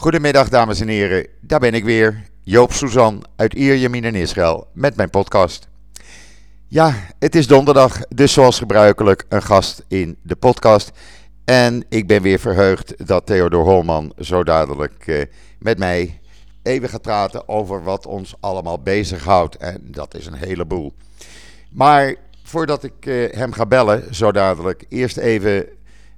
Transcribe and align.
Goedemiddag 0.00 0.48
dames 0.48 0.80
en 0.80 0.88
heren, 0.88 1.26
daar 1.40 1.58
ben 1.60 1.74
ik 1.74 1.84
weer, 1.84 2.22
Joop 2.42 2.72
Suzan 2.72 3.24
uit 3.36 3.54
Ierjemien 3.54 4.04
en 4.04 4.14
Israël 4.14 4.66
met 4.72 4.96
mijn 4.96 5.10
podcast. 5.10 5.68
Ja, 6.66 6.94
het 7.18 7.34
is 7.34 7.46
donderdag, 7.46 8.00
dus 8.08 8.32
zoals 8.32 8.58
gebruikelijk 8.58 9.24
een 9.28 9.42
gast 9.42 9.84
in 9.88 10.16
de 10.22 10.36
podcast. 10.36 10.90
En 11.44 11.84
ik 11.88 12.06
ben 12.06 12.22
weer 12.22 12.38
verheugd 12.38 13.06
dat 13.06 13.26
Theodor 13.26 13.64
Holman 13.64 14.12
zo 14.18 14.44
dadelijk 14.44 15.06
eh, 15.06 15.22
met 15.58 15.78
mij 15.78 16.20
even 16.62 16.88
gaat 16.88 17.02
praten 17.02 17.48
over 17.48 17.82
wat 17.82 18.06
ons 18.06 18.34
allemaal 18.40 18.82
bezighoudt. 18.82 19.56
En 19.56 19.80
dat 19.84 20.14
is 20.14 20.26
een 20.26 20.34
heleboel. 20.34 20.94
Maar 21.70 22.14
voordat 22.42 22.84
ik 22.84 23.06
eh, 23.06 23.32
hem 23.32 23.52
ga 23.52 23.66
bellen, 23.66 24.14
zo 24.14 24.32
dadelijk, 24.32 24.84
eerst 24.88 25.16
even 25.16 25.66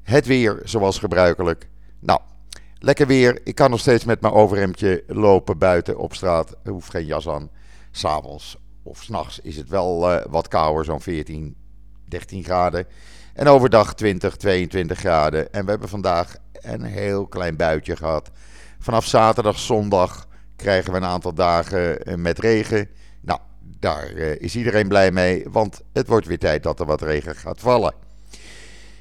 het 0.03 0.27
weer 0.27 0.61
zoals 0.65 0.99
gebruikelijk. 0.99 1.69
Nou, 1.99 2.21
lekker 2.83 3.07
weer. 3.07 3.41
Ik 3.45 3.55
kan 3.55 3.71
nog 3.71 3.81
steeds 3.81 4.05
met 4.05 4.21
mijn 4.21 4.33
overhemdje 4.33 5.05
lopen 5.07 5.59
buiten 5.59 5.99
op 5.99 6.15
straat. 6.15 6.51
Ik 6.51 6.71
hoef 6.71 6.87
geen 6.87 7.07
jas 7.07 7.29
aan. 7.29 7.51
S'avonds 7.91 8.57
of 8.83 9.03
s'nachts 9.03 9.41
is 9.41 9.57
het 9.57 9.69
wel 9.69 10.13
uh, 10.13 10.25
wat 10.31 10.49
kouder, 10.49 10.85
zo'n 10.85 11.01
14, 11.01 11.57
13 12.09 12.45
graden. 12.45 12.87
En 13.35 13.47
overdag 13.47 13.95
20, 13.95 14.37
22 14.37 14.99
graden. 14.99 15.53
En 15.53 15.65
we 15.65 15.71
hebben 15.71 15.89
vandaag 15.89 16.37
een 16.53 16.83
heel 16.83 17.27
klein 17.27 17.57
buitje 17.57 17.97
gehad. 17.97 18.31
Vanaf 18.79 19.07
zaterdag, 19.07 19.59
zondag 19.59 20.27
krijgen 20.57 20.93
we 20.93 20.99
een 20.99 21.05
aantal 21.05 21.35
dagen 21.35 22.03
eh, 22.03 22.15
met 22.15 22.39
regen. 22.39 22.89
Nou, 23.21 23.41
daar 23.63 24.13
uh, 24.13 24.41
is 24.41 24.57
iedereen 24.57 24.89
blij 24.89 25.11
mee, 25.11 25.47
want 25.51 25.81
het 25.93 26.07
wordt 26.07 26.27
weer 26.27 26.39
tijd 26.39 26.63
dat 26.63 26.81
er 26.81 26.87
wat 26.87 27.03
regen 27.03 27.37
gaat 27.37 27.61
vallen. 27.61 27.95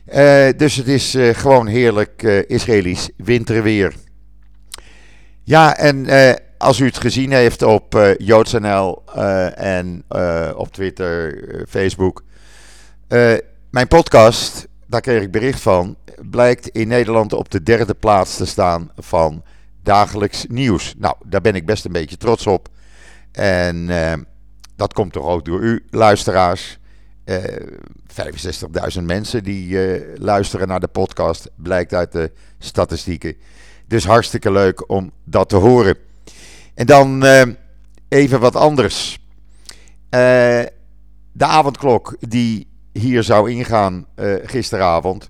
Uh, 0.08 0.48
dus 0.58 0.76
het 0.76 0.88
is 0.88 1.16
uh, 1.16 1.34
gewoon 1.34 1.68
heerlijk 1.68 2.24
uh, 2.24 2.50
Israëlisch 2.50 3.10
winterweer. 3.18 3.94
Ja, 5.44 5.78
en 5.78 6.08
als 6.58 6.80
u 6.80 6.86
het 6.86 6.98
gezien 6.98 7.32
heeft 7.32 7.62
op 7.62 8.16
JoodsNL 8.18 9.04
en 9.56 10.04
op 10.56 10.72
Twitter, 10.72 11.44
Facebook. 11.70 12.24
mijn 13.70 13.88
podcast, 13.88 14.68
daar 14.88 15.02
kreeg 15.02 15.22
ik 15.22 15.32
bericht 15.32 15.60
van, 15.60 15.96
blijkt 16.30 16.68
in 16.68 16.88
Nederland 16.88 17.34
op 17.34 17.52
de 17.52 17.64
derde 17.64 17.94
plaats 17.94 18.38
te 18.38 18.46
staan 18.46 18.92
van 18.98 19.44
dagelijks 19.84 20.46
nieuws. 20.48 20.94
Nou, 20.98 21.16
daar 21.26 21.42
ben 21.42 21.56
ik 21.56 21.66
best 21.66 21.86
een 21.86 21.92
beetje 21.92 22.18
trots 22.18 22.48
op. 22.48 22.70
En 23.32 23.90
dat 24.76 24.94
komt 24.94 25.14
toch 25.14 25.26
ook 25.26 25.46
door 25.46 25.60
u, 25.60 25.86
luisteraars. 25.90 26.80
Uh, 27.26 27.38
65.000 28.98 29.04
mensen 29.04 29.44
die 29.44 29.68
uh, 29.68 30.18
luisteren 30.18 30.68
naar 30.68 30.80
de 30.80 30.88
podcast, 30.88 31.50
blijkt 31.56 31.94
uit 31.94 32.12
de 32.12 32.32
statistieken. 32.60 33.36
Dus 33.88 34.06
hartstikke 34.06 34.52
leuk 34.52 34.90
om 34.90 35.12
dat 35.24 35.50
te 35.50 35.56
horen. 35.56 35.96
En 36.74 36.86
dan 36.86 37.26
uh, 37.26 37.42
even 38.08 38.40
wat 38.40 38.56
anders. 38.56 39.20
de 40.10 41.46
avondklok 41.46 42.16
die 42.20 42.68
hier 42.92 43.24
zou 43.24 43.52
ingaan 43.52 44.06
gisteravond, 44.44 45.30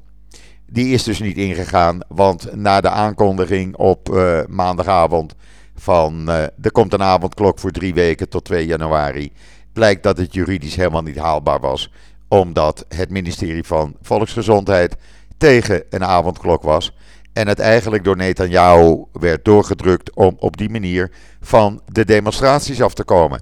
die 0.66 0.94
is 0.94 1.04
dus 1.04 1.20
niet 1.20 1.38
ingegaan. 1.38 2.00
Want 2.08 2.56
na 2.56 2.82
de 2.82 2.90
aankondiging 2.90 3.76
op 3.76 4.10
maandagavond 4.50 5.36
van 5.76 6.30
er 6.30 6.72
komt 6.72 6.94
een 6.94 7.04
avondklok 7.04 7.60
voor 7.60 7.72
drie 7.72 7.94
weken 7.94 8.30
tot 8.30 8.46
2 8.46 8.66
januari 8.66 9.32
blijkt 9.74 10.04
dat 10.04 10.18
het 10.18 10.34
juridisch 10.34 10.76
helemaal 10.76 11.02
niet 11.02 11.18
haalbaar 11.18 11.60
was. 11.60 11.92
Omdat 12.28 12.86
het 12.88 13.10
ministerie 13.10 13.64
van 13.64 13.96
Volksgezondheid 14.02 14.96
tegen 15.38 15.84
een 15.90 16.04
avondklok 16.04 16.64
was. 16.64 16.94
En 17.34 17.48
het 17.48 17.60
eigenlijk 17.60 18.04
door 18.04 18.16
Netanyahu 18.16 19.06
werd 19.12 19.46
doorgedrukt 19.46 20.16
om 20.16 20.36
op 20.40 20.58
die 20.58 20.70
manier 20.70 21.12
van 21.42 21.82
de 21.86 22.06
demonstraties 22.06 22.82
af 22.82 22.94
te 22.94 23.04
komen. 23.04 23.42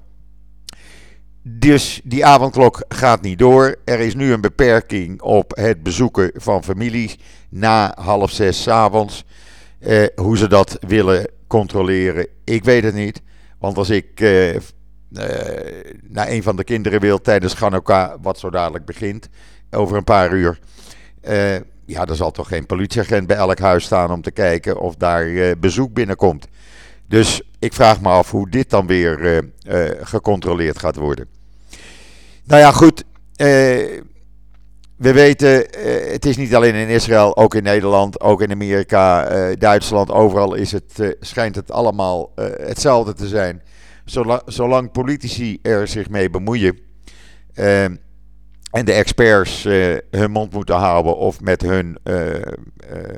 Dus 1.44 2.02
die 2.04 2.26
avondklok 2.26 2.84
gaat 2.88 3.22
niet 3.22 3.40
door. 3.40 3.76
Er 3.86 4.00
is 4.00 4.16
nu 4.16 4.32
een 4.32 4.42
beperking 4.42 5.22
op 5.22 5.52
het 5.56 5.84
bezoeken 5.84 6.32
van 6.34 6.64
families 6.64 7.18
na 7.50 7.96
half 8.02 8.32
zes 8.32 8.70
avonds. 8.70 9.26
Eh, 9.80 10.06
hoe 10.16 10.38
ze 10.38 10.48
dat 10.48 10.78
willen 10.88 11.30
controleren, 11.48 12.28
ik 12.44 12.64
weet 12.64 12.84
het 12.84 12.94
niet. 12.94 13.22
Want 13.60 13.78
als 13.78 13.90
ik 13.90 14.20
eh, 14.20 14.56
naar 16.02 16.28
een 16.28 16.44
van 16.44 16.56
de 16.56 16.64
kinderen 16.64 17.00
wil 17.00 17.22
tijdens 17.22 17.54
Chanukka, 17.54 18.18
wat 18.22 18.40
zo 18.40 18.50
dadelijk 18.50 18.86
begint, 18.86 19.30
over 19.72 19.98
een 19.98 20.04
paar 20.04 20.34
uur. 20.34 20.60
Uh, 21.28 21.56
ja, 21.86 22.06
er 22.06 22.16
zal 22.16 22.32
toch 22.32 22.48
geen 22.48 22.66
politieagent 22.66 23.28
bij 23.28 23.36
elk 23.38 23.60
huis 23.60 23.84
staan 23.84 24.12
om 24.12 24.22
te 24.22 24.32
kijken 24.32 24.80
of 24.80 24.96
daar 24.96 25.28
uh, 25.28 25.52
bezoek 25.60 25.94
binnenkomt. 25.94 26.48
Dus 27.08 27.42
ik 27.60 27.74
vraag 27.74 28.02
me 28.02 28.10
af 28.10 28.32
hoe 28.32 28.50
dit 28.50 28.70
dan 28.70 28.88
weer 28.88 29.44
gecontroleerd 30.02 30.80
gaat 30.80 30.96
worden. 30.96 31.28
Nou 32.44 32.62
ja, 32.62 32.72
goed. 32.72 33.04
we 33.36 34.04
weten, 35.14 35.68
het 36.12 36.26
is 36.26 36.38
niet 36.38 36.56
alleen 36.56 36.76
in 36.76 36.88
Israël, 36.88 37.38
ook 37.38 37.56
in 37.56 37.64
Nederland, 37.64 38.22
ook 38.22 38.42
in 38.42 38.52
Amerika, 38.52 39.30
Duitsland, 39.56 40.12
overal 40.12 40.54
is 40.54 40.72
het, 40.72 41.16
schijnt 41.20 41.56
het 41.56 41.72
allemaal 41.72 42.32
hetzelfde 42.62 43.14
te 43.14 43.28
zijn 43.28 43.62
zolang, 44.46 44.92
politici 44.92 45.60
er 45.62 45.88
zich 45.88 46.10
mee 46.10 46.30
bemoeien 46.30 46.80
uh, 47.56 47.84
en 47.84 48.86
de 48.86 48.94
experts 48.94 49.66
uh, 49.66 49.98
hun 50.12 50.32
mond 50.32 50.54
moeten 50.54 50.76
houden 50.76 51.18
of 51.18 51.42
met 51.42 51.62
hun 51.62 51.98
uh, 52.04 52.36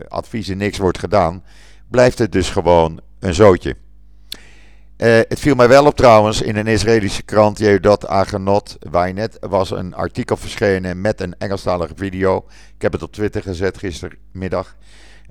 adviezen 0.07 0.57
niks 0.57 0.77
wordt 0.77 0.99
gedaan, 0.99 1.43
blijft 1.89 2.19
het 2.19 2.31
dus 2.31 2.49
gewoon 2.49 3.01
een 3.19 3.33
zootje. 3.33 3.75
het 4.97 5.39
viel 5.39 5.55
mij 5.55 5.67
wel 5.67 5.85
op 5.85 5.95
trouwens 5.95 6.41
in 6.41 6.55
een 6.55 6.67
Israëlische 6.67 7.23
krant, 7.23 7.57
Jehudot 7.57 8.07
Agenot, 8.07 8.77
waar 8.89 9.07
je 9.07 9.13
net 9.13 9.37
was 9.39 9.71
een 9.71 9.93
artikel 9.93 10.37
verschenen 10.37 11.01
met 11.01 11.21
een 11.21 11.35
Engelstalige 11.37 11.93
video. 11.95 12.45
Ik 12.75 12.81
heb 12.81 12.91
het 12.91 13.03
op 13.03 13.11
Twitter 13.11 13.41
gezet 13.41 13.77
gistermiddag. 13.77 14.75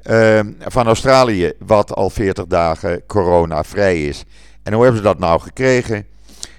Ehm, 0.03 0.53
van 0.59 0.87
Australië, 0.87 1.53
wat 1.59 1.95
al 1.95 2.11
40 2.11 2.47
dagen 2.47 3.07
corona-vrij 3.07 4.07
is. 4.07 4.25
En 4.63 4.73
hoe 4.73 4.83
hebben 4.83 5.01
ze 5.01 5.07
dat 5.07 5.19
nou 5.19 5.41
gekregen? 5.41 6.07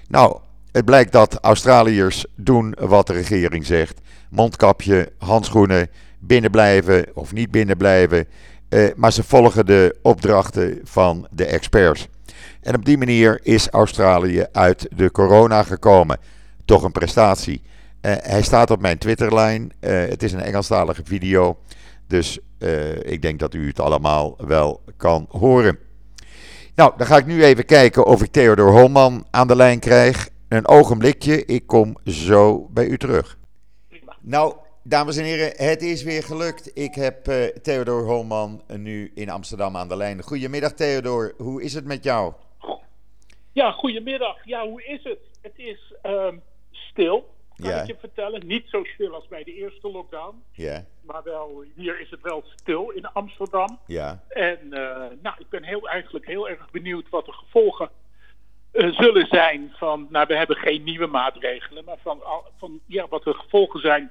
Nou, 0.08 0.38
het 0.72 0.84
blijkt 0.84 1.12
dat 1.12 1.38
Australiërs 1.40 2.26
doen 2.36 2.76
wat 2.80 3.06
de 3.06 3.12
regering 3.12 3.66
zegt. 3.66 4.00
Mondkapje, 4.30 5.12
handschoenen, 5.18 5.88
binnenblijven 6.18 7.06
of 7.14 7.32
niet 7.32 7.50
binnenblijven. 7.50 8.26
Uh, 8.68 8.90
maar 8.96 9.12
ze 9.12 9.22
volgen 9.22 9.66
de 9.66 9.98
opdrachten 10.02 10.80
van 10.84 11.26
de 11.30 11.44
experts. 11.44 12.08
En 12.60 12.74
op 12.74 12.84
die 12.84 12.98
manier 12.98 13.40
is 13.42 13.68
Australië 13.68 14.46
uit 14.52 14.88
de 14.96 15.10
corona 15.10 15.62
gekomen. 15.62 16.18
Toch 16.64 16.82
een 16.82 16.92
prestatie. 16.92 17.62
Uh, 17.62 18.12
hij 18.18 18.42
staat 18.42 18.70
op 18.70 18.80
mijn 18.80 18.98
Twitterlijn. 18.98 19.72
Uh, 19.80 19.90
het 19.90 20.22
is 20.22 20.32
een 20.32 20.40
Engelstalige 20.40 21.02
video. 21.04 21.58
Dus 22.06 22.38
ik 23.02 23.22
denk 23.22 23.38
dat 23.38 23.54
u 23.54 23.66
het 23.66 23.80
allemaal 23.80 24.36
wel 24.46 24.82
kan 24.96 25.26
horen. 25.28 25.78
Nou, 26.74 26.92
dan 26.96 27.06
ga 27.06 27.16
ik 27.16 27.26
nu 27.26 27.44
even 27.44 27.64
kijken 27.64 28.06
of 28.06 28.22
ik 28.22 28.30
Theodor 28.30 28.70
Holman 28.70 29.26
aan 29.30 29.48
de 29.48 29.56
lijn 29.56 29.80
krijg. 29.80 30.28
Een 30.48 30.68
ogenblikje, 30.68 31.44
ik 31.44 31.66
kom 31.66 31.96
zo 32.04 32.68
bij 32.70 32.86
u 32.86 32.98
terug. 32.98 33.38
Nou, 34.20 34.54
dames 34.82 35.16
en 35.16 35.24
heren, 35.24 35.52
het 35.56 35.82
is 35.82 36.02
weer 36.02 36.22
gelukt. 36.22 36.70
Ik 36.74 36.94
heb 36.94 37.28
uh, 37.28 37.44
Theodor 37.44 38.04
Holman 38.04 38.62
nu 38.76 39.12
in 39.14 39.30
Amsterdam 39.30 39.76
aan 39.76 39.88
de 39.88 39.96
lijn. 39.96 40.22
Goedemiddag 40.22 40.72
Theodor, 40.72 41.34
hoe 41.36 41.62
is 41.62 41.74
het 41.74 41.84
met 41.84 42.04
jou? 42.04 42.32
Ja, 43.52 43.70
goedemiddag. 43.70 44.36
Ja, 44.44 44.66
hoe 44.68 44.82
is 44.84 45.04
het? 45.04 45.20
Het 45.40 45.52
is 45.56 45.94
uh, 46.06 46.28
stil 46.70 47.31
kan 47.62 47.70
ja. 47.70 47.80
ik 47.80 47.86
je 47.86 47.96
vertellen. 48.00 48.46
Niet 48.46 48.64
zo 48.68 48.84
stil 48.84 49.14
als 49.14 49.28
bij 49.28 49.44
de 49.44 49.54
eerste 49.54 49.90
lockdown. 49.90 50.42
Ja. 50.52 50.84
Maar 51.02 51.22
wel, 51.24 51.64
hier 51.74 52.00
is 52.00 52.10
het 52.10 52.20
wel 52.22 52.44
stil 52.56 52.90
in 52.90 53.06
Amsterdam. 53.06 53.78
Ja. 53.86 54.22
En 54.28 54.58
uh, 54.70 54.78
nou, 55.22 55.36
ik 55.38 55.48
ben 55.48 55.64
heel, 55.64 55.88
eigenlijk 55.88 56.26
heel 56.26 56.48
erg 56.48 56.70
benieuwd 56.70 57.08
wat 57.08 57.26
de 57.26 57.32
gevolgen 57.32 57.90
uh, 58.72 58.94
zullen 58.94 59.26
zijn 59.26 59.72
van, 59.76 60.06
nou 60.10 60.26
we 60.26 60.36
hebben 60.36 60.56
geen 60.56 60.82
nieuwe 60.82 61.06
maatregelen, 61.06 61.84
maar 61.84 61.98
van, 62.02 62.22
van 62.58 62.80
ja, 62.86 63.06
wat 63.08 63.24
de 63.24 63.34
gevolgen 63.34 63.80
zijn 63.80 64.10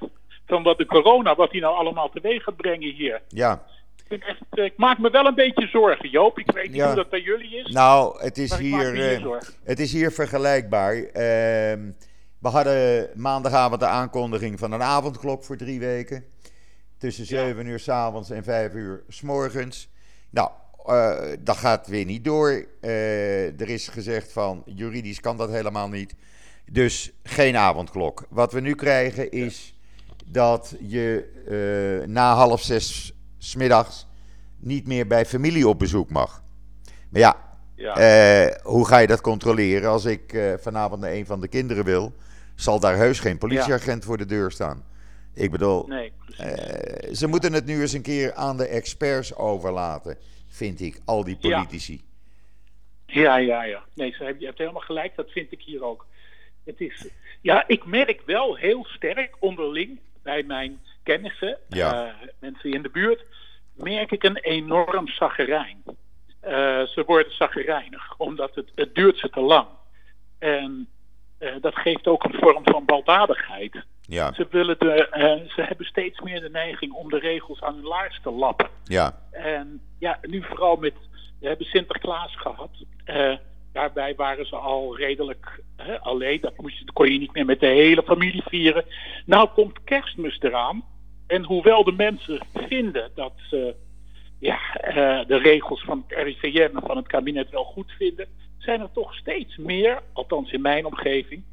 van 0.52 0.64
wat 0.64 0.78
de 0.78 0.86
corona, 0.86 1.36
wat 1.36 1.52
die 1.52 1.62
nou 1.62 1.76
allemaal 1.76 2.10
teweeg 2.10 2.44
gaat 2.44 2.56
brengen 2.56 2.94
hier. 2.94 3.22
Ja. 3.28 3.64
Ik, 4.10 4.24
echt, 4.24 4.42
eh, 4.50 4.66
ik 4.66 4.78
maak 4.78 4.98
me 4.98 5.10
wel 5.10 5.26
een 5.26 5.36
beetje 5.36 5.68
zorgen, 5.68 6.10
Joop. 6.10 6.40
Ik 6.40 6.52
weet 6.52 6.68
niet 6.68 6.76
ja. 6.76 6.86
hoe 6.86 6.96
dat 6.96 7.10
bij 7.10 7.22
jullie 7.22 7.56
is. 7.56 7.72
Nou, 7.72 8.24
het 8.24 8.38
is, 8.38 8.58
hier, 8.58 8.96
uh, 9.24 9.40
het 9.64 9.80
is 9.80 9.94
hier 9.94 10.12
vergelijkbaar. 10.12 10.96
Uh, 10.96 11.92
we 12.42 12.48
hadden 12.48 13.10
maandagavond 13.16 13.80
de 13.80 13.86
aankondiging 13.86 14.60
van 14.60 14.72
een 14.72 14.82
avondklok 14.82 15.44
voor 15.44 15.58
drie 15.58 15.80
weken. 15.80 16.24
Tussen 16.98 17.26
7 17.26 17.66
ja. 17.66 17.72
uur 17.72 17.80
s 17.80 17.90
avonds 17.90 18.30
en 18.30 18.44
5 18.44 18.74
uur 18.74 19.04
s 19.08 19.22
morgens. 19.22 19.90
Nou, 20.30 20.50
uh, 20.86 21.38
dat 21.40 21.58
gaat 21.58 21.88
weer 21.88 22.06
niet 22.06 22.24
door. 22.24 22.66
Uh, 22.82 23.62
er 23.62 23.70
is 23.70 23.88
gezegd 23.88 24.32
van 24.32 24.64
juridisch 24.66 25.20
kan 25.20 25.38
dat 25.38 25.50
helemaal 25.50 25.90
niet. 25.90 26.16
Dus 26.72 27.12
geen 27.24 27.56
avondklok. 27.56 28.26
Wat 28.30 28.54
we 28.54 28.60
nu 28.60 28.76
krijgen 28.76 29.32
is 29.32 29.80
dat 30.26 30.76
je 30.80 31.32
uh, 32.02 32.08
na 32.08 32.34
half 32.34 32.62
zes 32.62 33.14
smiddags 33.38 34.08
niet 34.58 34.88
meer 34.88 35.08
bij 35.08 35.26
familie 35.26 35.68
op 35.68 35.80
bezoek 35.80 36.10
mag. 36.10 36.44
Maar 37.10 37.22
ja, 37.22 37.36
ja. 37.76 38.58
Hoe 38.64 38.88
ga 38.88 38.98
je 38.98 39.08
dat 39.08 39.22
controleren? 39.22 39.90
Als 39.90 40.06
ik 40.06 40.40
vanavond 40.60 41.02
naar 41.02 41.12
een 41.12 41.26
van 41.26 41.42
de 41.42 41.48
kinderen 41.48 41.84
wil, 41.84 42.14
zal 42.62 42.80
daar 42.80 42.96
heus 42.96 43.20
geen 43.20 43.38
politieagent 43.38 44.06
voor 44.06 44.18
de 44.18 44.26
deur 44.26 44.52
staan. 44.52 44.86
Ik 45.34 45.52
bedoel, 45.52 45.88
nee, 45.88 46.12
uh, 46.40 47.14
ze 47.14 47.28
moeten 47.28 47.54
het 47.54 47.66
nu 47.66 47.82
eens 47.82 47.94
een 47.94 48.02
keer 48.02 48.34
aan 48.34 48.58
de 48.58 48.68
experts 48.68 49.36
overlaten, 49.36 50.18
vind 50.48 50.82
ik, 50.82 51.00
al 51.06 51.24
die 51.24 51.38
politici. 51.38 52.02
Ja, 53.06 53.36
ja, 53.36 53.64
ja. 53.64 53.84
Nee, 53.94 54.16
je 54.18 54.46
hebt 54.46 54.58
helemaal 54.58 54.82
gelijk, 54.82 55.16
dat 55.16 55.30
vind 55.30 55.52
ik 55.52 55.62
hier 55.62 55.84
ook. 55.84 56.06
Het 56.64 56.82
is, 56.82 57.08
ja, 57.42 57.68
ik 57.68 57.86
merk 57.86 58.22
wel 58.26 58.56
heel 58.56 58.86
sterk 58.86 59.36
onderling 59.40 60.00
bij 60.24 60.44
mijn 60.44 60.80
kennissen, 61.04 61.58
ja. 61.70 62.16
mensen 62.40 62.74
in 62.74 62.82
de 62.82 62.90
buurt, 62.90 63.26
merk 63.74 64.12
ik 64.12 64.24
een 64.24 64.38
enorm 64.38 65.08
zaggerijn. 65.08 65.84
Uh, 65.86 65.92
ze 66.82 67.04
worden 67.06 67.36
zaggerijnig, 67.36 68.18
omdat 68.18 68.56
het, 68.56 68.72
het 68.76 68.96
duurt 68.96 69.18
ze 69.18 69.30
te 69.30 69.40
lang. 69.40 69.68
En 70.40 70.88
uh, 71.42 71.54
dat 71.62 71.76
geeft 71.76 72.08
ook 72.08 72.24
een 72.24 72.40
vorm 72.40 72.64
van 72.64 72.86
baldadigheid. 72.86 73.84
Ja. 74.02 74.34
Ze, 74.34 74.48
willen 74.50 74.76
de, 74.80 75.08
uh, 75.14 75.50
ze 75.56 75.62
hebben 75.62 75.86
steeds 75.86 76.20
meer 76.20 76.42
de 76.42 76.50
neiging 76.50 76.94
om 76.94 77.10
de 77.10 77.20
regels 77.20 77.62
aan 77.62 77.76
hun 77.76 77.84
laars 77.84 78.20
te 78.24 78.32
lappen. 78.32 78.68
Ja. 78.84 79.18
En 79.32 79.82
ja, 80.00 80.20
nu 80.22 80.44
vooral 80.44 80.76
met... 80.76 80.94
We 81.40 81.48
hebben 81.48 81.66
Sinterklaas 81.66 82.36
gehad. 82.36 82.70
daarbij 83.74 84.16
waren 84.16 84.46
ze 84.46 84.56
al 84.56 84.98
redelijk 84.98 85.64
alleen. 86.00 86.40
Dat, 86.42 86.58
moest, 86.58 86.86
dat 86.86 86.96
kon 86.96 87.12
je 87.12 87.20
niet 87.20 87.34
meer 87.34 87.46
met 87.46 87.60
de 87.60 87.68
hele 87.68 88.04
familie 88.04 88.44
vieren. 88.46 88.86
Nou 89.26 89.50
komt 89.50 89.84
kerstmis 89.84 90.40
eraan. 90.40 90.84
En 91.28 91.44
hoewel 91.44 91.84
de 91.84 91.92
mensen 91.92 92.40
vinden 92.54 93.12
dat 93.16 93.34
ze 93.50 93.76
ja, 94.40 94.60
de 95.28 95.38
regels 95.38 95.84
van 95.84 96.06
het 96.08 96.18
RIVM 96.18 96.70
en 96.76 96.84
van 96.86 96.98
het 96.98 97.08
kabinet 97.08 97.50
wel 97.50 97.64
goed 97.64 97.92
vinden, 97.92 98.28
zijn 98.62 98.82
er 98.82 98.92
toch 98.92 99.14
steeds 99.14 99.58
meer, 99.58 100.02
althans 100.14 100.52
in 100.52 100.62
mijn 100.62 100.86
omgeving, 100.86 101.44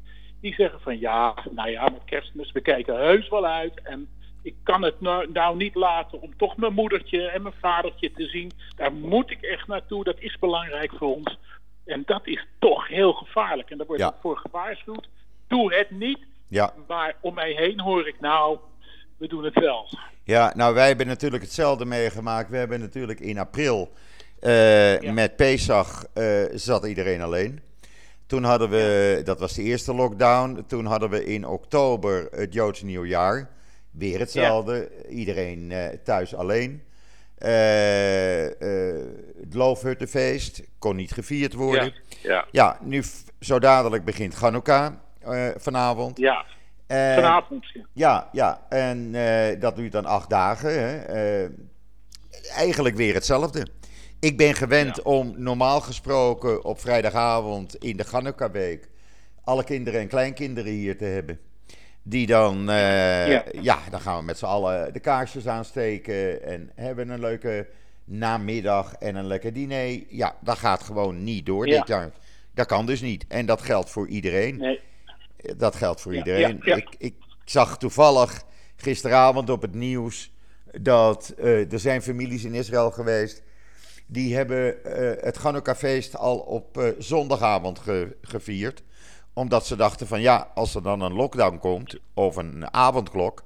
die 0.41 0.53
zeggen 0.53 0.81
van 0.81 0.99
ja, 0.99 1.35
nou 1.51 1.69
ja, 1.69 1.83
met 1.83 2.03
kerstmis, 2.05 2.51
we 2.51 2.61
kijken 2.61 2.95
heus 2.95 3.29
wel 3.29 3.45
uit. 3.45 3.81
En 3.83 4.07
ik 4.41 4.55
kan 4.63 4.81
het 4.81 5.01
nou, 5.01 5.31
nou 5.31 5.57
niet 5.57 5.75
laten 5.75 6.21
om 6.21 6.37
toch 6.37 6.57
mijn 6.57 6.73
moedertje 6.73 7.27
en 7.27 7.41
mijn 7.41 7.53
vadertje 7.59 8.11
te 8.11 8.27
zien. 8.27 8.51
Daar 8.75 8.93
moet 8.93 9.31
ik 9.31 9.41
echt 9.41 9.67
naartoe, 9.67 10.03
dat 10.03 10.19
is 10.19 10.37
belangrijk 10.39 10.91
voor 10.91 11.15
ons. 11.15 11.37
En 11.85 12.03
dat 12.05 12.27
is 12.27 12.45
toch 12.59 12.87
heel 12.87 13.13
gevaarlijk. 13.13 13.69
En 13.69 13.77
daar 13.77 13.87
wordt 13.87 14.01
ja. 14.01 14.15
voor 14.21 14.37
gewaarschuwd. 14.37 15.09
Doe 15.47 15.73
het 15.73 15.91
niet. 15.91 16.19
Ja. 16.47 16.73
Maar 16.87 17.15
om 17.21 17.33
mij 17.33 17.51
heen 17.51 17.79
hoor 17.79 18.07
ik 18.07 18.19
nou, 18.19 18.57
we 19.17 19.27
doen 19.27 19.43
het 19.43 19.59
wel. 19.59 19.87
Ja, 20.23 20.53
nou 20.55 20.73
wij 20.73 20.87
hebben 20.87 21.07
natuurlijk 21.07 21.43
hetzelfde 21.43 21.85
meegemaakt. 21.85 22.49
We 22.49 22.57
hebben 22.57 22.79
natuurlijk 22.79 23.19
in 23.19 23.37
april 23.37 23.91
uh, 24.41 25.13
met 25.13 25.35
Pesach 25.35 26.05
uh, 26.13 26.43
zat 26.53 26.85
iedereen 26.85 27.21
alleen. 27.21 27.61
Toen 28.25 28.43
hadden 28.43 28.69
we, 28.69 29.21
dat 29.23 29.39
was 29.39 29.53
de 29.53 29.63
eerste 29.63 29.93
lockdown. 29.93 30.63
Toen 30.67 30.85
hadden 30.85 31.09
we 31.09 31.25
in 31.25 31.47
oktober 31.47 32.27
het 32.31 32.53
Joodse 32.53 32.85
nieuwjaar. 32.85 33.49
Weer 33.91 34.19
hetzelfde. 34.19 34.89
Ja. 35.03 35.09
Iedereen 35.09 35.71
uh, 35.71 35.85
thuis 36.03 36.35
alleen. 36.35 36.83
het 39.39 39.53
Loofhuttenfeest 39.53 40.61
kon 40.79 40.95
niet 40.95 41.11
gevierd 41.11 41.53
worden. 41.53 41.93
Ja, 42.21 42.45
ja. 42.51 42.77
nu 42.81 43.03
zo 43.39 43.59
dadelijk 43.59 44.05
begint 44.05 44.33
Chanukka 44.33 45.01
vanavond. 45.55 46.17
Ja. 46.17 46.45
Vanavond. 46.87 47.65
Ja, 47.93 48.29
ja. 48.31 48.61
En 48.69 49.11
dat 49.59 49.75
duurt 49.75 49.91
dan 49.91 50.05
acht 50.05 50.29
dagen. 50.29 50.71
Hè. 50.79 51.47
Eigenlijk 52.55 52.95
weer 52.95 53.13
hetzelfde. 53.13 53.67
Ik 54.19 54.37
ben 54.37 54.53
gewend 54.53 54.95
ja. 54.95 55.01
om 55.03 55.33
normaal 55.37 55.81
gesproken 55.81 56.63
op 56.63 56.79
vrijdagavond 56.79 57.75
in 57.75 57.97
de 57.97 58.03
Ganukka-week 58.03 58.89
alle 59.43 59.63
kinderen 59.63 59.99
en 59.99 60.07
kleinkinderen 60.07 60.71
hier 60.71 60.97
te 60.97 61.05
hebben. 61.05 61.39
Die 62.03 62.27
dan, 62.27 62.63
ja. 62.65 63.43
ja. 63.61 63.79
dan 63.89 63.99
gaan 64.01 64.17
we 64.17 64.23
met 64.23 64.37
z'n 64.37 64.45
allen 64.45 64.93
de 64.93 64.99
kaarsjes 64.99 65.47
aansteken 65.47 66.43
en 66.43 66.71
hebben 66.75 67.09
een 67.09 67.19
leuke 67.19 67.67
namiddag 68.03 68.93
en 68.93 69.15
een 69.15 69.27
lekker 69.27 69.53
diner. 69.53 70.03
Ja, 70.09 70.35
dat 70.41 70.57
gaat 70.57 70.83
gewoon 70.83 71.23
niet 71.23 71.45
door 71.45 71.65
dit 71.65 71.87
jaar. 71.87 72.11
Dat 72.53 72.65
kan 72.65 72.85
dus 72.85 73.01
niet. 73.01 73.25
En 73.27 73.45
dat 73.45 73.61
geldt 73.61 73.89
voor 73.89 74.07
iedereen. 74.07 74.57
Nee. 74.57 74.79
Dat 75.57 75.75
geldt 75.75 76.01
voor 76.01 76.15
iedereen. 76.15 76.59
Ik, 76.63 76.95
ik, 76.97 77.15
zag 77.45 77.77
toevallig 77.77 78.43
gisteravond 78.75 79.49
op 79.49 79.61
het 79.61 79.73
nieuws 79.73 80.31
dat 80.81 81.33
uh, 81.37 81.73
er 81.73 81.79
zijn 81.79 82.01
families 82.01 82.43
in 82.43 82.53
Israël 82.53 82.91
geweest. 82.91 83.43
Die 84.11 84.35
hebben 84.35 84.75
uh, 84.85 85.11
het 85.23 85.37
Chanukka-feest 85.37 86.15
al 86.17 86.37
op 86.37 86.77
uh, 86.77 86.89
zondagavond 86.97 87.79
ge 87.79 88.17
gevierd. 88.21 88.83
Omdat 89.33 89.65
ze 89.65 89.75
dachten 89.75 90.07
van 90.07 90.21
ja, 90.21 90.51
als 90.55 90.75
er 90.75 90.83
dan 90.83 91.01
een 91.01 91.13
lockdown 91.13 91.57
komt 91.57 91.95
of 92.13 92.35
een 92.35 92.73
avondklok, 92.73 93.43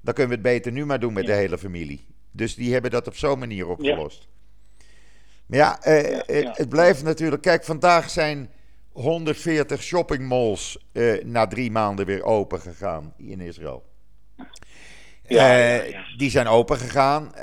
dan 0.00 0.14
kunnen 0.14 0.28
we 0.28 0.48
het 0.48 0.54
beter 0.54 0.72
nu 0.72 0.86
maar 0.86 1.00
doen 1.00 1.12
met 1.12 1.26
de 1.26 1.32
hele 1.32 1.58
familie. 1.58 2.06
Dus 2.30 2.54
die 2.54 2.72
hebben 2.72 2.90
dat 2.90 3.06
op 3.06 3.16
zo'n 3.16 3.38
manier 3.38 3.68
opgelost. 3.68 4.28
Maar 5.46 5.58
ja, 5.58 5.78
het 6.52 6.68
blijft 6.68 7.02
natuurlijk. 7.02 7.42
Kijk, 7.42 7.64
vandaag 7.64 8.10
zijn 8.10 8.50
140 8.92 9.82
shoppingmalls 9.82 10.86
na 11.22 11.46
drie 11.46 11.70
maanden 11.70 12.06
weer 12.06 12.22
open 12.22 12.60
gegaan 12.60 13.14
in 13.16 13.40
Israël. 13.40 13.84
Ja, 15.28 15.84
uh, 15.86 15.96
Die 16.16 16.30
zijn 16.30 16.46
open 16.46 16.76
gegaan. 16.76 17.32
Uh, 17.36 17.42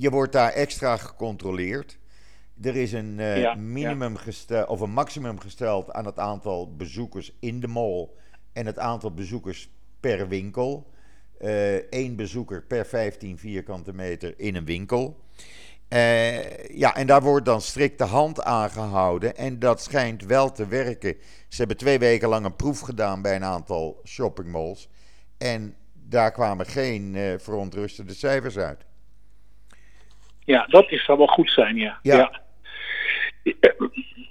je 0.00 0.10
wordt 0.10 0.32
daar 0.32 0.52
extra 0.52 0.96
gecontroleerd. 0.96 1.98
Er 2.62 2.76
is 2.76 2.92
een 2.92 3.16
ja, 3.18 3.54
minimum 3.54 4.16
gesteld 4.16 4.68
of 4.68 4.80
een 4.80 4.90
maximum 4.90 5.40
gesteld 5.40 5.92
aan 5.92 6.06
het 6.06 6.18
aantal 6.18 6.76
bezoekers 6.76 7.32
in 7.40 7.60
de 7.60 7.68
mall 7.68 8.08
en 8.52 8.66
het 8.66 8.78
aantal 8.78 9.14
bezoekers 9.14 9.70
per 10.00 10.28
winkel. 10.28 10.90
Eén 11.90 12.16
bezoeker 12.16 12.62
per 12.62 12.86
15 12.86 13.38
vierkante 13.38 13.92
meter 13.92 14.34
in 14.36 14.54
een 14.54 14.64
winkel. 14.64 15.16
Uh, 15.88 16.68
ja, 16.68 16.96
en 16.96 17.06
daar 17.06 17.22
wordt 17.22 17.46
dan 17.46 17.60
strikt 17.60 17.98
de 17.98 18.04
hand 18.04 18.42
aan 18.42 18.70
gehouden. 18.70 19.36
En 19.36 19.58
dat 19.58 19.82
schijnt 19.82 20.24
wel 20.24 20.52
te 20.52 20.66
werken. 20.66 21.16
Ze 21.48 21.56
hebben 21.56 21.76
twee 21.76 21.98
weken 21.98 22.28
lang 22.28 22.44
een 22.44 22.56
proef 22.56 22.80
gedaan 22.80 23.22
bij 23.22 23.36
een 23.36 23.44
aantal 23.44 24.00
shoppingmalls. 24.04 24.88
En 25.38 25.74
daar 26.08 26.32
kwamen 26.32 26.66
geen 26.66 27.14
uh, 27.14 27.34
verontrustende 27.38 28.14
cijfers 28.14 28.58
uit. 28.58 28.84
Ja, 30.44 30.66
dat 30.66 30.90
is, 30.90 31.04
zou 31.04 31.18
wel 31.18 31.26
goed 31.26 31.50
zijn, 31.50 31.76
ja. 31.76 31.98
ja. 32.02 32.16
ja. 32.16 32.40
Eh, 33.60 33.70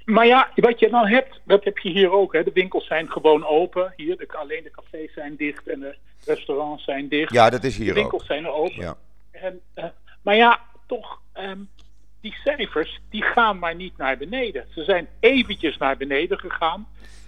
maar 0.05 0.25
ja, 0.25 0.51
wat 0.55 0.79
je 0.79 0.89
dan 0.89 1.07
hebt, 1.07 1.41
dat 1.45 1.63
heb 1.63 1.77
je 1.77 1.89
hier 1.89 2.11
ook. 2.11 2.33
Hè. 2.33 2.43
De 2.43 2.51
winkels 2.53 2.87
zijn 2.87 3.11
gewoon 3.11 3.45
open. 3.45 3.93
Hier, 3.95 4.17
de, 4.17 4.27
alleen 4.27 4.63
de 4.63 4.71
cafés 4.71 5.13
zijn 5.13 5.35
dicht 5.35 5.67
en 5.67 5.79
de 5.79 5.95
restaurants 6.25 6.83
zijn 6.83 7.07
dicht. 7.09 7.33
Ja, 7.33 7.49
dat 7.49 7.63
is 7.63 7.77
hier 7.77 7.89
ook. 7.89 7.95
De 7.95 7.99
winkels 7.99 8.25
zijn 8.25 8.45
er 8.45 8.51
open. 8.51 8.81
Ja. 8.81 8.97
En, 9.31 9.61
uh, 9.75 9.85
maar 10.21 10.35
ja, 10.35 10.59
toch, 10.85 11.21
um, 11.33 11.69
die 12.21 12.35
cijfers 12.43 13.01
die 13.09 13.23
gaan 13.23 13.59
maar 13.59 13.75
niet 13.75 13.97
naar 13.97 14.17
beneden. 14.17 14.65
Ze 14.73 14.83
zijn 14.83 15.07
eventjes 15.19 15.77
naar 15.77 15.97
beneden 15.97 16.39
gegaan. 16.39 16.87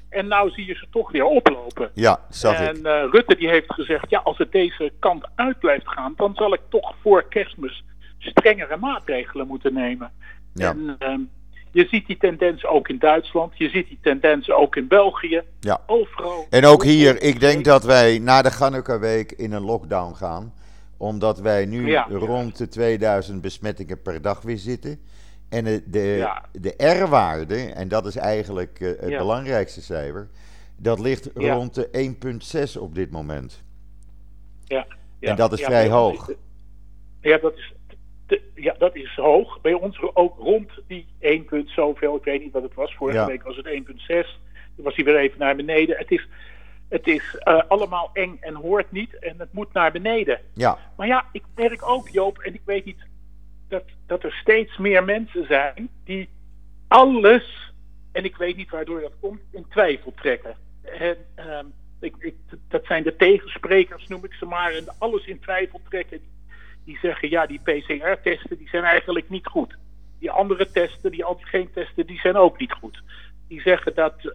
En 0.10 0.28
nou 0.28 0.50
zie 0.50 0.66
je 0.66 0.74
ze 0.74 0.88
toch 0.92 1.12
weer 1.12 1.26
oplopen. 1.26 1.92
Ja, 1.94 2.20
zag 2.30 2.60
en 2.60 2.78
uh, 2.78 3.04
Rutte 3.12 3.36
die 3.36 3.50
heeft 3.50 3.74
gezegd, 3.74 4.10
ja, 4.10 4.20
als 4.20 4.38
het 4.38 4.52
deze 4.52 4.92
kant 5.00 5.26
uit 5.36 5.60
blijft 5.60 5.88
gaan, 5.88 6.14
dan 6.16 6.36
zal 6.36 6.54
ik 6.54 6.62
toch 6.70 6.96
voor 7.02 7.26
kerstmis 7.30 7.84
strengere 8.18 8.78
maatregelen 8.78 9.48
moeten 9.48 9.74
nemen. 9.74 10.12
Ja. 10.54 10.70
En 10.70 10.96
um, 11.00 11.30
je 11.72 11.88
ziet 11.90 12.08
die 12.08 12.18
tendens 12.18 12.66
ook 12.66 12.88
in 12.88 13.00
Duitsland, 13.00 13.58
je 13.58 13.70
ziet 13.70 13.88
die 13.88 14.00
tendens 14.02 14.52
ook 14.52 14.76
in 14.76 14.88
België. 14.88 15.42
Ja. 15.60 15.82
Overal. 15.86 16.48
En 16.50 16.66
ook 16.66 16.84
hier, 16.84 17.22
ik 17.22 17.40
denk 17.40 17.66
dat 17.66 17.84
wij 17.84 18.20
na 18.20 18.42
de 18.42 18.52
Ganneka 18.52 19.00
week 19.00 19.32
in 19.32 19.52
een 19.52 19.64
lockdown 19.64 20.14
gaan 20.14 20.54
omdat 20.98 21.40
wij 21.40 21.66
nu 21.66 21.96
rond 22.10 22.58
de 22.58 22.68
2000 22.68 23.42
besmettingen 23.42 24.02
per 24.02 24.22
dag 24.22 24.42
weer 24.42 24.58
zitten. 24.58 25.00
En 25.50 25.64
de, 25.64 25.84
de, 25.86 26.34
de 26.52 26.74
R-waarde, 26.78 27.56
en 27.74 27.88
dat 27.88 28.06
is 28.06 28.16
eigenlijk 28.16 28.80
uh, 28.80 28.90
het 29.00 29.18
belangrijkste 29.18 29.82
cijfer, 29.82 30.30
dat 30.78 31.00
ligt 31.00 31.30
rond 31.34 31.76
de 31.76 32.16
1,6 32.76 32.82
op 32.82 32.96
dit 32.96 33.12
moment. 33.12 33.64
Ja, 34.66 34.88
En 35.20 35.36
dat 35.36 35.54
is 35.54 35.64
vrij 35.64 35.90
hoog. 35.90 36.30
Ja, 37.22 37.38
dat 37.38 37.54
is, 37.58 37.74
ja, 38.56 38.76
dat 38.78 38.96
is 38.96 39.16
hoog. 39.16 39.62
Bij 39.62 39.74
ons 39.74 40.02
ook 40.14 40.38
rond 40.38 40.72
die 40.88 41.08
1, 41.20 41.46
zoveel. 41.66 42.16
Ik 42.16 42.24
weet 42.24 42.42
niet 42.42 42.54
wat 42.54 42.64
het 42.64 42.74
was. 42.74 42.96
Vorige 42.96 43.26
week 43.26 43.44
was 43.44 43.56
het 43.56 43.66
1,6. 43.66 43.74
Toen 44.76 44.86
was 44.86 44.96
hij 44.96 45.06
weer 45.06 45.18
even 45.18 45.40
naar 45.40 45.56
beneden. 45.56 45.98
Het 45.98 46.12
is, 46.12 46.28
het 46.90 47.08
is 47.08 47.42
uh, 47.44 47.62
allemaal 47.68 48.10
eng 48.14 48.38
en 48.40 48.56
hoort 48.56 48.92
niet 48.92 49.20
en 49.20 49.36
het 49.38 49.54
moet 49.54 49.74
naar 49.74 49.92
beneden. 49.92 50.40
Ja. 50.54 50.78
Maar 50.98 51.08
ja, 51.08 51.26
ik 51.32 51.44
merk 51.56 51.90
ook, 51.90 52.10
Joop, 52.10 52.38
en 52.38 52.54
ik 52.54 52.62
weet 52.66 52.86
niet 52.86 53.07
dat, 53.68 53.84
dat 54.06 54.24
er 54.24 54.34
steeds 54.34 54.78
meer 54.78 55.04
mensen 55.04 55.46
zijn 55.46 55.90
die 56.04 56.30
alles, 56.88 57.74
en 58.12 58.24
ik 58.24 58.38
weet 58.38 58.56
niet 58.56 58.70
waardoor 58.70 59.02
dat 59.02 59.14
komt, 59.20 59.42
in 59.52 59.66
twijfel 59.70 60.14
trekken. 60.16 60.56
En, 60.82 61.18
uh, 61.40 61.60
ik, 62.00 62.16
ik, 62.20 62.36
dat 62.68 62.86
zijn 62.86 63.04
de 63.04 63.16
tegensprekers, 63.16 64.08
noem 64.08 64.26
ik 64.26 64.34
ze 64.34 64.46
maar, 64.46 64.74
en 64.74 64.86
alles 64.98 65.26
in 65.26 65.40
twijfel 65.40 65.82
trekken. 65.90 66.20
Die 66.86 66.98
zeggen, 67.02 67.30
ja, 67.30 67.46
die 67.46 67.60
PCR-testen 67.64 68.58
die 68.58 68.70
zijn 68.70 68.84
eigenlijk 68.84 69.30
niet 69.30 69.48
goed. 69.48 69.78
die 70.20 70.32
andere 70.32 70.72
testen, 70.72 71.12
die 71.12 71.26
antigeentesten, 71.26 72.06
die 72.06 72.20
zijn 72.20 72.36
ook 72.36 72.60
niet 72.60 72.72
goed. 72.72 73.02
Die 73.48 73.62
zeggen 73.62 73.96
dat 73.96 74.14
uh, 74.24 74.30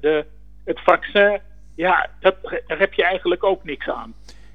de, 0.00 0.26
het 0.64 0.80
vaccin, 0.80 1.40
ja, 1.74 2.10
dat, 2.20 2.36
daar 2.66 2.78
heb 2.78 2.92
je 2.92 3.04
eigenlijk 3.04 3.44
ook 3.44 3.64
niks 3.64 3.88
aan. 3.88 4.14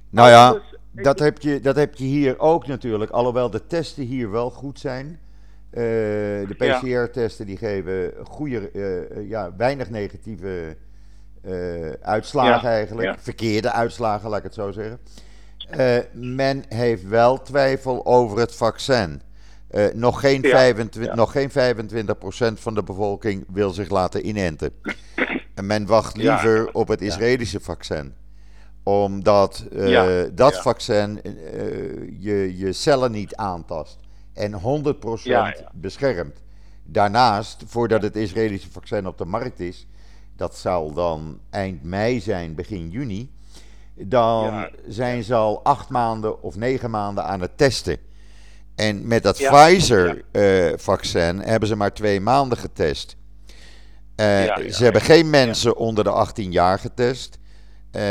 Nou 0.10 0.30
ja, 0.30 0.62
dat 0.92 1.20
heb, 1.20 1.42
je, 1.42 1.60
dat 1.60 1.76
heb 1.76 1.96
je 1.96 2.04
hier 2.04 2.40
ook 2.40 2.68
natuurlijk, 2.68 3.12
alhoewel 3.12 3.50
de 3.50 3.68
testen 3.68 4.04
hier 4.04 4.32
wel 4.32 4.50
goed 4.50 4.80
zijn. 4.80 5.20
Uh, 5.72 5.82
de 6.48 6.56
PCR-testen 6.58 7.46
die 7.46 7.58
geven 7.58 8.14
goede, 8.24 8.70
uh, 8.74 9.30
ja, 9.30 9.56
weinig 9.58 9.90
negatieve 9.90 10.76
uh, 11.46 11.90
uitslagen 12.02 12.70
eigenlijk. 12.70 13.16
Verkeerde 13.20 13.72
uitslagen, 13.72 14.30
laat 14.30 14.38
ik 14.38 14.44
het 14.44 14.54
zo 14.54 14.72
zeggen. 14.72 15.00
men 16.14 16.64
heeft 16.68 17.08
wel 17.08 17.42
twijfel 17.42 18.06
over 18.06 18.40
het 18.40 18.56
vaccin. 18.56 19.22
nog, 19.94 20.20
geen 20.20 20.42
25, 20.42 21.16
nog 21.16 21.32
geen 21.32 21.50
25% 21.50 21.54
van 22.54 22.74
de 22.74 22.84
bevolking 22.84 23.46
wil 23.54 23.70
zich 23.70 23.90
laten 23.90 24.28
inenten. 24.28 24.72
En 25.54 25.66
men 25.66 25.86
wacht 25.86 26.18
liever 26.18 26.74
op 26.74 26.88
het 26.88 27.02
Israëlische 27.02 27.60
vaccin 27.60 28.14
omdat 28.84 29.66
uh, 29.72 30.22
dat 30.34 30.62
vaccin 30.62 31.22
uh, 31.24 31.32
je, 32.20 32.58
je 32.58 32.74
cellen 32.74 33.12
niet 33.12 33.36
aantast 33.36 33.98
en 34.34 34.54
100% 34.54 34.58
beschermt. 35.74 36.42
Daarnaast, 36.84 37.64
voordat 37.66 38.02
het 38.02 38.16
Israëlische 38.16 38.72
vaccin 38.72 39.08
op 39.08 39.18
de 39.18 39.26
markt 39.26 39.60
is, 39.60 39.88
dat 40.36 40.58
zal 40.58 40.94
dan 40.94 41.40
eind 41.50 41.84
mei 41.84 42.20
zijn, 42.20 42.56
begin 42.56 42.90
juni, 42.90 43.32
dan 43.96 44.68
zijn 44.88 45.24
ze 45.24 45.36
al 45.36 45.64
acht 45.64 45.90
maanden 45.90 46.42
of 46.42 46.56
negen 46.56 46.90
maanden 46.90 47.26
aan 47.26 47.42
het 47.42 47.58
testen. 47.58 47.98
En 48.76 49.08
met 49.08 49.24
dat 49.24 49.38
Pfizer-vaccin 49.38 51.40
hebben 51.40 51.70
ze 51.70 51.76
maar 51.76 51.94
twee 51.94 52.22
maanden 52.22 52.58
getest. 52.58 53.16
ze 54.16 54.78
hebben 54.78 55.02
geen 55.02 55.30
mensen 55.30 55.78
onder 55.78 56.04
de 56.04 56.10
18 56.10 56.52
jaar 56.52 56.80
getest. 56.80 57.40
Uh, 57.92 58.02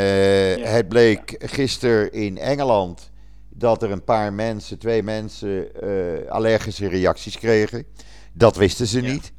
het 0.65 0.87
bleek 0.87 1.35
gisteren 1.39 2.11
in 2.11 2.37
Engeland 2.37 3.11
dat 3.49 3.83
er 3.83 3.91
een 3.91 4.03
paar 4.03 4.33
mensen, 4.33 4.79
twee 4.79 5.03
mensen, 5.03 5.67
uh, 5.83 6.31
allergische 6.31 6.87
reacties 6.87 7.37
kregen. 7.37 7.85
Dat 8.33 8.55
wisten 8.55 8.87
ze 8.87 9.01
niet. 9.01 9.31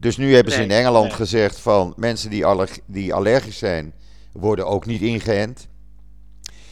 Dus 0.00 0.16
nu 0.16 0.34
hebben 0.34 0.52
ze 0.52 0.62
in 0.62 0.70
Engeland 0.70 1.12
gezegd 1.12 1.58
van 1.58 1.94
mensen 1.96 2.30
die, 2.30 2.46
allerg 2.46 2.78
die 2.86 3.14
allergisch 3.14 3.58
zijn, 3.58 3.94
worden 4.32 4.66
ook 4.66 4.86
niet 4.86 5.00
ingeënt. 5.00 5.68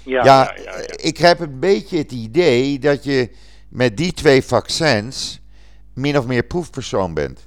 Ja, 0.02 0.24
ja, 0.24 0.56
ik 0.96 1.16
heb 1.16 1.40
een 1.40 1.58
beetje 1.60 1.98
het 1.98 2.12
idee 2.12 2.78
dat 2.78 3.04
je 3.04 3.30
met 3.68 3.96
die 3.96 4.12
twee 4.12 4.42
vaccins 4.42 5.40
min 5.94 6.18
of 6.18 6.26
meer 6.26 6.44
proefpersoon 6.44 7.14
bent. 7.14 7.45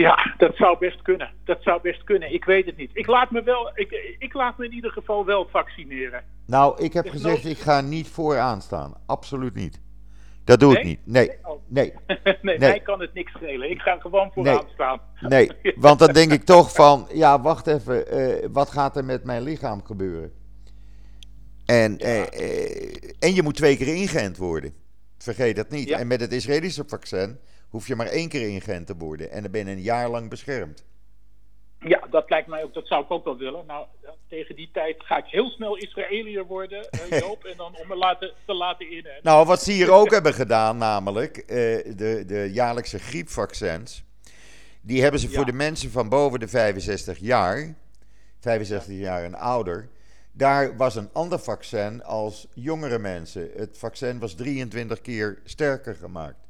Ja, 0.00 0.34
dat 0.38 0.56
zou 0.56 0.78
best 0.78 1.02
kunnen. 1.02 1.30
Dat 1.44 1.62
zou 1.62 1.80
best 1.82 2.04
kunnen. 2.04 2.32
Ik 2.32 2.44
weet 2.44 2.66
het 2.66 2.76
niet. 2.76 2.90
Ik 2.94 3.06
laat 3.06 3.30
me, 3.30 3.42
wel, 3.42 3.70
ik, 3.74 4.16
ik 4.18 4.32
laat 4.32 4.58
me 4.58 4.64
in 4.64 4.72
ieder 4.72 4.90
geval 4.90 5.24
wel 5.24 5.48
vaccineren. 5.50 6.24
Nou, 6.46 6.82
ik 6.82 6.92
heb 6.92 7.08
gezegd, 7.08 7.44
ik 7.44 7.58
ga 7.58 7.80
niet 7.80 8.08
vooraan 8.08 8.60
staan. 8.60 8.94
Absoluut 9.06 9.54
niet. 9.54 9.80
Dat 10.44 10.60
doe 10.60 10.78
ik 10.78 10.84
niet. 10.84 11.00
Nee. 11.04 11.30
Nee. 11.66 11.92
nee. 12.16 12.36
nee. 12.42 12.58
Mij 12.58 12.80
kan 12.80 13.00
het 13.00 13.14
niks 13.14 13.32
schelen. 13.32 13.70
Ik 13.70 13.80
ga 13.80 13.96
gewoon 14.00 14.30
vooraan 14.34 14.68
staan. 14.74 15.00
Nee, 15.20 15.50
want 15.76 15.98
dan 15.98 16.12
denk 16.12 16.32
ik 16.32 16.44
toch 16.44 16.72
van, 16.72 17.08
ja, 17.12 17.40
wacht 17.40 17.66
even. 17.66 18.18
Uh, 18.18 18.48
wat 18.52 18.70
gaat 18.70 18.96
er 18.96 19.04
met 19.04 19.24
mijn 19.24 19.42
lichaam 19.42 19.84
gebeuren? 19.84 20.32
En, 21.66 22.06
uh, 22.06 22.18
uh, 22.18 23.12
en 23.18 23.34
je 23.34 23.42
moet 23.42 23.56
twee 23.56 23.76
keer 23.76 23.94
ingeënt 23.94 24.36
worden. 24.36 24.72
Vergeet 25.18 25.56
dat 25.56 25.70
niet. 25.70 25.90
En 25.90 26.06
met 26.06 26.20
het 26.20 26.32
Israëlische 26.32 26.84
vaccin 26.86 27.38
hoef 27.68 27.86
je 27.86 27.96
maar 27.96 28.06
één 28.06 28.28
keer 28.28 28.48
ingeënt 28.48 28.86
te 28.86 28.96
worden. 28.96 29.30
En 29.30 29.42
dan 29.42 29.50
ben 29.50 29.66
je 29.66 29.72
een 29.72 29.80
jaar 29.80 30.08
lang 30.08 30.30
beschermd. 30.30 30.86
Ja, 31.80 32.06
dat 32.10 32.30
lijkt 32.30 32.48
mij 32.48 32.62
ook, 32.62 32.74
dat 32.74 32.86
zou 32.86 33.04
ik 33.04 33.10
ook 33.10 33.24
wel 33.24 33.36
willen. 33.36 33.66
Nou, 33.66 33.86
tegen 34.28 34.56
die 34.56 34.70
tijd 34.72 34.96
ga 34.98 35.16
ik 35.16 35.24
heel 35.26 35.48
snel 35.48 35.76
Israëliër 35.76 36.46
worden, 36.46 36.88
uh, 37.10 37.18
Joop, 37.20 37.44
en 37.44 37.56
dan 37.56 37.76
om 37.76 37.88
me 37.88 37.96
laten, 37.96 38.32
te 38.46 38.54
laten 38.54 38.90
in. 38.90 39.06
Nou, 39.22 39.46
wat 39.46 39.62
ze 39.62 39.72
hier 39.72 39.90
ook 39.90 40.10
hebben 40.10 40.34
gedaan, 40.34 40.76
namelijk 40.76 41.36
uh, 41.36 41.44
de, 41.46 42.22
de 42.26 42.50
jaarlijkse 42.52 42.98
griepvaccins. 42.98 44.04
Die 44.80 45.02
hebben 45.02 45.20
ze 45.20 45.30
voor 45.30 45.44
de 45.44 45.52
mensen 45.52 45.90
van 45.90 46.08
boven 46.08 46.40
de 46.40 46.48
65 46.48 47.18
jaar, 47.18 47.74
65 48.40 48.94
jaar 48.94 49.24
en 49.24 49.34
ouder. 49.34 49.88
Daar 50.32 50.76
was 50.76 50.96
een 50.96 51.10
ander 51.12 51.38
vaccin 51.38 52.04
als 52.04 52.46
jongere 52.54 52.98
mensen. 52.98 53.50
Het 53.56 53.78
vaccin 53.78 54.18
was 54.18 54.34
23 54.34 55.00
keer 55.00 55.38
sterker 55.44 55.94
gemaakt. 55.94 56.47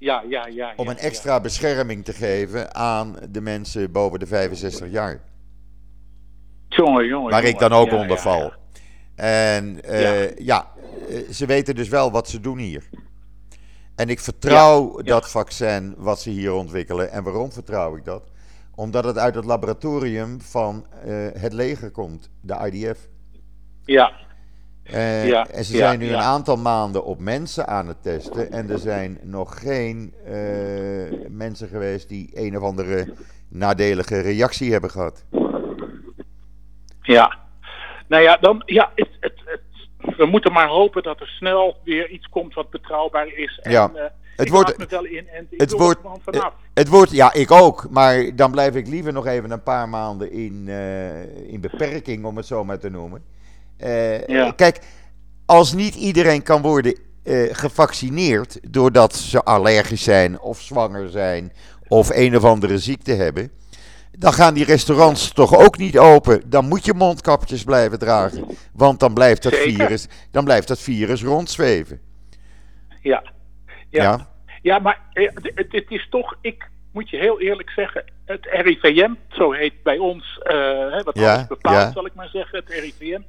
Ja, 0.00 0.24
ja, 0.28 0.46
ja. 0.46 0.72
Om 0.76 0.88
een 0.88 0.98
extra 0.98 1.40
bescherming 1.40 2.04
te 2.04 2.12
geven 2.12 2.74
aan 2.74 3.16
de 3.28 3.40
mensen 3.40 3.92
boven 3.92 4.18
de 4.18 4.26
65 4.26 4.90
jaar. 4.90 5.20
Jongen, 6.68 7.06
jongen. 7.06 7.30
Waar 7.30 7.44
ik 7.44 7.58
dan 7.58 7.72
ook 7.72 7.92
onder 7.92 8.18
val. 8.18 8.52
En 9.14 9.80
uh, 9.90 10.36
ja. 10.36 10.70
Eh, 11.08 11.30
ze 11.30 11.46
weten 11.46 11.74
dus 11.74 11.88
wel 11.88 12.10
wat 12.10 12.28
ze 12.28 12.40
doen 12.40 12.58
hier. 12.58 12.88
En 13.94 14.08
ik 14.08 14.20
vertrouw 14.20 15.02
dat 15.02 15.30
vaccin 15.30 15.94
wat 15.96 16.20
ze 16.20 16.30
hier 16.30 16.52
ontwikkelen. 16.52 17.10
En 17.10 17.22
waarom 17.22 17.52
vertrouw 17.52 17.96
ik 17.96 18.04
dat? 18.04 18.22
Omdat 18.74 19.04
het 19.04 19.18
uit 19.18 19.34
het 19.34 19.44
laboratorium 19.44 20.40
van 20.40 20.86
uh, 21.06 21.28
het 21.38 21.52
leger 21.52 21.90
komt, 21.90 22.30
de 22.40 22.70
IDF. 22.72 23.08
Ja, 23.84 24.12
uh, 24.94 25.28
ja, 25.28 25.46
en 25.46 25.64
ze 25.64 25.76
zijn 25.76 25.98
nu 25.98 26.08
een 26.08 26.20
aantal 26.20 26.56
maanden 26.56 27.04
op 27.04 27.18
mensen 27.18 27.66
aan 27.66 27.88
het 27.88 28.02
testen. 28.02 28.52
En 28.52 28.70
er 28.70 28.78
zijn 28.78 29.18
nog 29.22 29.60
geen 29.60 30.14
uh, 30.26 30.32
mensen 31.28 31.68
geweest 31.68 32.08
die 32.08 32.30
een 32.34 32.56
of 32.56 32.62
andere 32.62 33.14
nadelige 33.48 34.20
reactie 34.20 34.72
hebben 34.72 34.90
gehad. 34.90 35.24
Ja, 37.02 37.38
nou 38.08 38.22
ja, 38.22 38.36
dan, 38.36 38.62
ja 38.66 38.90
het, 38.94 39.08
het, 39.20 39.40
het, 39.44 40.16
we 40.16 40.26
moeten 40.26 40.52
maar 40.52 40.68
hopen 40.68 41.02
dat 41.02 41.20
er 41.20 41.28
snel 41.28 41.76
weer 41.84 42.08
iets 42.08 42.28
komt 42.28 42.54
wat 42.54 42.70
betrouwbaar 42.70 43.26
is. 43.26 43.58
En, 43.62 43.70
ja. 43.70 43.90
Uh, 43.94 44.02
het 44.36 44.48
wordt, 44.48 44.78
me 44.78 44.86
wel 44.88 45.04
in 45.04 45.28
en 45.28 45.46
het 45.50 45.72
wordt, 45.72 46.00
vanaf. 46.22 46.52
Het 46.74 46.88
wordt, 46.88 47.10
ja, 47.10 47.32
ik 47.32 47.50
ook. 47.50 47.86
Maar 47.90 48.36
dan 48.36 48.50
blijf 48.50 48.74
ik 48.74 48.86
liever 48.86 49.12
nog 49.12 49.26
even 49.26 49.50
een 49.50 49.62
paar 49.62 49.88
maanden 49.88 50.32
in, 50.32 50.68
in 51.46 51.60
beperking, 51.60 52.24
om 52.24 52.36
het 52.36 52.46
zo 52.46 52.64
maar 52.64 52.78
te 52.78 52.90
noemen. 52.90 53.24
Uh, 53.82 54.50
Kijk, 54.56 54.78
als 55.46 55.72
niet 55.72 55.94
iedereen 55.94 56.42
kan 56.42 56.62
worden 56.62 56.98
uh, 57.24 57.54
gevaccineerd 57.54 58.58
doordat 58.72 59.14
ze 59.14 59.42
allergisch 59.42 60.02
zijn 60.02 60.40
of 60.40 60.60
zwanger 60.60 61.08
zijn 61.08 61.52
of 61.88 62.10
een 62.10 62.36
of 62.36 62.44
andere 62.44 62.78
ziekte 62.78 63.12
hebben, 63.12 63.50
dan 64.18 64.32
gaan 64.32 64.54
die 64.54 64.64
restaurants 64.64 65.32
toch 65.32 65.56
ook 65.56 65.78
niet 65.78 65.98
open. 65.98 66.50
Dan 66.50 66.68
moet 66.68 66.84
je 66.84 66.94
mondkapjes 66.94 67.64
blijven 67.64 67.98
dragen, 67.98 68.46
want 68.72 69.00
dan 69.00 69.14
blijft 69.14 69.42
dat, 69.42 69.54
virus, 69.54 70.08
dan 70.30 70.44
blijft 70.44 70.68
dat 70.68 70.80
virus 70.80 71.22
rondzweven. 71.22 72.00
Ja, 73.02 73.22
ja. 73.88 74.02
ja. 74.02 74.28
ja 74.62 74.78
maar 74.78 75.00
eh, 75.12 75.28
het, 75.54 75.84
is 75.88 76.06
toch, 76.10 76.36
ik 76.40 76.68
moet 76.92 77.10
je 77.10 77.16
heel 77.16 77.40
eerlijk 77.40 77.70
zeggen, 77.70 78.04
het 78.24 78.46
RIVM, 78.50 79.10
zo 79.28 79.52
heet 79.52 79.82
bij 79.82 79.98
ons, 79.98 80.40
uh, 80.50 81.02
wat 81.02 81.18
alles 81.18 81.46
bepaalt, 81.46 81.92
zal 81.92 82.06
ik 82.06 82.14
maar 82.14 82.28
zeggen, 82.28 82.58
het 82.58 82.68
RIVM 82.68 83.20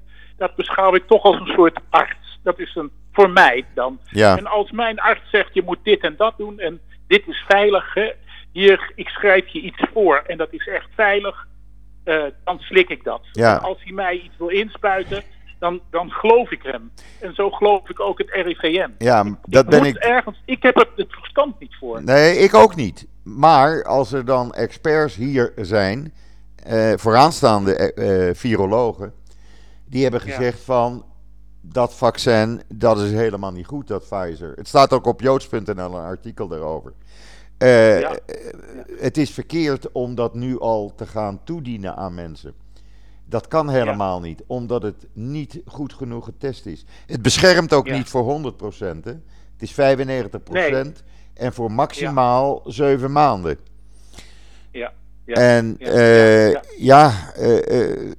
dat 0.41 0.55
beschouw 0.55 0.95
ik 0.95 1.07
toch 1.07 1.23
als 1.23 1.39
een 1.39 1.53
soort 1.55 1.79
arts. 1.89 2.39
Dat 2.43 2.59
is 2.59 2.75
een, 2.75 2.91
voor 3.11 3.29
mij 3.29 3.65
dan. 3.73 3.99
Ja. 4.03 4.37
En 4.37 4.45
als 4.45 4.71
mijn 4.71 4.99
arts 4.99 5.29
zegt, 5.31 5.53
je 5.53 5.61
moet 5.65 5.77
dit 5.83 6.01
en 6.01 6.15
dat 6.17 6.33
doen 6.37 6.59
en 6.59 6.81
dit 7.07 7.27
is 7.27 7.43
veilig, 7.47 7.93
hè, 7.93 8.11
hier, 8.51 8.91
ik 8.95 9.07
schrijf 9.07 9.47
je 9.47 9.61
iets 9.61 9.83
voor 9.93 10.23
en 10.27 10.37
dat 10.37 10.53
is 10.53 10.67
echt 10.67 10.87
veilig, 10.95 11.47
uh, 12.05 12.23
dan 12.43 12.59
slik 12.59 12.89
ik 12.89 13.03
dat. 13.03 13.21
Ja. 13.31 13.55
Als 13.55 13.77
hij 13.83 13.93
mij 13.93 14.15
iets 14.15 14.37
wil 14.37 14.47
inspuiten, 14.47 15.23
dan, 15.59 15.81
dan 15.89 16.11
geloof 16.11 16.51
ik 16.51 16.63
hem. 16.63 16.91
En 17.19 17.33
zo 17.33 17.49
geloof 17.49 17.89
ik 17.89 17.99
ook 17.99 18.17
het 18.17 18.29
RIVM. 18.31 18.89
Ja, 18.97 19.23
dat 19.41 19.63
ik 19.63 19.69
ben 19.69 19.85
ik. 19.85 19.95
Ergens, 19.95 20.41
ik 20.45 20.63
heb 20.63 20.77
er 20.77 20.87
het 20.95 21.13
verstand 21.13 21.59
niet 21.59 21.75
voor. 21.79 22.03
Nee, 22.03 22.37
ik 22.37 22.53
ook 22.53 22.75
niet. 22.75 23.07
Maar 23.23 23.83
als 23.83 24.13
er 24.13 24.25
dan 24.25 24.53
experts 24.53 25.15
hier 25.15 25.53
zijn, 25.55 26.13
uh, 26.67 26.93
vooraanstaande 26.95 27.91
uh, 27.95 28.35
virologen, 28.35 29.13
die 29.91 30.01
hebben 30.01 30.21
gezegd 30.21 30.59
van 30.59 31.05
dat 31.61 31.95
vaccin, 31.95 32.61
dat 32.67 32.99
is 32.99 33.11
helemaal 33.11 33.51
niet 33.51 33.65
goed, 33.65 33.87
dat 33.87 34.07
Pfizer. 34.09 34.53
Het 34.55 34.67
staat 34.67 34.93
ook 34.93 35.05
op 35.05 35.21
joods.nl 35.21 35.69
een 35.77 35.93
artikel 35.93 36.47
daarover. 36.47 36.93
Uh, 37.57 38.09
Het 38.99 39.17
is 39.17 39.29
verkeerd 39.29 39.91
om 39.91 40.15
dat 40.15 40.35
nu 40.35 40.59
al 40.59 40.93
te 40.95 41.07
gaan 41.07 41.43
toedienen 41.43 41.95
aan 41.95 42.13
mensen. 42.13 42.53
Dat 43.25 43.47
kan 43.47 43.69
helemaal 43.69 44.19
niet, 44.19 44.43
omdat 44.47 44.81
het 44.81 45.07
niet 45.13 45.61
goed 45.65 45.93
genoeg 45.93 46.25
getest 46.25 46.65
is. 46.65 46.85
Het 47.05 47.21
beschermt 47.21 47.73
ook 47.73 47.89
niet 47.89 48.09
voor 48.09 48.53
100%. 48.53 48.79
Hè. 48.79 49.13
Het 49.57 49.57
is 49.57 49.73
95% 49.73 51.03
en 51.33 51.53
voor 51.53 51.71
maximaal 51.71 52.61
7 52.65 53.11
maanden. 53.11 53.57
Ja. 54.71 54.93
ja. 55.25 55.33
En 55.33 55.75
uh, 55.79 56.53
ja, 56.77 57.33
uh, 57.39 58.11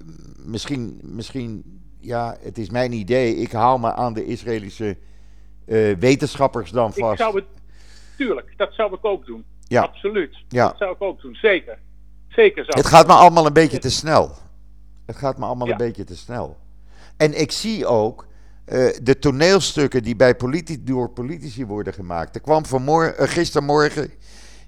misschien, 0.45 1.01
misschien, 1.03 1.81
ja, 2.01 2.37
het 2.41 2.59
is 2.59 2.71
mijn 2.71 2.93
idee. 2.93 3.37
Ik 3.37 3.53
hou 3.53 3.81
me 3.81 3.93
aan 3.95 4.13
de 4.13 4.25
Israëlische 4.25 4.97
eh, 5.67 5.97
wetenschappers 5.99 6.71
dan 6.71 6.89
Ik 6.89 6.95
vast. 6.95 7.19
zou 7.19 7.35
het, 7.37 7.45
tuurlijk, 8.17 8.55
dat 8.57 8.73
zou 8.73 8.95
ik 8.95 9.05
ook 9.05 9.27
doen. 9.27 9.45
Ja. 9.67 9.83
Absoluut. 9.83 10.37
Ja. 10.49 10.67
Dat 10.69 10.77
zou 10.79 10.93
ik 10.95 11.03
ook 11.03 11.21
doen, 11.21 11.35
zeker. 11.35 11.79
Zeker 12.29 12.65
zou 12.65 12.77
Het 12.77 12.87
ik 12.87 12.93
gaat 12.93 13.07
me 13.07 13.13
allemaal 13.13 13.47
een 13.47 13.53
beetje 13.53 13.79
te 13.79 13.91
snel. 13.91 14.31
Het 15.07 15.17
gaat 15.17 15.39
me 15.39 15.45
allemaal 15.45 15.67
Ja. 15.67 15.73
een 15.73 15.79
beetje 15.79 16.05
te 16.05 16.17
snel. 16.17 16.57
En 17.17 17.41
ik 17.41 17.53
zie 17.53 17.87
ook 17.87 18.27
eh, 18.65 18.89
de 19.03 19.19
toneelstukken 19.19 20.03
die 20.03 20.17
bij 20.17 20.35
politi 20.37 20.85
door 20.85 21.11
politici 21.11 21.67
worden 21.67 21.93
gemaakt. 21.95 22.35
Er 22.35 22.41
kwam 22.41 22.67
vanmorgen, 22.67 23.19
eh, 23.19 23.29
gistermorgen 23.29 24.11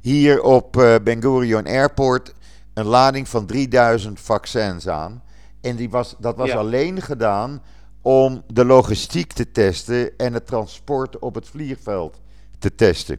hier 0.00 0.42
op 0.42 0.76
eh 0.76 0.94
Ben 1.04 1.22
Gurion 1.22 1.66
Airport 1.66 2.34
een 2.74 2.86
lading 2.86 3.28
van 3.28 3.46
3000 3.46 4.20
vaccins 4.20 4.88
aan. 4.88 5.22
En 5.64 5.76
die 5.76 5.90
was, 5.90 6.14
dat 6.18 6.36
was 6.36 6.48
Ja. 6.48 6.56
alleen 6.56 7.02
gedaan 7.02 7.62
om 8.02 8.42
de 8.46 8.64
logistiek 8.64 9.32
te 9.32 9.50
testen 9.50 10.16
en 10.16 10.32
het 10.32 10.46
transport 10.46 11.18
op 11.18 11.34
het 11.34 11.48
vliegveld 11.48 12.20
te 12.58 12.74
testen. 12.74 13.18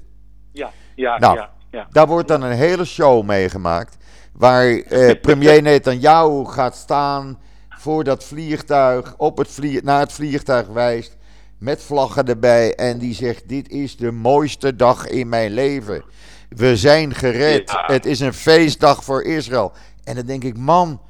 Ja, 0.51 0.71
ja, 0.95 1.17
Nou, 1.17 1.35
ja. 1.37 1.49
ja. 1.71 1.87
Daar 1.91 2.07
wordt 2.07 2.27
dan 2.27 2.41
een 2.41 2.57
hele 2.57 2.85
show 2.85 3.23
meegemaakt. 3.25 3.97
Waar 4.33 4.67
eh, 4.67 5.19
premier 5.21 5.61
Netanyahu 5.61 6.45
gaat 6.45 6.75
staan 6.75 7.39
voor 7.69 8.03
dat 8.03 8.23
vliegtuig, 8.23 9.13
op 9.17 9.37
het 9.37 9.47
vlieg, 9.47 9.83
naar 9.83 9.99
het 9.99 10.11
vliegtuig 10.13 10.67
wijst. 10.67 11.17
Met 11.57 11.81
vlaggen 11.83 12.25
erbij. 12.27 12.75
En 12.75 12.97
die 12.97 13.13
zegt: 13.13 13.49
Dit 13.49 13.69
is 13.69 13.97
de 13.97 14.11
mooiste 14.11 14.75
dag 14.75 15.07
in 15.07 15.29
mijn 15.29 15.51
leven. 15.51 16.03
We 16.49 16.77
zijn 16.77 17.13
gered. 17.15 17.71
Ja. 17.71 17.83
Het 17.85 18.05
is 18.05 18.19
een 18.19 18.33
feestdag 18.33 19.03
voor 19.03 19.23
Israël. 19.23 19.71
En 20.03 20.15
dan 20.15 20.25
denk 20.25 20.43
ik: 20.43 20.57
Man, 20.57 21.01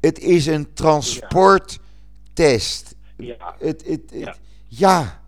het 0.00 0.18
is 0.18 0.46
een 0.46 0.72
transporttest. 0.74 2.94
Ja. 3.16 3.54
Het, 3.58 3.86
het, 3.86 3.86
het- 3.86 4.10
Ja. 4.12 4.34
ja, 4.68 5.20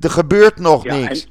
er 0.00 0.10
gebeurt 0.10 0.58
nog 0.58 0.84
Ja, 0.84 0.94
niks. 0.94 1.24
en- 1.24 1.30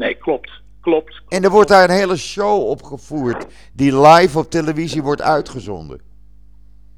nee, 0.00 0.14
klopt. 0.14 0.50
Klopt. 0.80 1.22
En 1.28 1.44
er 1.44 1.50
wordt 1.50 1.68
daar 1.68 1.90
een 1.90 1.96
hele 1.96 2.16
show 2.16 2.62
opgevoerd 2.68 3.46
die 3.72 4.00
live 4.00 4.38
op 4.38 4.50
televisie 4.50 5.02
wordt 5.02 5.22
uitgezonden. 5.22 6.00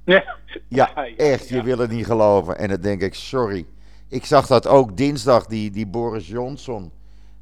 Ja, 0.05 0.25
Ja, 0.69 0.95
echt, 1.17 1.49
je 1.49 1.63
wil 1.63 1.79
het 1.79 1.91
niet 1.91 2.07
geloven. 2.07 2.59
En 2.59 2.69
dan 2.69 2.81
denk 2.81 3.03
ik, 3.03 3.15
sorry. 3.15 3.67
Ik 4.09 4.25
zag 4.25 4.47
dat 4.47 4.67
ook 4.67 4.97
dinsdag, 4.97 5.47
die, 5.47 5.71
die 5.71 5.87
Boris 5.87 6.29
Johnson, 6.29 6.91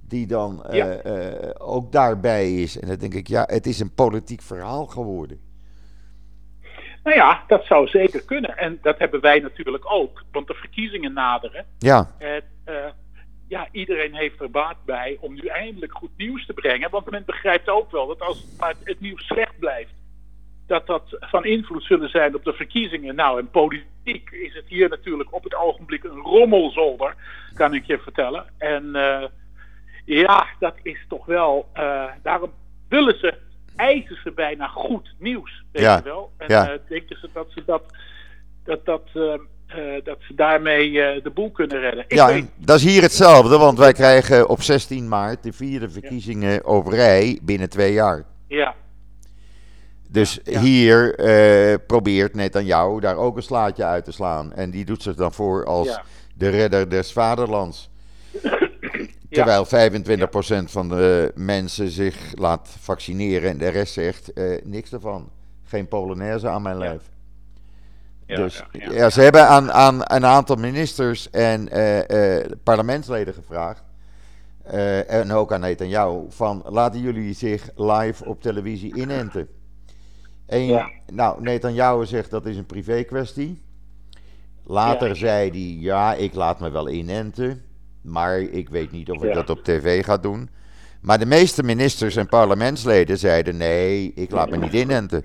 die 0.09 0.27
dan 0.27 0.65
eh, 0.65 1.05
eh, 1.45 1.51
ook 1.59 1.93
daarbij 1.93 2.55
is. 2.55 2.79
En 2.79 2.89
dan 2.89 2.97
denk 2.97 3.15
ik, 3.15 3.29
ja, 3.29 3.45
het 3.51 3.67
is 3.67 3.81
een 3.81 3.95
politiek 3.95 4.43
verhaal 4.43 4.87
geworden. 4.87 5.39
Nou 7.03 7.17
ja, 7.17 7.45
dat 7.47 7.65
zou 7.65 7.89
zeker 7.89 8.25
kunnen. 8.25 8.57
En 8.59 8.79
dat 8.83 8.99
hebben 8.99 9.21
wij 9.21 9.39
natuurlijk 9.39 9.93
ook. 9.93 10.25
Want 10.33 10.47
de 10.47 10.55
verkiezingen 10.55 11.13
naderen. 11.13 11.65
Ja, 11.79 12.11
En 12.19 12.43
eh, 12.65 12.75
ja, 13.49 13.69
iedereen 13.71 14.15
heeft 14.15 14.41
er 14.41 14.51
baat 14.51 14.85
bij 14.85 15.17
om 15.21 15.35
nu 15.35 15.47
eindelijk 15.47 15.93
goed 15.93 16.11
nieuws 16.17 16.47
te 16.47 16.53
brengen. 16.53 16.91
Want 16.91 17.11
men 17.11 17.25
begrijpt 17.27 17.69
ook 17.69 17.91
wel 17.91 18.07
dat 18.07 18.21
als 18.21 18.47
het 18.85 19.01
nieuws 19.01 19.27
slecht 19.27 19.59
blijft, 19.59 19.93
dat 20.67 20.87
dat 20.87 21.03
van 21.09 21.45
invloed 21.45 21.83
zullen 21.85 22.09
zijn 22.09 22.35
op 22.35 22.45
de 22.45 22.53
verkiezingen. 22.53 23.15
Nou, 23.15 23.39
en 23.39 23.51
politiek 23.51 24.31
is 24.31 24.55
het 24.55 24.69
hier 24.69 24.89
natuurlijk 24.89 25.33
op 25.35 25.45
het 25.45 25.55
ogenblik 25.55 26.05
een 26.05 26.21
rommelzolder, 26.21 27.15
kan 27.55 27.75
ik 27.75 27.85
je 27.85 27.99
vertellen. 27.99 28.47
En 28.59 28.95
eh, 28.95 29.27
ja, 30.05 30.47
dat 30.59 30.75
is 30.83 31.05
toch 31.09 31.27
wel. 31.27 31.69
eh, 31.73 32.05
daarom 32.23 32.53
willen 32.89 33.19
ze, 33.19 33.35
eisen 33.77 34.17
ze 34.25 34.33
bijna 34.35 34.67
goed 34.67 35.15
nieuws. 35.19 35.65
Weet 35.73 35.83
Ja, 35.83 35.97
je 35.97 36.03
wel? 36.03 36.31
En 36.37 36.47
ja. 36.49 36.71
eh, 36.71 36.79
denken 36.89 37.17
ze 37.21 37.29
dat 37.33 37.47
ze 37.55 37.63
dat. 37.67 37.83
dat, 38.65 38.85
dat 38.85 39.03
eh, 39.15 39.33
eh, 39.67 40.05
dat 40.05 40.19
ze 40.21 40.35
daarmee 40.35 41.03
eh, 41.03 41.23
de 41.23 41.31
boel 41.31 41.51
kunnen 41.51 41.81
redden. 41.81 42.05
Ik 42.09 42.13
ja 42.17 42.27
weet- 42.27 42.51
dat 42.57 42.77
is 42.77 42.85
hier 42.85 43.03
hetzelfde, 43.03 43.59
want 43.59 43.79
wij 43.79 43.93
krijgen 43.93 44.49
op 44.49 44.63
16 44.63 45.09
maart 45.09 45.43
de 45.43 45.53
vierde 45.53 45.91
verkiezingen 45.91 46.67
op 46.67 46.87
rij 46.87 47.39
binnen 47.43 47.69
twee 47.71 47.93
jaar. 47.93 48.25
ja, 48.49 48.75
Dus 50.09 50.41
Ja. 50.45 50.61
hier 50.61 51.15
probeert 51.87 52.35
Netanyahu 52.35 53.01
daar 53.01 53.17
ook 53.17 53.37
een 53.37 53.43
slaatje 53.43 53.85
uit 53.85 54.05
te 54.05 54.13
slaan. 54.13 54.53
En 54.53 54.71
die 54.71 54.85
doet 54.85 55.03
zich 55.03 55.15
dan 55.15 55.33
voor 55.33 55.65
als 55.65 55.89
Ja. 55.89 56.03
de 56.37 56.49
redder 56.49 56.91
des 56.91 57.13
vaderlands. 57.13 57.91
Terwijl 59.33 59.67
25% 59.67 60.65
van 60.65 60.89
de 60.89 61.33
mensen 61.35 61.89
zich 61.91 62.33
laat 62.35 62.69
vaccineren 62.79 63.51
en 63.51 63.59
de 63.59 63.69
rest 63.69 63.93
zegt 63.93 64.33
eh, 64.33 64.65
niks 64.65 64.93
ervan. 64.93 65.31
Geen 65.65 65.89
Polonaise 65.89 66.49
aan 66.49 66.63
mijn 66.63 66.79
lijf. 66.79 67.03
ja, 68.27 68.37
dus 68.37 68.63
ja, 68.73 69.11
ze 69.11 69.21
hebben 69.21 69.49
aan, 69.49 69.73
aan 69.73 70.01
een 70.01 70.27
aantal 70.27 70.57
ministers 70.57 71.31
en 71.31 71.69
eh, 71.69 72.39
eh, 72.41 72.51
parlementsleden 72.63 73.35
gevraagd. 73.35 73.83
en 75.07 75.33
ook 75.33 75.53
aan 75.53 75.61
Netanyahu. 75.61 76.25
Van 76.29 76.63
laten 76.67 77.01
jullie 77.01 77.35
zich 77.35 77.71
live 77.77 78.25
op 78.25 78.43
televisie 78.43 78.97
inenten. 78.97 79.49
En, 80.47 80.65
Ja. 80.67 80.91
Nou, 81.13 81.43
Netanyahu 81.43 82.07
zegt 82.07 82.31
dat 82.31 82.47
is 82.47 82.57
een 82.57 82.67
privé 82.67 83.03
kwestie. 83.03 83.63
Later 84.65 85.09
Ja. 85.09 85.15
zei 85.15 85.51
hij, 85.51 85.77
ja, 85.81 86.15
ik 86.15 86.35
laat 86.35 86.61
me 86.61 86.71
wel 86.71 86.89
inenten. 86.89 87.63
Maar 88.03 88.39
ik 88.41 88.69
weet 88.69 88.91
niet 88.93 89.11
of 89.11 89.23
ik 89.23 89.29
Ja. 89.29 89.35
dat 89.35 89.51
op 89.51 89.65
tv 89.65 90.05
ga 90.05 90.17
doen. 90.17 90.51
Maar 91.01 91.19
de 91.19 91.27
meeste 91.27 91.63
ministers 91.63 92.17
en 92.17 92.29
parlementsleden 92.29 93.19
zeiden, 93.19 93.57
nee, 93.57 94.13
ik 94.15 94.31
laat 94.31 94.51
me 94.51 94.57
niet 94.57 94.73
inenten. 94.73 95.25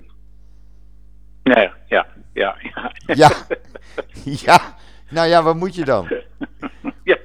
Nee, 1.42 1.70
ja, 1.86 2.06
ja, 2.32 2.56
ja. 2.60 2.92
Ja, 3.14 3.30
ja. 4.44 4.76
Nou 5.10 5.28
ja, 5.28 5.42
wat 5.42 5.56
moet 5.56 5.74
je 5.74 5.84
dan? 5.84 6.08
Ja. 7.04 7.16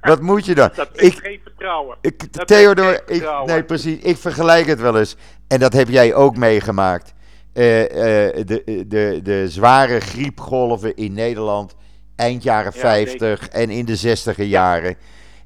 Wat 0.00 0.20
moet 0.20 0.44
je 0.46 0.54
dan? 0.54 0.70
Dat 0.74 0.88
Ik, 1.02 1.14
geen 1.14 1.40
vertrouwen. 1.42 1.96
ik, 2.00 2.22
Theodor, 2.44 3.02
ik, 3.10 3.28
nee 3.44 3.64
precies, 3.64 3.98
ik 3.98 4.16
vergelijk 4.16 4.66
het 4.66 4.80
wel 4.80 4.98
eens. 4.98 5.16
En 5.48 5.58
dat 5.60 5.72
heb 5.72 5.88
jij 5.88 6.14
ook 6.14 6.36
meegemaakt. 6.36 7.14
Eh, 7.52 7.82
eh, 8.28 8.46
de, 8.46 8.84
de, 8.88 9.20
de 9.22 9.48
zware 9.48 10.00
griepgolven 10.00 10.96
in 10.96 11.12
Nederland, 11.12 11.74
eind 12.18 12.42
jaren 12.42 12.72
Ja, 12.74 12.80
50 12.80 13.48
en 13.48 13.70
in 13.70 13.84
de 13.84 13.96
60 13.96 14.36
jaren. 14.36 14.96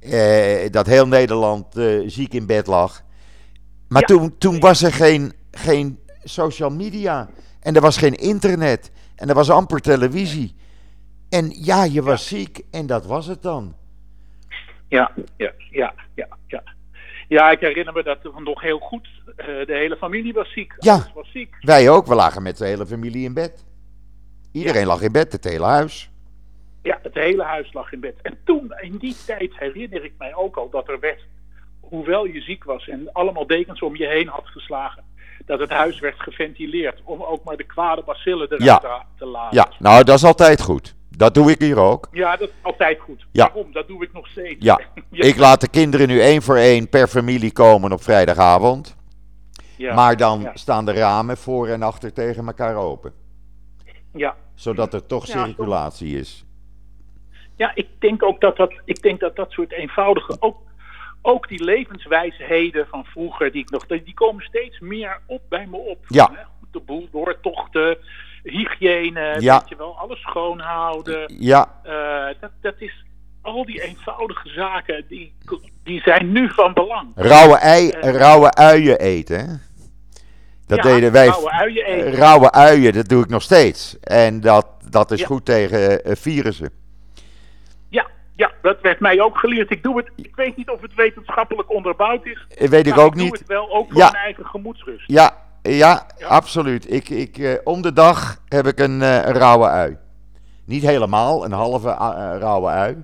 Eh, 0.01 0.71
dat 0.71 0.87
heel 0.87 1.09
Nederland 1.09 1.77
eh, 1.77 2.01
ziek 2.07 2.35
in 2.35 2.47
bed 2.47 2.67
lag. 2.67 3.03
Maar 3.89 4.01
Ja. 4.01 4.07
toen, 4.07 4.39
toen 4.39 4.61
was 4.61 4.83
er 4.83 4.93
geen, 4.93 5.33
geen 5.51 5.99
social 6.25 6.71
media. 6.71 7.29
En 7.61 7.75
er 7.75 7.81
was 7.81 7.97
geen 7.97 8.15
internet. 8.15 8.91
En 9.17 9.29
er 9.29 9.35
was 9.35 9.51
amper 9.51 9.81
televisie. 9.81 10.55
En 11.29 11.51
ja, 11.51 11.85
je 11.85 12.03
was 12.03 12.27
ziek 12.27 12.61
en 12.71 12.87
dat 12.87 13.07
was 13.07 13.27
het 13.27 13.43
dan. 13.43 13.77
Ja, 14.89 15.11
ja, 15.37 15.53
ja, 15.71 15.95
ja, 16.15 16.29
ja. 16.47 16.63
Ja, 17.29 17.51
ik 17.51 17.61
herinner 17.61 17.93
me 17.93 18.03
dat 18.03 18.19
nog 18.45 18.61
heel 18.63 18.79
goed. 18.79 19.09
Eh, 19.37 19.47
de 19.47 19.65
hele 19.75 19.97
familie 19.97 20.33
was 20.33 20.53
ziek. 20.53 20.75
Ja. 20.79 20.93
Alles 20.93 21.13
was 21.15 21.31
ziek. 21.31 21.57
Wij 21.61 21.91
ook, 21.91 22.07
we 22.07 22.15
lagen 22.15 22.43
met 22.43 22.57
de 22.59 22.67
hele 22.67 22.87
familie 22.87 23.25
in 23.25 23.35
bed. 23.35 23.65
Iedereen 24.53 24.87
lag 24.87 25.01
in 25.01 25.13
bed, 25.13 25.33
het 25.33 25.45
hele 25.45 25.65
huis. 25.65 26.11
Ja, 26.83 26.99
het 27.03 27.15
hele 27.15 27.43
huis 27.43 27.73
lag 27.73 27.93
in 27.93 28.01
bed. 28.01 28.15
En 28.23 28.39
toen, 28.45 28.73
in 28.81 28.97
die 28.97 29.17
tijd, 29.27 29.59
herinner 29.59 30.05
ik 30.05 30.13
mij 30.19 30.35
ook 30.35 30.57
al 30.57 30.71
dat 30.71 30.89
er 30.89 31.01
werd, 31.01 31.21
hoewel 31.81 32.25
je 32.25 32.41
ziek 32.41 32.65
was 32.65 32.89
en 32.89 33.13
allemaal 33.13 33.47
dekens 33.47 33.83
om 33.83 33.97
je 33.97 34.07
heen 34.07 34.29
had 34.29 34.47
geslagen, 34.47 35.03
dat 35.47 35.59
het 35.61 35.71
huis 35.71 36.01
werd 36.01 36.21
geventileerd 36.21 37.01
om 37.05 37.23
ook 37.23 37.45
maar 37.45 37.57
de 37.57 37.65
kwade 37.65 38.03
bacillen 38.03 38.47
eruit 38.47 38.63
Ja. 38.63 38.79
te, 38.79 39.01
te 39.19 39.27
laten. 39.27 39.57
Ja, 39.57 39.69
nou 39.79 40.05
dat 40.05 40.17
is 40.17 40.25
altijd 40.25 40.61
goed. 40.63 40.95
Dat 41.17 41.35
doe 41.35 41.51
ik 41.51 41.61
hier 41.61 41.79
ook. 41.79 42.09
Ja, 42.13 42.37
dat 42.37 42.49
is 42.49 42.55
altijd 42.63 43.01
goed. 43.01 43.27
Ja. 43.33 43.45
Waarom? 43.53 43.73
Dat 43.73 43.89
doe 43.89 44.03
ik 44.05 44.13
nog 44.13 44.27
steeds. 44.29 44.65
Ja, 44.65 44.81
ik 45.11 45.37
laat 45.37 45.61
de 45.61 45.69
kinderen 45.69 46.09
nu 46.09 46.21
één 46.21 46.43
voor 46.43 46.57
één 46.57 46.89
per 46.89 47.09
familie 47.09 47.53
komen 47.53 47.93
op 47.93 48.03
vrijdagavond. 48.03 48.97
ja, 49.77 49.95
Maar 49.95 50.17
dan 50.17 50.41
ja. 50.41 50.51
staan 50.55 50.85
de 50.85 50.93
ramen 50.93 51.37
voor 51.37 51.69
en 51.69 51.83
achter 51.83 52.13
tegen 52.13 52.47
elkaar 52.47 52.77
open. 52.77 53.13
Ja. 54.13 54.37
Zodat 54.55 54.95
er 54.95 55.07
toch 55.07 55.27
Ja, 55.27 55.45
circulatie 55.47 56.19
is. 56.19 56.45
Ja, 57.57 57.73
ik 57.75 57.87
denk 57.99 58.23
ook 58.23 58.41
dat 58.41 58.57
dat, 58.57 58.73
ik 58.85 59.03
denk 59.03 59.21
dat, 59.21 59.37
dat 59.37 59.51
soort 59.51 59.73
eenvoudige, 59.73 60.37
ook, 60.41 60.57
ook 61.23 61.49
die 61.49 61.65
levenswijsheden 61.65 62.87
van 62.91 63.05
vroeger, 63.05 63.53
die, 63.53 63.63
ik 63.63 63.71
nog, 63.71 63.87
die 63.87 64.15
komen 64.15 64.45
steeds 64.45 64.81
meer 64.81 65.21
op 65.27 65.43
bij 65.49 65.67
me 65.67 65.77
op. 65.77 65.99
Ja. 66.09 66.31
Hè? 66.35 66.43
De 66.73 66.81
boel 66.81 67.09
doortochten, 67.13 67.97
hygiëne, 68.43 69.37
Ja. 69.39 69.59
weet 69.59 69.69
je 69.69 69.77
wel, 69.77 69.99
alles 69.99 70.21
schoonhouden. 70.21 71.35
Ja, 71.39 71.81
Eh, 71.83 72.41
dat, 72.41 72.51
dat 72.61 72.75
is, 72.79 73.05
al 73.43 73.65
die 73.65 73.83
eenvoudige 73.83 74.49
zaken, 74.49 75.05
die, 75.09 75.35
die 75.85 76.01
zijn 76.01 76.33
nu 76.33 76.49
van 76.51 76.73
belang. 76.73 77.13
rauwe, 77.15 77.57
ei, 77.57 77.91
rauwe 78.01 78.51
uien 78.55 78.99
eten. 78.99 79.39
hè? 79.39 79.55
Dat 80.67 80.85
Ja, 80.85 80.93
deden 80.95 81.13
wij. 81.13 81.27
rauwe 81.27 81.51
uien 81.51 81.85
eten. 81.87 82.07
Eh, 82.13 82.19
Rauwe 82.19 82.51
uien, 82.53 82.93
dat 82.93 83.09
doe 83.09 83.23
ik 83.23 83.29
nog 83.29 83.43
steeds. 83.43 83.99
En 84.01 84.41
dat, 84.41 84.67
dat 84.91 85.11
is 85.11 85.21
Ja. 85.21 85.27
goed 85.27 85.45
tegen 85.45 86.05
eh, 86.05 86.13
virussen. 86.17 86.71
Ja, 88.43 88.51
dat 88.63 88.81
werd 88.81 89.01
mij 89.01 89.21
ook 89.21 89.39
geleerd. 89.39 89.71
Ik 89.71 89.83
doe 89.83 89.97
het, 89.97 90.11
ik 90.17 90.35
weet 90.37 90.57
niet 90.57 90.71
of 90.71 90.81
het 90.81 90.95
wetenschappelijk 90.95 91.71
onderbouwd 91.71 92.27
is. 92.27 92.47
Eh, 92.59 92.69
Weet 92.69 92.87
ik 92.87 92.95
maar 92.95 93.05
ook 93.05 93.11
ik 93.13 93.19
doe 93.19 93.25
niet. 93.27 93.39
het 93.39 93.49
wel 93.49 93.71
ook 93.75 93.87
voor 93.91 94.01
Ja. 94.01 94.11
mijn 94.11 94.25
eigen 94.25 94.47
gemoedsrust. 94.47 95.05
Ja, 95.07 95.37
ja, 95.63 96.07
Ja. 96.19 96.27
absoluut. 96.27 96.93
Ik, 96.93 97.09
ik, 97.09 97.39
eh, 97.39 97.53
om 97.65 97.83
de 97.83 97.93
dag 97.93 98.41
heb 98.49 98.67
ik 98.67 98.79
een, 98.79 99.03
eh, 99.03 99.15
een 99.15 99.33
rauwe 99.33 99.67
ui. 99.69 99.97
Niet 100.65 100.83
helemaal, 100.83 101.45
een 101.45 101.53
halve 101.53 101.89
rauwe 102.39 102.69
ui. 102.71 103.03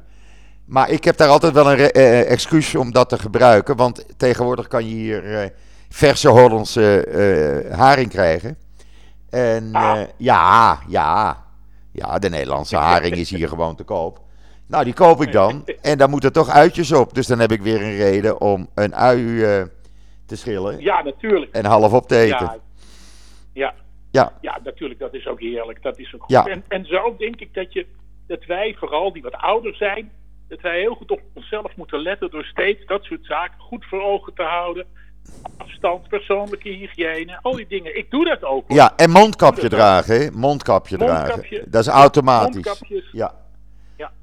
Maar 0.65 0.91
ik 0.91 1.05
heb 1.05 1.17
daar 1.17 1.29
altijd 1.29 1.53
wel 1.53 1.73
een 1.73 1.91
excuus 2.27 2.75
om 2.75 2.93
dat 2.93 3.09
te 3.09 3.19
gebruiken. 3.19 3.77
Want 3.77 4.05
tegenwoordig 4.19 4.69
kan 4.69 4.89
je 4.89 4.95
hier 4.95 5.53
verse 5.89 6.29
Hollandse 6.29 7.69
haring 7.77 8.11
krijgen. 8.11 8.57
En 9.31 9.69
Ah. 9.73 10.01
ja, 10.17 10.79
ja. 10.89 11.45
Ja, 11.93 12.19
de 12.19 12.29
Nederlandse 12.29 12.77
haring 12.77 13.17
is 13.17 13.31
hier 13.31 13.49
gewoon 13.49 13.77
te 13.77 13.85
koop. 13.85 14.21
Nou, 14.69 14.85
die 14.85 14.95
koop 14.95 15.23
ik 15.23 15.33
dan. 15.33 15.65
En 15.83 15.99
dan 15.99 16.11
moeten 16.11 16.33
toch 16.33 16.49
uitjes 16.49 16.93
op. 16.93 17.15
Dus 17.15 17.27
dan 17.27 17.39
heb 17.39 17.53
ik 17.53 17.63
weer 17.63 17.83
een 17.83 17.97
reden 17.97 18.41
om 18.41 18.69
een 18.75 18.95
ui 18.95 19.43
eh, 19.43 19.63
te 20.27 20.37
schillen. 20.37 20.81
Ja, 20.81 21.03
natuurlijk. 21.03 21.53
En 21.53 21.65
half 21.65 21.93
op 21.93 22.09
te 22.09 22.17
eten. 22.17 22.39
Ja, 22.47 22.57
ja, 23.53 23.75
Ja, 24.11 24.33
ja, 24.41 24.61
natuurlijk. 24.65 25.01
Dat 25.01 25.15
is 25.15 25.27
ook 25.27 25.41
heerlijk. 25.41 25.83
Dat 25.83 25.99
is 25.99 26.15
ook 26.15 26.21
goed. 26.21 26.31
Ja. 26.31 26.47
En, 26.47 26.65
en 26.69 26.85
zo 26.85 27.15
denk 27.19 27.41
ik 27.41 27.55
dat, 27.55 27.73
je, 27.73 27.87
dat 28.27 28.45
wij, 28.45 28.75
vooral 28.79 29.13
die 29.13 29.23
wat 29.23 29.35
ouder 29.35 29.75
zijn, 29.75 30.11
dat 30.49 30.61
wij 30.61 30.79
heel 30.81 30.95
goed 30.95 31.11
op 31.11 31.21
onszelf 31.35 31.77
moeten 31.77 32.01
letten 32.03 32.31
door 32.31 32.45
steeds 32.45 32.87
dat 32.87 33.05
soort 33.05 33.25
zaken 33.25 33.61
goed 33.61 33.85
voor 33.85 34.03
ogen 34.03 34.35
te 34.35 34.43
houden. 34.43 34.87
Afstand, 35.57 36.09
persoonlijke 36.09 36.69
hygiëne, 36.69 37.39
al 37.43 37.57
die 37.57 37.67
dingen. 37.67 37.99
Ik 37.99 38.11
doe 38.11 38.25
dat 38.25 38.45
ook. 38.45 38.69
hoor. 38.69 38.77
ja 38.77 38.93
en 38.97 39.11
mondkapje 39.11 39.69
dragen. 39.69 40.21
hè. 40.21 40.31
Mondkapje, 40.31 40.99
Mondkapje. 40.99 41.49
dragen. 41.49 41.71
Dat 41.71 41.81
is 41.81 41.89
automatisch. 41.89 42.55
Mondkapjes. 42.65 43.09
Ja. 43.13 43.35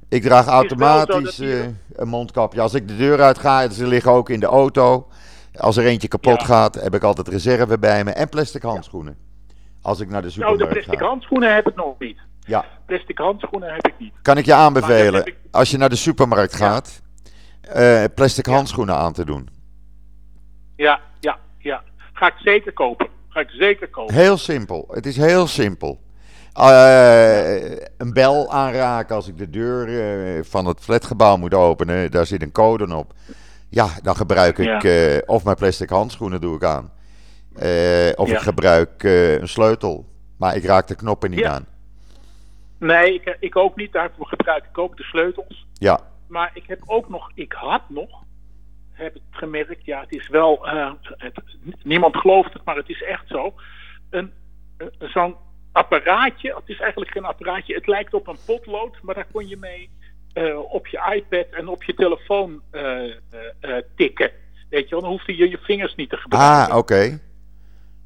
Ik 0.09 0.21
draag 0.21 0.45
automatisch 0.47 1.39
eh, 1.39 1.63
een 1.93 2.07
mondkapje. 2.07 2.61
Als 2.61 2.73
ik 2.73 2.87
de 2.87 2.95
deur 2.97 3.21
uit 3.21 3.37
ga, 3.39 3.69
ze 3.69 3.87
liggen 3.87 4.11
ook 4.11 4.29
in 4.29 4.39
de 4.39 4.45
auto. 4.45 5.07
Als 5.55 5.77
er 5.77 5.85
eentje 5.85 6.07
kapot 6.07 6.39
Ja. 6.39 6.45
gaat, 6.45 6.75
heb 6.75 6.95
ik 6.95 7.03
altijd 7.03 7.27
reserve 7.27 7.79
bij 7.79 8.03
me. 8.03 8.11
En 8.11 8.29
plastic 8.29 8.61
handschoenen. 8.61 9.17
Als 9.81 9.99
ik 9.99 10.09
naar 10.09 10.21
de 10.21 10.27
Nou, 10.27 10.39
de 10.39 10.53
supermarkt 10.57 10.73
plastic 10.73 10.99
ga. 10.99 11.05
handschoenen 11.05 11.53
heb 11.55 11.67
ik 11.67 11.75
nog 11.75 11.95
niet. 11.99 12.17
Ja, 12.39 12.65
Plastic 12.85 13.17
handschoenen 13.17 13.73
heb 13.73 13.87
ik 13.87 13.93
niet. 13.99 14.13
kan 14.21 14.37
ik 14.37 14.45
je 14.45 14.53
aanbevelen, 14.53 15.25
ik- 15.25 15.35
als 15.51 15.71
je 15.71 15.77
naar 15.77 15.89
de 15.89 15.95
supermarkt 15.95 16.55
gaat, 16.55 17.01
eh, 17.61 18.03
plastic 18.15 18.45
handschoenen 18.45 18.95
aan 18.95 19.13
te 19.13 19.25
doen. 19.25 19.49
Ja, 20.75 20.99
ja, 21.19 21.37
ja. 21.57 21.83
Ga 22.13 22.27
ik 22.27 22.33
zeker 22.37 22.73
kopen. 22.73 23.07
Ga 23.29 23.39
ik 23.39 23.49
zeker 23.49 23.89
kopen. 23.89 24.15
Heel 24.15 24.37
simpel. 24.37 24.87
Het 24.91 25.05
is 25.05 25.17
heel 25.17 25.47
simpel. 25.47 25.99
Eh, 26.55 27.71
een 27.97 28.13
bel 28.13 28.51
aanraken 28.51 29.15
als 29.15 29.27
ik 29.27 29.37
de 29.37 29.49
deur 29.49 29.87
eh, 30.37 30.43
van 30.43 30.65
het 30.65 30.79
flatgebouw 30.79 31.37
moet 31.37 31.53
openen. 31.53 32.11
Daar 32.11 32.25
zit 32.25 32.41
een 32.41 32.51
code 32.51 32.95
op. 32.95 33.13
Ja, 33.69 33.87
dan 34.03 34.15
gebruik 34.15 34.57
ik 34.57 34.65
Ja. 34.65 34.79
eh, 34.81 35.21
of 35.25 35.43
mijn 35.43 35.55
plastic 35.55 35.89
handschoenen 35.89 36.41
doe 36.41 36.55
ik 36.55 36.63
aan. 36.63 36.91
Eh, 37.55 38.11
of 38.15 38.29
Ja. 38.29 38.35
ik 38.35 38.39
gebruik 38.41 39.03
een 39.03 39.47
sleutel. 39.47 40.05
Maar 40.37 40.55
ik 40.55 40.63
raak 40.63 40.87
de 40.87 40.95
knoppen 40.95 41.29
niet 41.29 41.39
Ja. 41.39 41.51
aan. 41.51 41.65
Nee, 42.77 43.13
ik, 43.13 43.37
ik 43.39 43.55
ook 43.55 43.75
niet. 43.75 43.93
Daarvoor 43.93 44.27
gebruik 44.27 44.63
ik 44.71 44.77
ook 44.77 44.97
de 44.97 45.03
sleutels. 45.03 45.67
Ja, 45.73 45.99
Maar 46.27 46.51
ik 46.53 46.63
heb 46.67 46.81
ook 46.85 47.09
nog, 47.09 47.31
ik 47.33 47.51
had 47.53 47.81
nog, 47.89 48.09
heb 48.91 49.13
het 49.13 49.21
gemerkt, 49.31 49.85
ja, 49.85 49.99
het 50.01 50.11
is 50.11 50.27
wel, 50.27 50.59
het, 51.17 51.39
niemand 51.83 52.17
gelooft 52.17 52.53
het, 52.53 52.65
maar 52.65 52.75
het 52.75 52.89
is 52.89 53.03
echt 53.03 53.27
zo. 53.27 53.53
Een, 54.09 54.31
een- 54.77 54.91
zo'n 54.99 55.35
apparaatje, 55.75 56.55
het 56.55 56.69
is 56.69 56.79
eigenlijk 56.79 57.11
geen 57.11 57.25
apparaatje, 57.25 57.73
het 57.73 57.87
lijkt 57.87 58.13
op 58.13 58.27
een 58.27 58.37
potlood, 58.45 58.97
maar 59.01 59.15
daar 59.15 59.27
kon 59.31 59.47
je 59.47 59.57
mee 59.57 59.89
eh, 60.33 60.73
op 60.73 60.87
je 60.87 61.13
iPad 61.13 61.45
en 61.51 61.67
op 61.67 61.83
je 61.83 61.93
telefoon 61.93 62.61
eh, 62.71 63.05
eh, 63.59 63.83
tikken. 63.95 64.31
Weet 64.69 64.89
je 64.89 64.95
dan 64.95 65.05
hoefde 65.05 65.35
je 65.35 65.49
je 65.49 65.57
vingers 65.61 65.95
niet 65.95 66.09
te 66.09 66.17
gebruiken. 66.17 66.71
ah, 66.71 66.77
oké. 66.77 67.19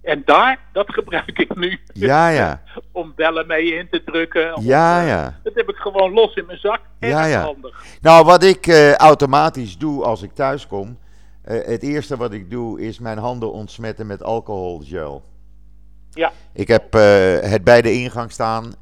En 0.01 0.21
daar, 0.25 0.59
dat 0.73 0.93
gebruik 0.93 1.39
ik 1.39 1.55
nu. 1.55 1.79
Ja, 1.93 2.29
ja. 2.29 2.61
om 2.91 3.13
bellen 3.15 3.47
mee 3.47 3.75
in 3.75 3.89
te 3.89 4.03
drukken. 4.03 4.55
Om, 4.55 4.63
Ja, 4.63 5.01
ja. 5.01 5.39
Dat 5.43 5.53
heb 5.55 5.69
ik 5.69 5.75
gewoon 5.75 6.13
los 6.13 6.35
in 6.35 6.45
mijn 6.45 6.59
zak. 6.59 6.81
Erg 6.99 7.11
Ja, 7.11 7.25
ja. 7.25 7.41
handig. 7.41 7.83
Nou, 8.01 8.25
wat 8.25 8.43
ik 8.43 8.67
automatisch 8.97 9.77
doe 9.77 10.03
als 10.03 10.21
ik 10.21 10.33
thuis 10.33 10.67
kom. 10.67 10.97
het 11.43 11.83
eerste 11.83 12.17
wat 12.17 12.33
ik 12.33 12.49
doe 12.49 12.81
is 12.81 12.99
mijn 12.99 13.17
handen 13.17 13.51
ontsmetten 13.51 14.07
met 14.07 14.23
alcoholgel. 14.23 15.23
Ja. 16.11 16.31
Ik 16.53 16.67
heb 16.67 16.95
eh, 16.95 17.39
het 17.39 17.63
bij 17.63 17.81
de 17.81 17.93
ingang 17.93 18.31
staan. 18.31 18.73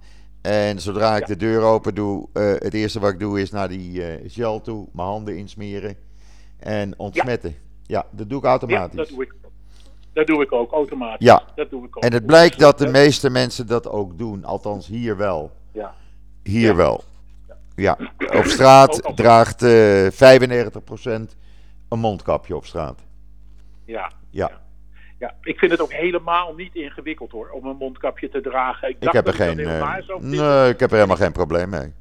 En 0.42 0.80
zodra 0.82 1.16
ik 1.16 1.22
Ja. 1.22 1.26
de 1.28 1.36
deur 1.38 1.62
open 1.62 1.96
doe, 1.96 2.28
eh, 2.34 2.44
het 2.50 2.74
eerste 2.74 3.00
wat 3.00 3.12
ik 3.12 3.20
doe 3.20 3.42
is 3.42 3.52
naar 3.52 3.68
die 3.70 4.04
eh, 4.04 4.30
gel 4.32 4.62
toe, 4.62 4.88
mijn 4.94 5.08
handen 5.08 5.38
insmeren 5.38 5.96
en 6.60 7.00
ontsmetten. 7.00 7.56
Ja, 7.84 8.06
dat 8.12 8.30
doe 8.30 8.38
ik 8.38 8.44
Ja, 8.44 8.50
automatisch. 8.50 8.96
dat 8.98 9.08
doe 9.08 9.24
ik. 9.24 9.34
Dat 10.14 10.28
doe 10.28 10.42
ik 10.44 10.52
ook, 10.52 10.72
automatisch. 10.72 11.26
Ja. 11.28 11.44
Dat 11.56 11.70
doe 11.70 11.86
ik 11.86 11.98
ook. 11.98 12.04
En 12.04 12.14
het 12.14 12.26
blijkt 12.26 12.60
dat 12.60 12.78
de 12.78 12.88
meeste 12.88 13.30
mensen 13.30 13.68
dat 13.68 13.88
ook 13.90 14.18
doen, 14.18 14.46
althans 14.46 14.88
hier 14.88 15.18
wel. 15.18 15.52
Ja. 15.72 15.94
Hier 16.44 16.68
Ja. 16.68 16.76
wel. 16.76 17.04
Ja, 17.76 17.98
op 18.38 18.44
straat 18.46 19.12
draagt 19.16 19.62
eh 19.64 20.08
95% 20.12 21.36
een 21.90 22.00
mondkapje 22.00 22.56
op 22.56 22.66
straat. 22.66 23.00
Ja. 23.86 24.12
Ja, 24.30 24.52
ja, 25.20 25.34
ik 25.42 25.60
vind 25.60 25.72
het 25.72 25.82
ook 25.82 25.92
helemaal 25.94 26.54
niet 26.56 26.76
ingewikkeld 26.76 27.32
hoor, 27.32 27.50
om 27.50 27.66
een 27.66 27.76
mondkapje 27.78 28.30
te 28.30 28.42
dragen. 28.42 28.88
Ik, 28.90 28.96
ik 28.96 29.02
dacht 29.02 29.16
heb 29.16 29.28
er 29.28 29.34
geen, 29.34 29.60
eh, 29.60 29.98
nee, 30.20 30.70
ik 30.70 30.80
heb 30.80 30.90
er 30.90 30.96
helemaal 30.96 31.18
geen 31.18 31.32
probleem 31.32 31.70
mee. 31.70 31.94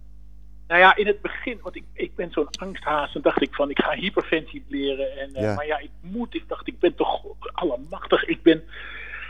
Nou 0.69 0.81
ja, 0.81 0.97
in 0.97 1.07
het 1.07 1.23
begin, 1.23 1.59
want 1.63 1.77
ik, 1.77 1.85
ik 1.93 2.15
ben 2.15 2.31
zo'n 2.31 2.49
angsthaas 2.61 3.15
en 3.15 3.23
dacht 3.23 3.43
ik 3.43 3.55
van 3.55 3.71
ik 3.71 3.79
ga 3.79 3.91
hyperventileren. 3.93 5.19
En, 5.19 5.35
eh, 5.35 5.43
Ja. 5.43 5.55
Maar 5.55 5.67
ja, 5.67 5.79
ik 5.79 5.91
moet, 6.01 6.35
ik 6.35 6.45
dacht 6.49 6.67
ik 6.67 6.79
ben 6.79 6.95
toch 6.95 7.23
allemachtig. 7.53 8.25
Ik 8.25 8.43
ben, 8.43 8.63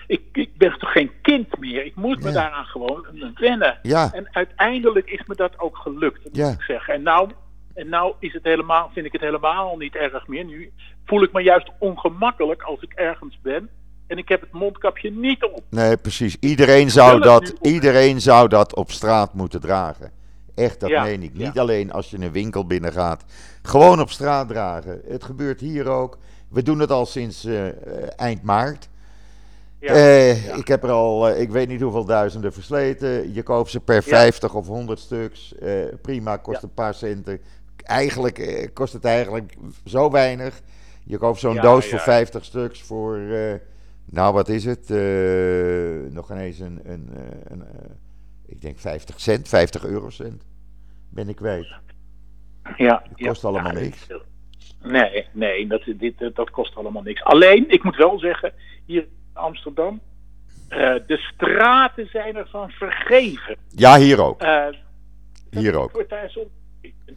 ik, 0.06 0.20
ik 0.32 0.56
ben 0.56 0.78
toch 0.78 0.92
geen 0.92 1.10
kind 1.22 1.58
meer. 1.58 1.84
Ik 1.84 1.94
moet 1.94 2.22
me 2.22 2.28
Ja. 2.28 2.34
daaraan 2.34 2.64
gewoon 2.64 3.06
wennen. 3.34 3.78
Ja, 3.82 4.12
En 4.12 4.28
uiteindelijk 4.30 5.10
is 5.10 5.22
me 5.26 5.34
dat 5.34 5.58
ook 5.58 5.76
gelukt, 5.76 6.24
moet 6.24 6.38
ik 6.38 6.62
zeggen. 6.62 6.94
En 6.94 7.02
nou, 7.02 7.30
en 7.76 7.88
nou 7.88 8.14
is 8.18 8.32
het 8.32 8.44
helemaal, 8.44 8.90
vind 8.92 9.06
ik 9.06 9.12
het 9.12 9.20
helemaal 9.20 9.76
niet 9.76 9.94
erg 9.94 10.26
meer. 10.26 10.44
Nu 10.44 10.72
voel 11.04 11.22
ik 11.22 11.32
me 11.32 11.42
juist 11.42 11.70
ongemakkelijk 11.78 12.62
als 12.62 12.80
ik 12.82 12.92
ergens 12.92 13.38
ben 13.42 13.68
en 14.06 14.18
ik 14.18 14.28
heb 14.28 14.40
het 14.40 14.52
mondkapje 14.52 15.10
niet 15.10 15.44
op. 15.44 15.62
nee, 15.70 15.96
precies. 15.96 16.36
Iedereen 16.40 16.90
zou, 16.90 17.20
dat, 17.20 17.42
nu 17.42 17.50
op. 17.50 17.66
iedereen 17.66 18.20
zou 18.20 18.48
dat 18.48 18.74
op 18.76 18.90
straat 18.90 19.34
moeten 19.34 19.60
dragen. 19.60 20.10
Echt, 20.54 20.80
dat 20.80 20.90
Ja, 20.90 21.02
meen 21.02 21.22
ik. 21.22 21.34
Niet 21.34 21.54
ja. 21.54 21.60
alleen 21.60 21.92
als 21.92 22.10
je 22.10 22.18
een 22.18 22.32
winkel 22.32 22.66
binnengaat. 22.66 23.24
Gewoon 23.62 24.00
op 24.00 24.10
straat 24.10 24.48
dragen. 24.48 25.00
Het 25.08 25.24
gebeurt 25.24 25.60
hier 25.60 25.88
ook. 25.88 26.18
We 26.50 26.62
doen 26.62 26.78
het 26.78 26.90
al 26.90 27.06
sinds 27.06 27.44
eh, 27.44 27.68
eh, 27.68 27.74
eind 28.16 28.42
maart. 28.42 28.88
Ja, 29.80 29.94
Eh. 29.94 30.56
Ik 30.56 30.68
heb 30.68 30.82
er 30.82 30.90
al, 30.90 31.30
ik 31.30 31.50
weet 31.50 31.68
niet 31.68 31.80
hoeveel 31.80 32.04
duizenden 32.04 32.52
versleten. 32.52 33.34
Je 33.34 33.42
koopt 33.42 33.70
ze 33.70 33.80
per 33.80 34.02
50 34.02 34.54
of 34.54 34.66
100 34.66 34.98
stuks. 34.98 35.54
Prima, 36.02 36.36
kost 36.36 36.62
een 36.62 36.74
paar 36.74 36.94
centen. 36.94 37.40
Eigenlijk 37.86 38.38
eh, 38.38 38.68
kost 38.72 38.92
het 38.92 39.04
eigenlijk 39.04 39.54
zo 39.84 40.10
weinig. 40.10 40.60
Je 41.04 41.18
koopt 41.18 41.38
zo'n 41.38 41.54
Ja, 41.54 41.62
doos 41.62 41.84
ja, 41.84 41.90
voor 41.90 41.98
ja. 41.98 42.04
50 42.04 42.44
stuks 42.44 42.82
voor, 42.82 43.18
eh, 43.18 43.54
nou 44.04 44.34
wat 44.34 44.48
is 44.48 44.64
het? 44.64 44.90
Eh, 44.90 46.12
nog 46.12 46.30
ineens 46.30 46.58
een, 46.58 46.80
een, 46.84 47.10
een 47.48 47.64
ik 48.46 48.60
denk 48.60 48.78
50 48.78 49.20
cent, 49.20 49.48
50 49.48 49.84
eurocent 49.84 50.44
ben 51.10 51.28
ik 51.28 51.36
kwijt. 51.36 51.66
ja, 52.76 53.02
kost 53.16 53.44
allemaal 53.44 53.72
niks. 53.72 54.06
Nee, 54.82 55.26
nee, 55.32 55.66
dat, 55.66 55.82
dit, 55.96 56.30
dat 56.34 56.50
kost 56.50 56.76
allemaal 56.76 57.02
niks. 57.02 57.24
Alleen, 57.24 57.70
ik 57.70 57.82
moet 57.82 57.96
wel 57.96 58.18
zeggen, 58.18 58.52
hier 58.84 59.02
in 59.02 59.08
Amsterdam, 59.32 60.00
de 61.06 61.30
straten 61.34 62.08
zijn 62.08 62.36
ervan 62.36 62.70
vergeven. 62.70 63.56
Ja, 63.68 63.98
hier 63.98 64.22
ook. 64.22 64.42
Hier 65.50 65.74
ook. 65.74 66.04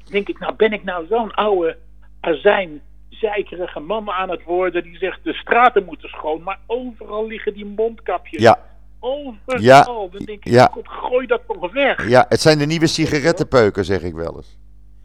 Denk 0.03 0.27
ik, 0.27 0.39
nou 0.39 0.53
ben 0.55 0.73
ik 0.73 0.83
nou 0.83 1.05
zo'n 1.09 1.33
oude 1.33 1.77
azijn, 2.19 2.81
zeikerige 3.09 3.79
man 3.79 4.09
aan 4.09 4.29
het 4.29 4.43
worden 4.43 4.83
die 4.83 4.97
zegt 4.97 5.23
de 5.23 5.33
straten 5.33 5.85
moeten 5.85 6.09
schoon, 6.09 6.43
maar 6.43 6.59
overal 6.67 7.27
liggen 7.27 7.53
die 7.53 7.65
mondkapjes. 7.65 8.41
Ja, 8.41 8.59
Overal. 8.99 9.61
Ja, 9.61 9.83
Dan 9.83 10.09
denk 10.11 10.45
ik, 10.45 10.51
ja. 10.51 10.69
God, 10.73 10.87
gooi 10.87 11.27
dat 11.27 11.41
toch 11.47 11.71
weg. 11.71 12.09
ja, 12.09 12.25
het 12.29 12.41
zijn 12.41 12.57
de 12.57 12.65
nieuwe 12.65 12.87
sigarettenpeuken, 12.87 13.85
zeg 13.85 14.01
ik 14.01 14.13
wel 14.13 14.35
eens. 14.35 14.57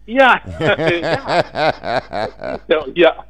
Ja. 0.03 0.41
ja. 2.67 2.85
ja. 2.93 3.25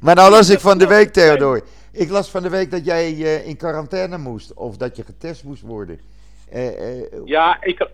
Maar 0.00 0.14
nou 0.14 0.30
las 0.30 0.50
ik 0.50 0.60
van 0.60 0.78
de 0.78 0.86
week, 0.86 1.12
Theodor. 1.12 1.62
Ik 1.92 2.10
las 2.10 2.30
van 2.30 2.42
de 2.42 2.48
week 2.48 2.70
dat 2.70 2.84
jij 2.84 3.06
eh, 3.06 3.46
in 3.46 3.56
quarantaine 3.56 4.18
moest. 4.18 4.54
Of 4.54 4.76
dat 4.76 4.96
je 4.96 5.04
getest 5.04 5.44
moest 5.44 5.62
worden. 5.62 6.00
Eh, 6.50 7.00
eh, 7.00 7.06
Ja, 7.24 7.56
ik, 7.60 7.88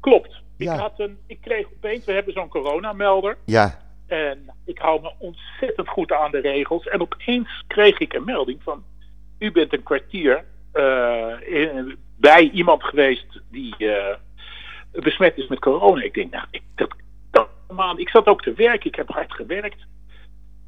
klopt. 0.00 0.41
Ik, 0.62 0.68
Ja. 0.68 0.76
had 0.78 0.98
een, 1.00 1.18
ik 1.26 1.40
kreeg 1.40 1.66
opeens, 1.76 2.04
we 2.04 2.12
hebben 2.12 2.32
zo'n 2.32 2.48
coronamelder. 2.48 3.36
ja, 3.44 3.78
En 4.06 4.50
ik 4.64 4.78
hou 4.78 5.00
me 5.00 5.12
ontzettend 5.18 5.88
goed 5.88 6.12
aan 6.12 6.30
de 6.30 6.38
regels. 6.40 6.88
En 6.88 7.00
opeens 7.00 7.64
kreeg 7.66 7.98
ik 7.98 8.12
een 8.12 8.24
melding 8.24 8.62
van... 8.62 8.84
U 9.38 9.52
bent 9.52 9.72
een 9.72 9.82
kwartier 9.82 10.44
eh, 10.72 11.32
in- 11.44 11.96
bij 12.18 12.50
iemand 12.50 12.82
geweest 12.84 13.40
die 13.50 13.76
eh, 13.76 14.16
besmet 14.92 15.36
is 15.38 15.46
met 15.48 15.58
corona. 15.58 16.02
Ik 16.02 16.14
denk, 16.14 16.30
nou, 16.32 16.46
ik, 16.50 16.62
dat, 16.74 16.94
dat, 17.30 17.48
man, 17.68 17.98
ik 17.98 18.08
zat 18.08 18.26
ook 18.26 18.42
te 18.42 18.52
werken. 18.52 18.86
Ik 18.90 18.94
heb 18.94 19.08
hard 19.08 19.32
gewerkt. 19.32 19.86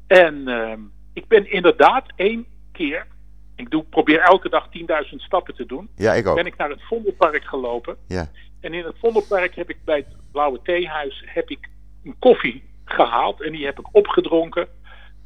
En 0.07 0.47
ehm, 0.47 0.79
ik 1.13 1.27
ben 1.27 1.51
inderdaad 1.51 2.05
één 2.15 2.45
keer... 2.71 3.07
Ik 3.55 3.69
doe, 3.69 3.83
probeer 3.83 4.19
elke 4.19 4.49
dag 4.49 4.67
10.000 4.77 5.15
stappen 5.15 5.55
te 5.55 5.65
doen. 5.65 5.89
ja, 5.95 6.13
ik 6.13 6.27
ook. 6.27 6.35
Ben 6.35 6.45
ik 6.45 6.57
naar 6.57 6.69
het 6.69 6.81
Vondelpark 6.81 7.43
gelopen. 7.43 7.97
Ja, 8.07 8.31
En 8.59 8.73
in 8.73 8.85
het 8.85 8.95
Vondelpark 8.99 9.55
heb 9.55 9.69
ik 9.69 9.77
bij 9.85 9.97
het 9.97 10.15
Blauwe 10.31 10.59
Theehuis 10.63 11.23
heb 11.25 11.49
ik 11.49 11.69
een 12.03 12.15
koffie 12.19 12.63
gehaald 12.85 13.41
en 13.41 13.51
die 13.51 13.65
heb 13.65 13.79
ik 13.79 13.87
opgedronken 13.91 14.67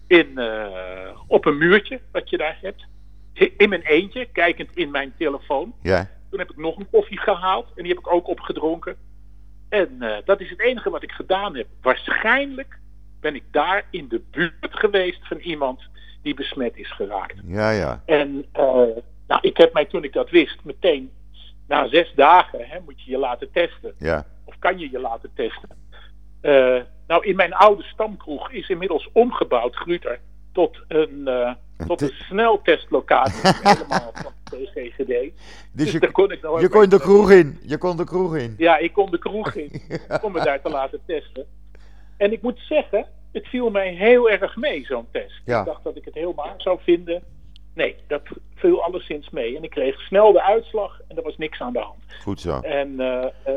in, 0.08 0.38
eh, 0.38 1.20
op 1.28 1.46
een 1.46 1.58
muurtje 1.58 2.00
wat 2.12 2.30
je 2.30 2.38
daar 2.38 2.58
hebt. 2.62 2.88
In 3.58 3.70
mijn 3.70 3.82
eentje, 3.82 4.26
kijkend 4.32 4.76
in 4.76 4.92
mijn 4.92 5.14
telefoon. 5.18 5.74
Ja. 5.82 6.10
Toen 6.30 6.40
heb 6.40 6.50
ik 6.50 6.58
nog 6.58 6.78
een 6.78 6.90
koffie 6.92 7.20
gehaald 7.20 7.68
en 7.76 7.84
die 7.84 7.94
heb 7.94 8.00
ik 8.00 8.12
ook 8.12 8.28
opgedronken. 8.28 8.96
En 9.70 9.96
uh, 10.00 10.16
dat 10.26 10.42
is 10.42 10.50
het 10.50 10.60
enige 10.60 10.90
wat 10.90 11.04
ik 11.04 11.12
gedaan 11.12 11.56
heb. 11.56 11.68
Waarschijnlijk 11.82 12.80
ben 13.20 13.36
ik 13.36 13.44
daar 13.52 13.86
in 13.92 14.08
de 14.08 14.22
buurt 14.32 14.54
geweest 14.70 15.28
van 15.28 15.38
iemand 15.38 15.82
die 16.22 16.34
besmet 16.34 16.78
is 16.78 16.92
geraakt. 16.92 17.36
Ja, 17.46 17.70
ja. 17.70 18.02
En 18.06 18.46
uh, 18.54 18.64
nou, 19.28 19.42
ik 19.42 19.58
heb 19.58 19.74
mij 19.74 19.86
toen 19.86 20.04
ik 20.04 20.14
dat 20.14 20.30
wist 20.30 20.64
meteen 20.64 21.12
na 21.68 21.88
zes 21.88 22.14
dagen 22.16 22.68
hè, 22.68 22.80
moet 22.86 23.02
je 23.02 23.12
je 23.12 23.18
laten 23.18 23.52
testen. 23.52 23.94
Ja. 23.98 24.26
Of 24.46 24.60
kan 24.60 24.80
je 24.80 24.92
je 24.92 25.00
laten 25.00 25.32
testen. 25.36 25.70
Uh, 26.42 26.82
nou, 27.08 27.26
in 27.26 27.36
mijn 27.36 27.54
oude 27.54 27.84
stamkroeg 27.84 28.52
is 28.52 28.70
inmiddels 28.70 29.10
omgebouwd, 29.14 29.76
Gruter, 29.76 30.20
tot 30.52 30.80
een, 30.88 31.22
uh, 31.26 31.54
tot 31.88 32.02
een 32.02 32.14
sneltestlocatie. 32.28 33.52
helemaal 33.70 34.12
van 34.14 34.34
de 34.44 34.70
GGD. 34.74 35.08
Dus, 35.08 35.32
dus 35.72 35.92
je, 35.92 36.00
daar 36.00 36.12
kon 36.12 36.32
ik 36.32 36.42
nou 36.42 36.62
je 36.62 36.70
kon 36.70 36.90
de 36.90 37.00
kroeg 37.00 37.32
in. 37.32 37.60
Je 37.62 37.78
kon 37.78 37.98
de 37.98 38.04
kroeg 38.04 38.36
in. 38.36 38.56
Ja, 38.58 38.78
ik 38.78 38.94
kon 38.94 39.12
de 39.12 39.20
kroeg 39.20 39.56
in. 39.56 39.82
om 40.24 40.32
me 40.32 40.44
daar 40.44 40.62
te 40.62 40.70
laten 40.70 41.00
testen. 41.06 41.46
En 42.18 42.32
ik 42.32 42.42
moet 42.42 42.60
zeggen, 42.60 43.06
het 43.32 43.48
viel 43.48 43.70
mij 43.70 43.94
heel 43.94 44.30
erg 44.30 44.56
mee, 44.56 44.86
zo'n 44.86 45.08
test. 45.12 45.42
Ja. 45.46 45.60
Ik 45.60 45.66
dacht 45.66 45.84
dat 45.84 45.96
ik 45.96 46.06
het 46.06 46.14
helemaal 46.14 46.54
zou 46.58 46.80
vinden. 46.82 47.24
Nee, 47.74 47.96
dat 48.08 48.22
viel 48.56 48.84
alleszins 48.84 49.30
mee. 49.30 49.58
En 49.58 49.64
ik 49.64 49.70
kreeg 49.70 50.02
snel 50.02 50.32
de 50.32 50.44
uitslag 50.44 51.02
en 51.08 51.18
er 51.18 51.24
was 51.24 51.38
niks 51.38 51.60
aan 51.62 51.74
de 51.74 51.80
hand. 51.80 52.04
Goed 52.22 52.40
zo. 52.42 52.60
En 52.60 52.90
uh, 52.92 53.26
uh, 53.48 53.54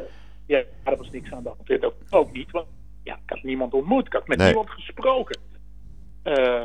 ja, 0.46 0.62
er 0.84 0.96
was 0.96 1.10
niks 1.10 1.32
aan 1.32 1.42
de 1.42 1.48
hand. 1.48 1.80
Dat 1.80 1.92
ook 2.10 2.32
niet, 2.32 2.50
want 2.50 2.66
ja, 3.04 3.14
ik 3.14 3.30
had 3.30 3.42
niemand 3.42 3.74
ontmoet. 3.74 4.06
Ik 4.06 4.12
had 4.12 4.26
met 4.28 4.38
Nee. 4.38 4.46
niemand 4.46 4.70
gesproken. 4.70 5.40
Uh, 6.24 6.62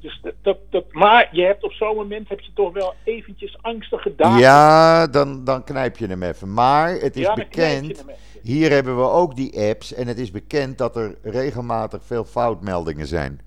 dus 0.00 0.20
dat, 0.22 0.34
dat, 0.42 0.58
dat, 0.70 0.92
maar 0.92 1.28
je 1.32 1.42
hebt 1.42 1.62
op 1.62 1.72
zo'n 1.72 1.96
moment 1.96 2.28
heb 2.28 2.40
je 2.40 2.50
toch 2.54 2.72
wel 2.72 2.94
eventjes 3.04 3.58
angstige 3.60 4.14
dagen. 4.16 4.40
Ja, 4.40 5.06
dan, 5.06 5.44
dan 5.44 5.64
knijp 5.64 5.96
je 5.96 6.06
hem 6.06 6.22
even. 6.22 6.54
Maar 6.54 6.88
het 6.90 7.16
is 7.16 7.22
Ja, 7.22 7.34
bekend. 7.34 8.04
Hier 8.42 8.70
hebben 8.70 8.96
we 8.96 9.08
ook 9.08 9.36
die 9.36 9.68
apps. 9.68 9.94
En 9.94 10.06
het 10.06 10.18
is 10.18 10.30
bekend 10.30 10.78
dat 10.78 10.96
er 10.96 11.16
regelmatig 11.22 12.02
veel 12.04 12.24
foutmeldingen 12.24 13.06
zijn. 13.06 13.40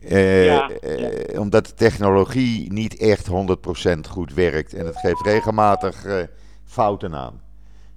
Eh, 0.00 0.44
Ja, 0.44 0.68
eh, 0.70 1.40
omdat 1.40 1.66
de 1.66 1.74
technologie 1.74 2.72
niet 2.72 2.96
echt 2.96 3.26
100% 3.26 4.06
goed 4.08 4.34
werkt. 4.34 4.74
En 4.74 4.86
het 4.86 4.96
geeft 4.96 5.20
regelmatig 5.26 6.04
eh, 6.04 6.22
fouten 6.64 7.14
aan. 7.14 7.42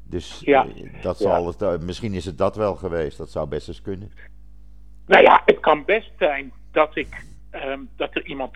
Dus 0.04 0.42
Ja, 0.44 0.66
eh, 0.68 1.02
dat 1.02 1.18
zal 1.18 1.48
het, 1.48 1.62
eh, 1.62 1.78
misschien 1.78 2.14
is 2.14 2.26
het 2.26 2.38
dat 2.38 2.56
wel 2.56 2.76
geweest. 2.76 3.18
Dat 3.18 3.30
zou 3.30 3.48
best 3.48 3.68
eens 3.68 3.82
kunnen. 3.82 4.12
Nou 5.08 5.24
ja, 5.24 5.42
het 5.46 5.60
kan 5.60 5.86
best 5.86 6.12
zijn 6.20 6.52
dat 6.72 6.96
ik 6.96 7.26
ehm, 7.52 7.80
dat 7.96 8.16
er 8.16 8.26
iemand 8.26 8.56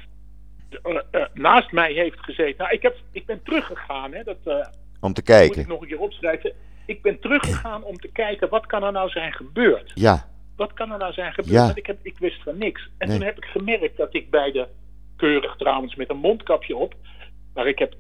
eh, 0.84 0.98
eh, 1.12 1.26
naast 1.34 1.72
mij 1.72 1.94
heeft 1.94 2.20
gezeten. 2.20 2.56
Nou, 2.58 2.72
ik, 2.72 2.82
heb, 2.82 2.96
ik 3.12 3.26
ben 3.26 3.44
teruggegaan, 3.44 4.14
hè, 4.14 4.24
dat 4.24 4.38
eh, 4.46 4.54
Om 4.54 4.64
te 4.64 4.68
moet 5.02 5.18
ik 5.18 5.24
kijken. 5.26 5.68
nog 5.68 5.82
een 5.82 5.88
keer 5.88 6.00
opschrijven. 6.00 6.54
Ik 6.86 7.02
ben 7.02 7.20
teruggegaan 7.20 7.84
om 7.84 7.98
te 7.98 8.08
kijken 8.08 8.50
wat 8.50 8.66
kan 8.66 8.84
er 8.84 8.92
nou 8.92 9.10
zijn 9.10 9.34
gebeurd. 9.34 9.92
Ja, 9.96 10.30
Wat 10.56 10.74
kan 10.74 10.92
er 10.92 10.98
nou 10.98 11.14
zijn 11.14 11.34
gebeurd? 11.34 11.54
Ja. 11.56 11.66
Want 11.66 11.78
ik, 11.78 11.86
heb, 11.86 11.98
ik 12.02 12.18
wist 12.18 12.44
van 12.44 12.58
niks. 12.58 12.90
En 12.98 13.08
Nee. 13.08 13.18
toen 13.18 13.26
heb 13.26 13.38
ik 13.38 13.46
gemerkt 13.46 13.98
dat 13.98 14.14
ik 14.14 14.30
bij 14.30 14.52
de, 14.52 14.68
keurig 15.18 15.56
trouwens 15.56 15.96
met 15.96 16.10
een 16.10 16.18
mondkapje 16.18 16.76
op, 16.76 16.96
maar 17.54 17.68
ik 17.68 17.80
heb, 17.80 17.94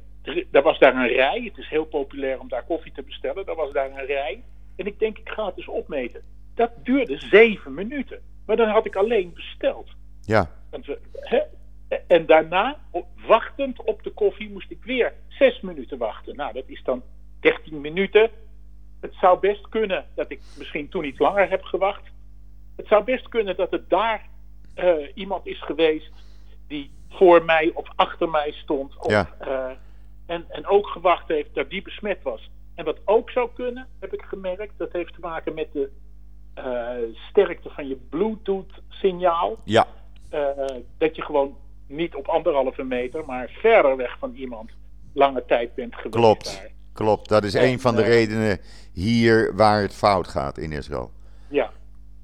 daar 0.51 0.63
was 0.63 0.79
daar 0.79 0.95
een 0.95 1.07
rij. 1.07 1.41
Het 1.45 1.57
is 1.57 1.67
heel 1.69 1.85
populair 1.85 2.39
om 2.39 2.47
daar 2.49 2.63
koffie 2.63 2.91
te 2.91 3.01
bestellen. 3.03 3.45
Daar 3.45 3.55
was 3.55 3.71
daar 3.71 3.89
een 3.91 4.05
rij. 4.05 4.43
En 4.75 4.85
ik 4.85 4.99
denk, 4.99 5.17
ik 5.17 5.29
ga 5.29 5.45
het 5.45 5.57
eens 5.57 5.67
opmeten. 5.67 6.21
Dat 6.55 6.71
duurde 6.83 7.19
zeven 7.19 7.73
minuten. 7.73 8.19
Maar 8.45 8.55
dan 8.55 8.69
had 8.69 8.85
ik 8.85 8.95
alleen 8.95 9.33
besteld. 9.33 9.89
ja, 10.21 10.49
Want 10.69 10.85
we- 10.85 10.99
hè? 11.13 11.39
En 12.07 12.25
daarna, 12.25 12.79
wachtend 13.27 13.81
op 13.83 14.03
de 14.03 14.09
koffie, 14.09 14.49
moest 14.51 14.71
ik 14.71 14.83
weer 14.83 15.13
zes 15.27 15.61
minuten 15.61 15.97
wachten. 15.97 16.35
Nou, 16.35 16.53
dat 16.53 16.63
is 16.67 16.83
dan 16.83 17.03
13 17.39 17.81
minuten. 17.81 18.29
Het 19.01 19.13
zou 19.13 19.39
best 19.39 19.69
kunnen 19.69 20.05
dat 20.15 20.31
ik 20.31 20.39
misschien 20.57 20.89
toen 20.89 21.03
iets 21.05 21.19
langer 21.19 21.49
heb 21.49 21.63
gewacht. 21.63 22.01
Het 22.75 22.87
zou 22.87 23.03
best 23.03 23.27
kunnen 23.29 23.55
dat 23.55 23.71
het 23.71 23.89
daar 23.89 24.29
eh, 24.75 24.93
iemand 25.13 25.45
is 25.47 25.61
geweest 25.63 26.11
die 26.67 26.91
voor 27.09 27.45
mij 27.45 27.71
of 27.73 27.87
achter 27.95 28.29
mij 28.29 28.51
stond. 28.51 28.97
Of, 28.97 29.11
Ja. 29.11 29.29
eh, 29.39 29.71
en, 30.25 30.45
en 30.49 30.65
ook 30.65 30.87
gewacht 30.87 31.27
heeft 31.27 31.53
dat 31.55 31.69
die 31.69 31.81
besmet 31.81 32.21
was. 32.21 32.49
En 32.75 32.85
wat 32.85 32.99
ook 33.05 33.29
zou 33.29 33.49
kunnen, 33.53 33.87
heb 33.99 34.13
ik 34.13 34.21
gemerkt, 34.21 34.77
dat 34.77 34.91
heeft 34.91 35.13
te 35.13 35.19
maken 35.19 35.53
met 35.53 35.73
de 35.73 35.91
sterkte 37.29 37.69
van 37.69 37.87
je 37.87 37.95
Bluetooth-signaal 38.09 39.57
ja, 39.63 39.87
eh, 40.29 40.41
dat 40.97 41.15
je 41.15 41.21
gewoon 41.21 41.55
niet 41.87 42.15
op 42.15 42.27
anderhalve 42.27 42.83
meter, 42.83 43.25
maar 43.25 43.49
verder 43.49 43.95
weg 43.95 44.17
van 44.19 44.33
iemand 44.35 44.69
lange 45.13 45.45
tijd 45.45 45.75
bent 45.75 45.95
geweest. 45.95 46.15
klopt. 46.15 46.57
Daar. 46.57 46.71
Klopt. 46.93 47.29
Dat 47.29 47.43
is 47.43 47.53
En, 47.53 47.63
een 47.63 47.79
van 47.79 47.95
de 47.95 48.01
eh, 48.01 48.07
redenen 48.07 48.59
hier 48.93 49.55
waar 49.55 49.81
het 49.81 49.93
fout 49.93 50.27
gaat 50.27 50.57
in 50.57 50.71
Israël. 50.71 51.11
Ja. 51.47 51.71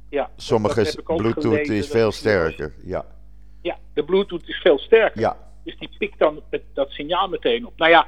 ja. 0.09 0.29
Sommige 0.35 1.03
Bluetooth 1.03 1.43
gelezen, 1.43 1.75
is 1.75 1.87
veel 1.87 2.11
sterker. 2.11 2.73
Ja, 2.83 3.05
Ja, 3.61 3.77
de 3.93 4.03
Bluetooth 4.03 4.47
is 4.47 4.55
veel 4.55 4.79
sterker. 4.79 5.21
ja, 5.21 5.37
Dus 5.63 5.77
die 5.77 5.89
pikt 5.97 6.19
dan 6.19 6.41
het, 6.49 6.61
dat 6.73 6.89
signaal 6.89 7.27
meteen 7.27 7.65
op. 7.65 7.77
Nou 7.77 7.91
ja, 7.91 8.07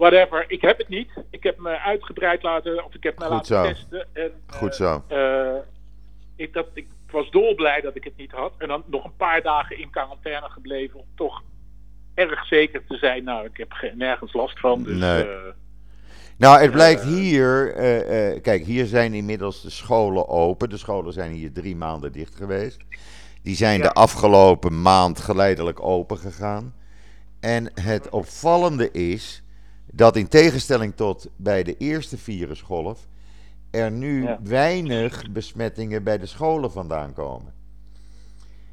whatever. 0.00 0.44
Ik 0.48 0.60
heb 0.60 0.78
het 0.78 0.88
niet. 0.88 1.08
Ik 1.30 1.42
heb 1.42 1.58
me 1.58 1.78
uitgebreid 1.78 2.42
laten, 2.42 2.84
of 2.84 2.94
ik 2.94 3.02
heb 3.02 3.18
me 3.18 3.24
Goed 3.24 3.32
laten 3.32 3.46
zo. 3.56 3.62
testen. 3.62 4.06
En, 4.12 4.32
goed 4.46 4.70
eh, 4.70 4.76
zo. 4.76 5.04
eh, 5.08 5.56
ik, 6.36 6.52
dat, 6.52 6.66
ik 6.74 6.86
was 7.10 7.30
dolblij 7.30 7.80
dat 7.80 7.96
ik 7.96 8.04
het 8.04 8.16
niet 8.16 8.30
had. 8.32 8.52
En 8.58 8.68
dan 8.68 8.82
nog 8.86 9.04
een 9.04 9.16
paar 9.16 9.42
dagen 9.42 9.78
in 9.78 9.90
quarantaine 9.90 10.48
gebleven 10.50 10.98
om 11.00 11.06
toch 11.14 11.42
erg 12.14 12.46
zeker 12.46 12.84
te 12.86 12.96
zijn. 12.96 13.24
Nou, 13.24 13.46
ik 13.46 13.56
heb 13.56 13.72
ge- 13.72 13.92
nergens 13.94 14.32
last 14.32 14.58
van. 14.60 14.82
Dus, 14.82 14.98
Nee. 14.98 15.28
eh, 15.28 15.38
Nou, 16.38 16.60
het 16.60 16.70
blijkt 16.70 17.02
hier. 17.02 17.72
kijk, 18.40 18.64
hier 18.64 18.86
zijn 18.86 19.14
inmiddels 19.14 19.62
de 19.62 19.70
scholen 19.70 20.28
open. 20.28 20.68
De 20.68 20.76
scholen 20.76 21.12
zijn 21.12 21.32
hier 21.32 21.52
drie 21.52 21.76
maanden 21.76 22.12
dicht 22.12 22.34
geweest. 22.34 22.78
Die 23.42 23.56
zijn 23.56 23.76
Ja. 23.78 23.82
de 23.82 23.92
afgelopen 23.92 24.82
maand 24.82 25.20
geleidelijk 25.20 25.82
open 25.82 26.18
gegaan. 26.18 26.74
En 27.40 27.70
het 27.74 28.08
opvallende 28.08 28.90
is 28.90 29.42
dat 29.92 30.16
in 30.16 30.28
tegenstelling 30.28 30.92
tot 30.96 31.28
bij 31.36 31.62
de 31.62 31.76
eerste 31.76 32.18
virusgolf. 32.18 33.08
er 33.70 33.90
nu 33.90 34.22
Ja. 34.22 34.38
weinig 34.42 35.30
besmettingen 35.32 36.04
bij 36.04 36.18
de 36.18 36.26
scholen 36.26 36.72
vandaan 36.72 37.12
komen. 37.12 37.52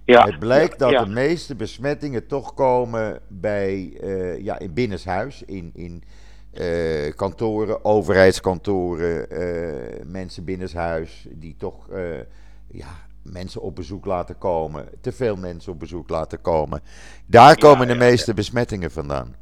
ja, 0.05 0.25
Het 0.25 0.39
blijkt 0.39 0.79
dat 0.79 0.91
ja, 0.91 1.03
de 1.03 1.09
meeste 1.09 1.55
besmettingen 1.55 2.27
toch 2.27 2.53
komen 2.53 3.19
bij, 3.27 3.97
eh, 4.01 4.39
ja, 4.43 4.59
in 4.59 4.73
binnenshuis, 4.73 5.43
in, 5.43 5.71
in 5.73 6.03
eh, 6.51 7.15
kantoren, 7.15 7.85
overheidskantoren, 7.85 9.29
eh, 9.29 10.05
mensen 10.05 10.43
binnenshuis 10.43 11.27
die 11.31 11.55
toch 11.57 11.87
ja, 12.67 13.07
mensen 13.23 13.61
op 13.61 13.75
bezoek 13.75 14.05
laten 14.05 14.37
komen, 14.37 14.89
te 15.01 15.11
veel 15.11 15.35
mensen 15.35 15.71
op 15.71 15.79
bezoek 15.79 16.09
laten 16.09 16.41
komen. 16.41 16.81
Daar 17.25 17.57
komen 17.57 17.87
de 17.87 17.95
meeste 17.95 18.33
besmettingen 18.33 18.91
vandaan. 18.91 19.35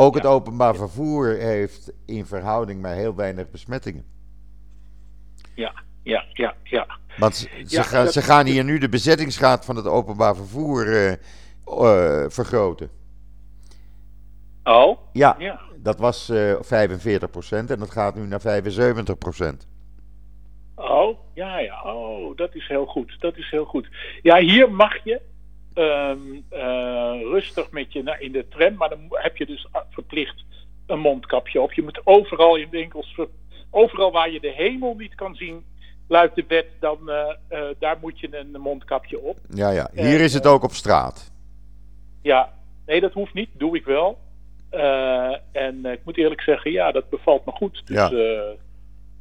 Ook 0.00 0.14
het 0.14 0.26
openbaar 0.26 0.74
vervoer 0.74 1.26
heeft 1.28 1.92
in 2.06 2.26
verhouding 2.26 2.82
maar 2.82 2.94
heel 2.94 3.14
weinig 3.14 3.50
besmettingen. 3.50 4.04
ja, 5.54 5.72
ja, 6.02 6.24
ja, 6.32 6.54
ja. 6.62 6.86
Want 7.18 7.34
ze, 7.66 7.82
gaan, 7.82 8.04
dat- 8.04 8.12
ze 8.12 8.22
gaan 8.22 8.46
hier 8.46 8.64
nu 8.64 8.78
de 8.78 8.88
bezettingsgraad 8.88 9.64
van 9.64 9.76
het 9.76 9.86
openbaar 9.86 10.36
vervoer 10.36 10.86
eh, 10.86 11.12
eh, 11.12 12.30
vergroten. 12.30 12.90
Oh, 14.64 14.98
Ja, 15.12 15.36
ja. 15.38 15.60
dat 15.76 15.98
was 15.98 16.28
eh 16.28 16.54
45% 16.62 17.70
en 17.70 17.78
dat 17.78 17.90
gaat 17.90 18.14
nu 18.14 18.26
naar 18.26 18.40
75%. 18.40 19.66
Oh, 20.74 21.18
ja, 21.34 21.58
ja. 21.58 21.82
Oh, 21.82 22.36
dat 22.36 22.54
is 22.54 22.68
heel 22.68 22.86
goed. 22.86 23.16
Dat 23.20 23.36
is 23.36 23.50
heel 23.50 23.64
goed. 23.64 23.88
Ja, 24.22 24.38
hier 24.38 24.72
mag 24.72 25.04
je 25.04 25.20
ehm, 25.74 26.18
eh, 26.48 27.20
rustig 27.20 27.70
met 27.70 27.92
je 27.92 28.16
in 28.18 28.32
de 28.32 28.48
tram, 28.48 28.74
maar 28.74 28.88
dan 28.88 29.00
heb 29.10 29.36
je 29.36 29.46
dus 29.46 29.66
verplicht 29.90 30.44
een 30.86 30.98
mondkapje 31.00 31.60
op. 31.60 31.72
Je 31.72 31.82
moet 31.82 32.00
overal 32.04 32.56
in 32.56 32.68
winkels, 32.70 33.12
ver- 33.14 33.28
overal 33.70 34.12
waar 34.12 34.30
je 34.30 34.40
de 34.40 34.52
hemel 34.52 34.94
niet 34.98 35.14
kan 35.14 35.34
zien, 35.34 35.64
luidt 36.08 36.34
de 36.34 36.44
wet, 36.48 36.66
dan 36.80 37.10
eh, 37.10 37.34
eh, 37.48 37.62
daar 37.78 37.98
moet 38.00 38.20
je 38.20 38.36
een 38.36 38.60
mondkapje 38.60 39.20
op. 39.20 39.38
Ja, 39.54 39.70
ja. 39.70 39.90
Hier 39.94 40.20
is 40.20 40.34
het 40.34 40.46
ook 40.46 40.62
op 40.62 40.72
straat. 40.72 41.30
Ja, 42.22 42.52
nee, 42.86 43.00
dat 43.00 43.12
hoeft 43.12 43.34
niet. 43.34 43.48
Doe 43.52 43.76
ik 43.76 43.84
wel. 43.84 44.18
En 45.52 45.84
ik 45.84 46.00
moet 46.04 46.16
eerlijk 46.16 46.40
zeggen, 46.40 46.70
ja, 46.72 46.92
dat 46.92 47.08
bevalt 47.10 47.44
me 47.46 47.52
goed. 47.52 47.82
Dus, 47.84 47.96
Ja. 47.96 48.08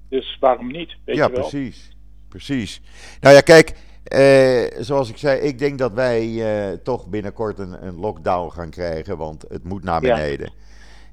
dus 0.10 0.38
waarom 0.40 0.72
niet? 0.72 0.96
Weet 1.06 1.16
Ja, 1.16 1.26
je 1.26 1.32
wel? 1.32 1.40
precies. 1.42 1.92
Precies. 2.30 2.82
Nou 3.20 3.36
ja, 3.36 3.42
kijk, 3.42 3.74
eh, 4.10 4.82
zoals 4.84 5.10
ik 5.10 5.18
zei, 5.18 5.40
ik 5.40 5.60
denk 5.60 5.78
dat 5.78 5.92
wij 5.94 6.24
eh, 6.72 6.78
toch 6.84 7.08
binnenkort 7.08 7.60
een, 7.60 7.86
een 7.86 7.96
lockdown 8.00 8.50
gaan 8.52 8.70
krijgen, 8.70 9.18
want 9.18 9.46
het 9.50 9.64
moet 9.64 9.84
naar 9.84 10.06
Ja. 10.06 10.16
beneden. 10.16 10.52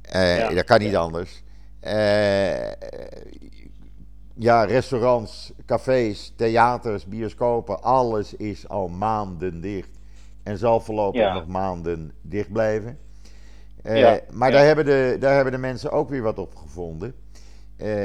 Eh, 0.02 0.38
Ja. 0.38 0.50
Dat 0.50 0.64
kan 0.64 0.78
niet 0.80 0.96
anders. 0.96 1.42
Eh, 1.80 2.72
ja, 4.34 4.64
restaurants, 4.64 5.52
cafés, 5.66 6.32
theaters, 6.36 7.06
bioscopen, 7.06 7.82
alles 7.82 8.34
is 8.34 8.68
al 8.68 8.88
maanden 8.88 9.60
dicht. 9.60 9.88
En 10.42 10.58
zal 10.58 10.80
voorlopig 10.80 11.32
nog 11.32 11.46
maanden 11.46 12.12
dicht 12.22 12.52
blijven. 12.52 12.98
Eh, 13.82 14.12
Maar. 14.32 14.50
Daar, 14.50 14.64
hebben 14.66 14.84
de, 14.84 15.16
daar 15.20 15.34
hebben 15.34 15.52
de 15.52 15.58
mensen 15.58 15.90
ook 15.90 16.08
weer 16.08 16.22
wat 16.22 16.38
op 16.38 16.54
gevonden. 16.54 17.14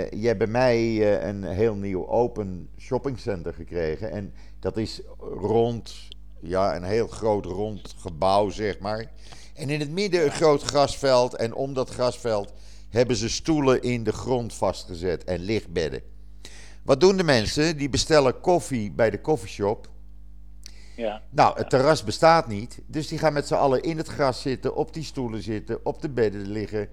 Je 0.09 0.21
hebt 0.27 0.37
bij 0.37 0.47
mij 0.47 1.07
een 1.27 1.43
heel 1.43 1.75
nieuw 1.75 2.07
open 2.07 2.69
shoppingcenter 2.77 3.53
gekregen. 3.53 4.11
En 4.11 4.33
dat 4.61 4.77
is 4.77 5.01
rond, 5.19 5.93
ja, 6.41 6.75
een 6.75 6.83
heel 6.83 7.07
groot 7.07 7.45
rond 7.45 7.95
gebouw, 7.97 8.49
zeg 8.49 8.79
maar. 8.79 9.11
En 9.53 9.69
in 9.69 9.79
het 9.79 9.89
midden 9.91 10.25
een 10.25 10.31
groot 10.31 10.61
grasveld. 10.61 11.35
En 11.35 11.53
om 11.53 11.73
dat 11.73 11.89
grasveld 11.89 12.53
hebben 12.89 13.15
ze 13.15 13.29
stoelen 13.29 13.81
in 13.81 14.03
de 14.03 14.11
grond 14.11 14.53
vastgezet 14.53 15.23
en 15.23 15.39
lichtbedden. 15.39 16.01
Wat 16.83 16.99
doen 16.99 17.17
de 17.17 17.23
mensen? 17.23 17.77
Die 17.77 17.89
bestellen 17.89 18.39
koffie 18.39 18.91
bij 18.91 19.09
de 19.09 19.21
koffieshop. 19.21 19.89
Ja. 20.95 21.21
Nou, 21.29 21.57
het 21.57 21.69
terras 21.69 22.03
bestaat 22.03 22.47
niet. 22.47 22.81
Dus 22.85 23.07
die 23.07 23.17
gaan 23.17 23.33
met 23.33 23.47
z'n 23.47 23.53
allen 23.53 23.81
in 23.81 23.97
het 23.97 24.07
gras 24.07 24.41
zitten, 24.41 24.75
op 24.75 24.93
die 24.93 25.03
stoelen 25.03 25.43
zitten, 25.43 25.85
op 25.85 26.01
de 26.01 26.09
bedden 26.09 26.47
liggen. 26.47 26.89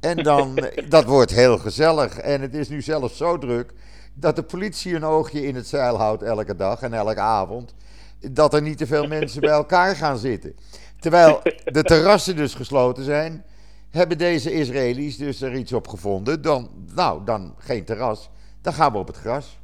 En 0.00 0.16
dan, 0.16 0.54
dat 0.88 1.04
wordt 1.04 1.30
heel 1.30 1.58
gezellig. 1.58 2.18
En 2.18 2.40
het 2.40 2.54
is 2.54 2.68
nu 2.68 2.82
zelfs 2.82 3.16
zo 3.16 3.38
druk 3.38 3.72
dat 4.20 4.36
de 4.36 4.42
politie 4.42 4.94
een 4.94 5.04
oogje 5.04 5.46
in 5.46 5.54
het 5.54 5.66
zeil 5.66 5.96
houdt 5.96 6.22
elke 6.22 6.56
dag 6.56 6.82
en 6.82 6.92
elke 6.92 7.20
avond. 7.20 7.74
Dat 8.30 8.54
er 8.54 8.62
niet 8.62 8.78
te 8.78 8.86
veel 8.86 9.06
mensen 9.06 9.40
bij 9.40 9.50
elkaar 9.50 9.96
gaan 9.96 10.18
zitten. 10.18 10.56
Terwijl 10.98 11.40
de 11.64 11.82
terrassen 11.82 12.36
dus 12.36 12.54
gesloten 12.54 13.04
zijn, 13.04 13.44
hebben 13.90 14.18
deze 14.18 14.52
Israëli's 14.52 15.16
dus 15.16 15.40
er 15.40 15.54
iets 15.54 15.72
op 15.72 15.88
gevonden. 15.88 16.42
Dan, 16.42 16.70
nou, 16.94 17.24
dan 17.24 17.54
geen 17.58 17.84
terras. 17.84 18.30
Dan 18.62 18.72
gaan 18.72 18.92
we 18.92 18.98
op 18.98 19.06
het 19.06 19.16
gras. 19.16 19.58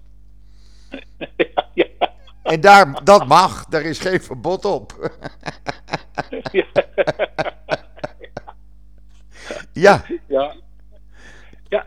ja. 1.74 1.84
En 2.42 2.60
daar, 2.60 3.04
dat 3.04 3.26
mag, 3.26 3.64
daar 3.64 3.82
is 3.82 3.98
geen 3.98 4.20
verbod 4.20 4.64
op. 4.64 5.10
Ja, 9.72 10.04
Ja. 10.26 10.54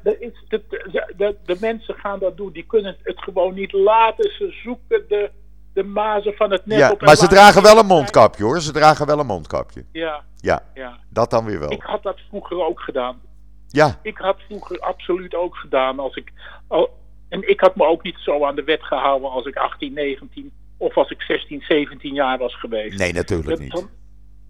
Ja, 0.04 0.12
is, 0.20 0.32
de, 0.48 0.62
de, 0.92 1.14
de, 1.18 1.36
de 1.46 1.58
mensen 1.60 1.94
gaan 1.96 2.20
dat 2.20 2.38
doen. 2.38 2.52
Die 2.52 2.66
kunnen 2.66 2.98
het 3.04 3.20
gewoon 3.22 3.54
niet 3.54 3.72
laten. 3.72 4.32
Ze 4.32 4.52
zoeken 4.64 5.06
de, 5.08 5.32
de 5.74 5.84
mazen 5.84 6.34
van 6.34 6.52
het 6.52 6.66
net 6.66 6.78
ja, 6.78 6.92
op. 6.92 7.02
maar 7.02 7.16
ze 7.16 7.28
dragen 7.28 7.62
wel 7.62 7.78
een 7.78 7.86
mondkapje 7.86 8.44
hoor. 8.44 8.62
Ze 8.62 8.72
dragen 8.72 9.06
wel 9.06 9.20
een 9.20 9.26
mondkapje. 9.26 9.86
Ja, 9.92 10.24
Ja, 10.38 10.62
ja. 10.74 10.98
dat 11.10 11.30
dan 11.30 11.46
weer 11.46 11.60
wel. 11.60 11.72
Ik 11.72 11.82
had 11.84 12.04
dat 12.04 12.20
vroeger 12.30 12.66
ook 12.66 12.80
gedaan. 12.80 13.22
Ja, 13.68 14.00
Ik 14.02 14.18
had 14.18 14.38
vroeger 14.48 14.80
absoluut 14.80 15.36
ook 15.36 15.56
gedaan. 15.56 16.00
Als 16.00 16.16
ik, 16.16 16.32
al, 16.68 16.90
en 17.30 17.50
ik 17.50 17.60
had 17.60 17.76
me 17.76 17.86
ook 17.86 18.04
niet 18.04 18.18
zo 18.20 18.46
aan 18.46 18.56
de 18.56 18.64
wet 18.64 18.84
gehouden 18.84 19.30
als 19.30 19.46
ik 19.46 19.56
18, 19.56 19.94
19 19.94 20.52
of 20.78 20.98
als 20.98 21.10
ik 21.12 21.22
16, 21.22 21.62
17 21.62 22.14
jaar 22.14 22.38
was 22.38 22.60
geweest. 22.60 23.00
nee, 23.00 23.14
natuurlijk 23.14 23.60
niet. 23.60 23.86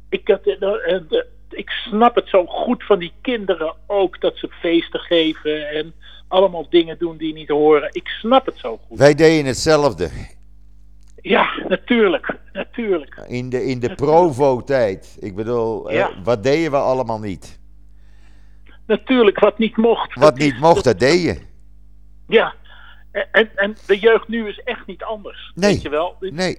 ik, 0.10 0.28
had, 0.28 0.42
eh, 0.48 0.94
eh, 0.96 1.02
de- 1.10 1.28
ik 1.50 1.70
snap 1.70 2.16
het 2.16 2.28
zo 2.30 2.46
goed 2.46 2.84
van 2.84 3.00
die 3.00 3.14
kinderen 3.22 3.74
ook 3.88 4.22
dat 4.22 4.38
ze 4.38 4.50
feesten 4.50 5.00
geven 5.00 5.70
en 5.70 5.94
allemaal 6.28 6.70
dingen 6.70 6.98
doen 6.98 7.18
die 7.18 7.34
niet 7.34 7.50
horen. 7.50 7.90
Ik 7.92 8.08
snap 8.08 8.46
het 8.46 8.58
zo 8.58 8.80
goed. 8.88 8.98
Wij 8.98 9.16
deden 9.16 9.46
hetzelfde. 9.46 10.10
Ja, 11.22 11.50
natuurlijk. 11.68 12.38
Natuurlijk. 12.54 13.16
In 13.28 13.50
de, 13.50 13.66
in 13.66 13.80
de 13.80 13.96
Provo-tijd. 13.96 15.18
Ik 15.20 15.36
bedoel, 15.36 15.90
eh, 15.90 16.08
wat 16.24 16.44
deden 16.44 16.72
we 16.72 16.78
allemaal 16.78 17.20
niet? 17.20 17.60
Natuurlijk, 18.88 19.40
wat 19.40 19.58
niet 19.58 19.78
mocht. 19.78 20.14
Wat 20.16 20.38
is- 20.38 20.44
niet 20.46 20.60
mocht, 20.60 20.84
dat 20.84 21.00
deed 21.00 21.22
je. 21.22 21.40
Ja. 22.28 22.54
En, 23.32 23.50
en 23.56 23.76
de 23.88 24.00
jeugd 24.00 24.28
nu 24.28 24.48
is 24.48 24.60
echt 24.64 24.86
niet 24.86 25.04
anders. 25.04 25.52
Nee. 25.56 25.72
Weet 25.74 25.82
je 25.82 25.90
wel? 25.90 26.16
Nee. 26.20 26.58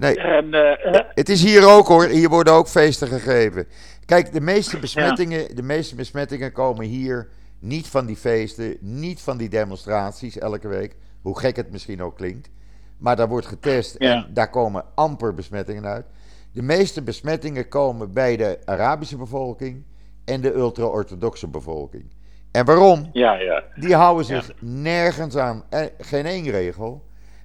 Nee, 0.00 0.16
En, 0.16 0.54
eh, 0.54 0.94
eh, 0.94 1.00
het 1.14 1.28
is 1.28 1.42
hier 1.42 1.68
ook 1.68 1.86
hoor. 1.86 2.04
Hier 2.06 2.28
worden 2.28 2.52
ook 2.52 2.68
feesten 2.68 3.08
gegeven. 3.08 3.66
Kijk, 4.04 4.32
de 4.32 4.40
meeste 4.40 4.78
besmettingen, 4.78 5.56
de 5.56 5.62
meeste 5.62 5.94
besmettingen 5.94 6.52
komen 6.52 6.84
hier 6.86 7.28
niet 7.58 7.86
van 7.88 8.06
die 8.06 8.16
feesten, 8.16 8.76
niet 8.80 9.20
van 9.20 9.36
die 9.36 9.48
demonstraties 9.48 10.38
elke 10.38 10.68
week. 10.68 10.96
Hoe 11.22 11.38
gek 11.38 11.56
het 11.56 11.70
misschien 11.70 12.02
ook 12.02 12.16
klinkt. 12.16 12.50
Maar 12.98 13.16
daar 13.16 13.28
wordt 13.28 13.46
getest 13.46 13.94
Ja. 13.98 14.12
en 14.14 14.26
daar 14.34 14.50
komen 14.50 14.84
amper 14.94 15.34
besmettingen 15.34 15.86
uit. 15.86 16.06
De 16.52 16.62
meeste 16.62 17.02
besmettingen 17.02 17.68
komen 17.68 18.12
bij 18.12 18.36
de 18.36 18.58
Arabische 18.64 19.16
bevolking 19.16 19.84
en 20.24 20.40
de 20.40 20.54
ultra-orthodoxe 20.54 21.48
bevolking. 21.48 22.04
En 22.50 22.64
waarom? 22.64 23.10
ja, 23.12 23.34
ja. 23.34 23.62
Die 23.74 23.94
houden 23.94 24.24
zich 24.24 24.50
nergens 24.60 25.36
aan, 25.36 25.64
eh, 25.68 25.84
geen 25.98 26.26
één 26.26 26.50
regel. 26.50 27.02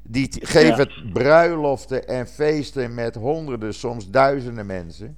Die 0.08 0.30
geven 0.42 0.90
bruiloften 1.14 2.08
en 2.08 2.28
feesten 2.28 2.94
met 2.94 3.16
honderden, 3.16 3.74
soms 3.74 4.10
duizenden 4.10 4.66
mensen. 4.66 5.14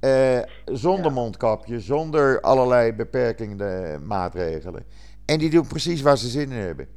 eh, 0.00 0.38
zonder 0.64 1.12
mondkapje, 1.12 1.80
zonder 1.80 2.40
allerlei 2.40 2.92
beperkende 2.92 3.98
maatregelen. 4.02 4.84
En 5.26 5.38
die 5.38 5.50
doen 5.50 5.66
precies 5.66 6.02
waar 6.02 6.18
ze 6.18 6.28
zin 6.28 6.52
in 6.52 6.58
hebben. 6.58 6.88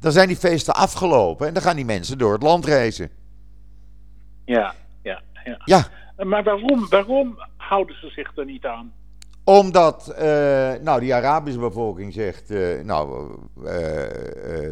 Dan 0.00 0.12
zijn 0.12 0.28
die 0.28 0.36
feesten 0.36 0.74
afgelopen 0.74 1.46
en 1.46 1.54
dan 1.54 1.62
gaan 1.62 1.76
die 1.76 1.84
mensen 1.84 2.18
door 2.18 2.32
het 2.32 2.42
land 2.42 2.64
reizen. 2.64 3.10
Ja, 4.44 4.74
ja, 5.02 5.22
ja. 5.44 5.60
Ja, 5.64 5.88
Maar 6.24 6.42
waarom, 6.42 6.88
waarom 6.88 7.38
houden 7.56 7.96
ze 7.96 8.08
zich 8.08 8.36
er 8.36 8.44
niet 8.44 8.66
aan? 8.66 8.92
Omdat, 9.50 10.08
eh, 10.08 10.72
nou, 10.80 11.00
die 11.00 11.14
Arabische 11.14 11.58
bevolking 11.60 12.12
zegt, 12.12 12.50
eh, 12.50 12.80
nou, 12.82 13.30
eh, 13.64 13.72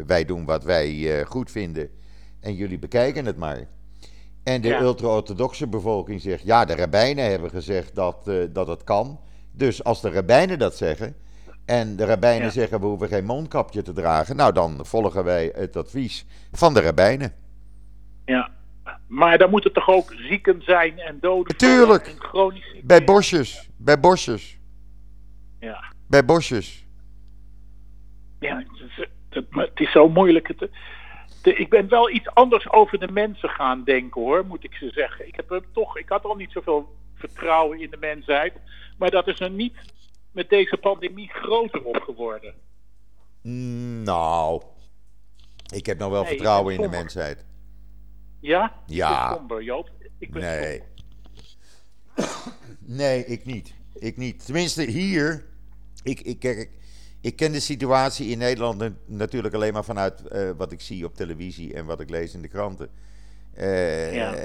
wij 0.05 0.25
doen 0.25 0.45
wat 0.45 0.63
wij 0.63 1.23
goed 1.27 1.51
vinden 1.51 1.89
en 2.39 2.53
jullie 2.53 2.79
bekijken 2.79 3.25
het 3.25 3.37
maar. 3.37 3.67
En 4.43 4.61
de 4.61 4.67
Ja. 4.67 4.81
ultra-orthodoxe 4.81 5.67
bevolking 5.67 6.21
zegt, 6.21 6.43
ja, 6.43 6.65
de 6.65 6.75
rabbijnen 6.75 7.29
hebben 7.29 7.49
gezegd 7.49 7.95
dat, 7.95 8.31
dat 8.51 8.67
het 8.67 8.83
kan. 8.83 9.19
Dus 9.51 9.83
als 9.83 10.01
de 10.01 10.09
rabbijnen 10.09 10.59
dat 10.59 10.77
zeggen 10.77 11.15
en 11.65 11.95
de 11.95 12.05
rabbijnen 12.05 12.45
Ja. 12.45 12.51
zeggen 12.51 12.79
we 12.79 12.85
hoeven 12.85 13.07
geen 13.07 13.25
mondkapje 13.25 13.81
te 13.81 13.93
dragen, 13.93 14.35
nou 14.35 14.53
dan 14.53 14.79
volgen 14.85 15.23
wij 15.23 15.51
het 15.55 15.75
advies 15.75 16.25
van 16.51 16.73
de 16.73 16.81
rabbijnen. 16.81 17.33
Ja. 18.25 18.49
Maar 19.07 19.37
dan 19.37 19.49
moeten 19.49 19.73
toch 19.73 19.87
ook 19.89 20.13
zieken 20.17 20.61
zijn 20.61 20.99
en 20.99 21.17
doden 21.21 21.57
Tuurlijk. 21.57 22.07
en 22.07 22.19
chronisch. 22.19 22.75
Bij 22.83 23.03
bosjes, 23.03 23.69
bij 23.77 23.99
bosjes, 23.99 24.58
Ja. 25.59 25.93
bij 26.07 26.25
bosjes. 26.25 26.85
Ja, 28.39 28.63
het 29.49 29.79
is, 29.79 29.91
zo 29.91 30.09
moeilijk. 30.09 30.47
Het, 30.47 30.69
ik 31.43 31.69
ben 31.69 31.89
wel 31.89 32.09
iets 32.09 32.27
anders 32.27 32.71
over 32.71 32.99
de 32.99 33.11
mensen 33.11 33.49
gaan 33.49 33.83
denken 33.83 34.21
hoor, 34.21 34.45
moet 34.45 34.63
ik 34.63 34.73
ze 34.73 34.89
zeggen. 34.91 35.27
Ik, 35.27 35.35
heb 35.35 35.51
er 35.51 35.63
toch, 35.71 35.97
ik 35.97 36.09
had 36.09 36.23
al 36.23 36.35
niet 36.35 36.51
zoveel 36.51 36.95
vertrouwen 37.15 37.79
in 37.79 37.89
de 37.89 37.97
mensheid. 37.97 38.53
Maar 38.97 39.11
dat 39.11 39.27
is 39.27 39.39
er 39.39 39.49
niet 39.51 39.75
met 40.31 40.49
deze 40.49 40.77
pandemie 40.77 41.29
groter 41.29 41.83
op 41.83 41.95
geworden. 42.01 42.53
Nou, 44.03 44.63
ik 45.73 45.85
heb 45.85 45.97
nog 45.97 46.09
wel 46.11 46.21
Nee, 46.21 46.29
vertrouwen 46.29 46.75
in 46.75 46.81
de 46.81 46.89
mensheid. 46.89 47.45
Ja? 48.41 48.73
Ja. 48.85 49.29
Ik 49.29 49.35
somber, 49.37 49.63
Joop. 49.63 49.89
Ik 50.19 50.31
ben 50.31 50.41
Nee. 50.41 50.81
somber. 52.15 52.53
Nee, 52.79 53.25
ik 53.25 53.45
niet. 53.45 53.73
Ik 53.99 54.17
niet. 54.17 54.45
Tenminste, 54.45 54.83
hier. 54.83 55.45
Ik, 56.03 56.19
ik, 56.21 56.39
kijk, 56.39 56.69
ik 57.21 57.35
ken 57.35 57.51
de 57.51 57.59
situatie 57.59 58.27
in 58.27 58.37
Nederland 58.37 58.77
na- 58.77 58.91
natuurlijk 59.05 59.53
alleen 59.53 59.73
maar 59.73 59.83
vanuit 59.83 60.27
eh, 60.27 60.49
wat 60.57 60.71
ik 60.71 60.81
zie 60.81 61.05
op 61.05 61.15
televisie 61.15 61.73
en 61.73 61.85
wat 61.85 61.99
ik 61.99 62.09
lees 62.09 62.33
in 62.33 62.41
de 62.41 62.47
kranten. 62.47 62.89
Eh, 63.53 64.15
Ja. 64.15 64.35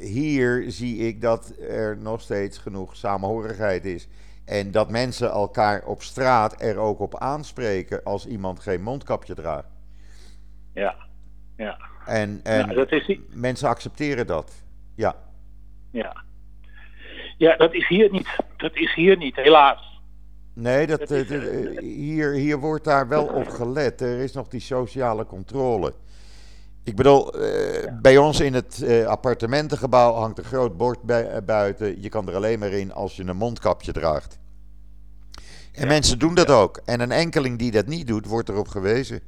Hier 0.00 0.64
zie 0.72 0.96
ik 0.98 1.20
dat 1.20 1.52
er 1.60 1.96
nog 1.98 2.20
steeds 2.20 2.58
genoeg 2.58 2.96
samenhorigheid 2.96 3.84
is. 3.84 4.08
En 4.44 4.70
dat 4.70 4.90
mensen 4.90 5.30
elkaar 5.30 5.84
op 5.84 6.02
straat 6.02 6.62
er 6.62 6.76
ook 6.76 6.98
op 7.00 7.18
aanspreken 7.18 8.02
als 8.04 8.26
iemand 8.26 8.60
geen 8.60 8.82
mondkapje 8.82 9.34
draagt. 9.34 9.68
Ja. 10.74 10.94
Ja. 11.56 11.78
En, 12.06 12.40
en 12.42 12.66
Nou, 12.66 12.74
dat 12.74 12.92
is 12.92 13.18
mensen 13.30 13.68
accepteren 13.68 14.26
dat. 14.26 14.52
Ja. 14.94 15.16
Ja. 15.90 16.24
Ja, 17.38 17.56
dat 17.56 17.74
is 17.74 17.88
hier 17.88 18.10
niet. 18.10 18.28
Dat 18.56 18.76
is 18.76 18.94
hier 18.94 19.16
niet, 19.16 19.36
helaas. 19.36 20.00
Nee, 20.52 20.86
dat, 20.86 20.98
Dat 20.98 21.10
eh, 21.10 21.20
is, 21.20 21.30
eh, 21.30 21.82
hier, 21.82 22.32
hier 22.32 22.58
wordt 22.58 22.84
daar 22.84 23.08
wel 23.08 23.24
op 23.24 23.48
gelet. 23.48 24.00
Er 24.00 24.18
is 24.18 24.32
nog 24.32 24.48
die 24.48 24.60
sociale 24.60 25.26
controle. 25.26 25.94
Ik 26.84 26.96
bedoel, 26.96 27.34
eh, 27.34 27.92
bij 28.00 28.16
ons 28.16 28.40
in 28.40 28.54
het 28.54 28.84
appartementengebouw 29.06 30.12
hangt 30.12 30.38
een 30.38 30.44
groot 30.44 30.76
bord 30.76 31.02
bij, 31.02 31.44
buiten. 31.44 32.02
Je 32.02 32.08
kan 32.08 32.28
er 32.28 32.34
alleen 32.34 32.58
maar 32.58 32.72
in 32.72 32.92
als 32.92 33.16
je 33.16 33.24
een 33.24 33.36
mondkapje 33.36 33.92
draagt. 33.92 34.38
En 35.72 35.88
mensen 35.88 36.18
doen 36.18 36.34
dat 36.34 36.50
ook. 36.50 36.80
En 36.84 37.00
een 37.00 37.12
enkeling 37.12 37.58
die 37.58 37.70
dat 37.70 37.86
niet 37.86 38.06
doet, 38.06 38.26
wordt 38.26 38.48
erop 38.48 38.68
gewezen. 38.68 39.20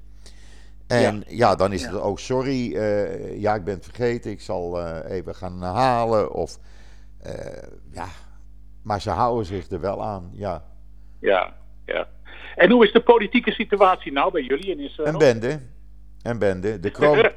En 0.86 1.24
ja, 1.28 1.54
dan 1.54 1.72
is 1.72 1.82
het 1.82 2.00
ook 2.00 2.18
sorry, 2.18 2.76
eh, 2.76 3.40
ja, 3.40 3.54
ik 3.54 3.64
ben 3.64 3.74
het 3.74 3.84
vergeten, 3.84 4.30
ik 4.30 4.40
zal 4.40 4.86
even 5.02 5.34
gaan 5.34 5.62
halen. 5.62 6.32
Of, 6.32 6.58
eh, 7.22 7.68
ja, 7.92 8.06
maar 8.82 9.00
ze 9.00 9.10
houden 9.10 9.46
zich 9.46 9.70
er 9.70 9.80
wel 9.80 10.02
aan, 10.02 10.30
ja. 10.32 10.64
Ja, 11.20 11.54
ja. 11.86 12.08
En 12.56 12.70
hoe 12.70 12.86
is 12.86 12.92
de 12.92 13.02
politieke 13.02 13.50
situatie 13.50 14.12
nou 14.12 14.32
bij 14.32 14.42
jullie 14.42 14.70
in 14.70 14.80
Israël? 14.80 15.08
Een 15.08 15.18
bende. 15.18 15.60
Een 16.22 16.38
bende. 16.38 16.80
De 16.80 16.90
kroon... 16.96 17.16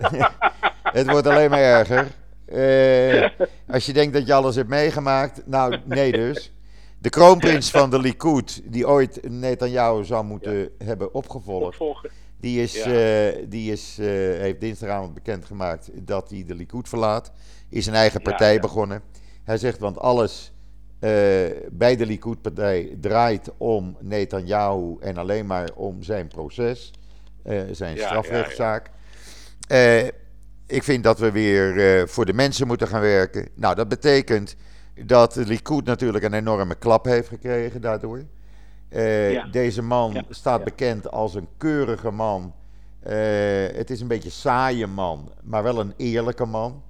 het 0.83 1.09
wordt 1.09 1.27
alleen 1.27 1.49
maar 1.49 1.59
erger. 1.59 2.07
Uh, 2.47 3.29
als 3.67 3.85
je 3.85 3.93
denkt 3.93 4.13
dat 4.13 4.27
je 4.27 4.33
alles 4.33 4.55
hebt 4.55 4.69
meegemaakt. 4.69 5.47
Nou, 5.47 5.77
nee 5.85 6.11
dus. 6.11 6.51
De 6.99 7.09
kroonprins 7.09 7.71
van 7.71 7.89
de 7.89 7.99
Likud, 7.99 8.61
die 8.65 8.87
ooit 8.87 9.29
Netanyahu 9.29 10.03
zou 10.03 10.25
moeten 10.25 10.57
ja. 10.57 10.67
hebben 10.77 11.13
opgevolgd. 11.13 11.65
Opvolgen. 11.65 12.09
Die, 12.39 12.61
is, 12.61 12.83
ja. 12.83 12.87
uh, 12.87 13.45
die 13.49 13.71
is, 13.71 13.97
uh, 13.99 14.07
heeft 14.39 14.59
dinsdagavond 14.59 15.13
bekendgemaakt 15.13 15.89
dat 16.07 16.29
hij 16.29 16.43
de 16.47 16.55
Likud 16.55 16.89
verlaat. 16.89 17.31
Is 17.69 17.85
een 17.85 17.93
eigen 17.93 18.21
partij 18.21 18.53
ja, 18.53 18.59
begonnen. 18.59 19.01
Hij 19.43 19.57
zegt, 19.57 19.79
want 19.79 19.99
alles 19.99 20.51
uh, 20.99 21.09
bij 21.71 21.95
de 21.95 22.05
Likud-partij 22.05 22.97
draait 23.01 23.51
om 23.57 23.97
Netanyahu 23.99 24.95
en 24.99 25.17
alleen 25.17 25.45
maar 25.45 25.69
om 25.75 26.03
zijn 26.03 26.27
proces, 26.27 26.93
zijn 27.71 27.97
strafrechtszaak. 27.97 28.89
ik 30.67 30.83
vind 30.83 31.03
dat 31.03 31.19
we 31.19 31.31
weer 31.31 32.07
voor 32.09 32.25
de 32.25 32.33
mensen 32.33 32.67
moeten 32.67 32.87
gaan 32.87 33.01
werken. 33.01 33.47
Nou, 33.55 33.75
dat 33.75 33.87
betekent 33.87 34.55
dat 35.05 35.33
de 35.33 35.45
Likud 35.45 35.85
natuurlijk 35.85 36.23
een 36.23 36.33
enorme 36.33 36.75
klap 36.75 37.05
heeft 37.05 37.27
gekregen 37.27 37.81
daardoor. 37.81 38.23
Deze 39.51 39.81
man 39.81 40.25
staat 40.29 40.63
bekend 40.63 41.11
als 41.11 41.35
een 41.35 41.47
keurige 41.57 42.11
man. 42.11 42.53
Het 43.73 43.89
is 43.89 44.01
een 44.01 44.07
beetje 44.07 44.29
saaie 44.29 44.87
man, 44.87 45.31
maar 45.43 45.63
wel 45.63 45.79
een 45.79 45.93
eerlijke 45.97 46.45
man. 46.45 46.83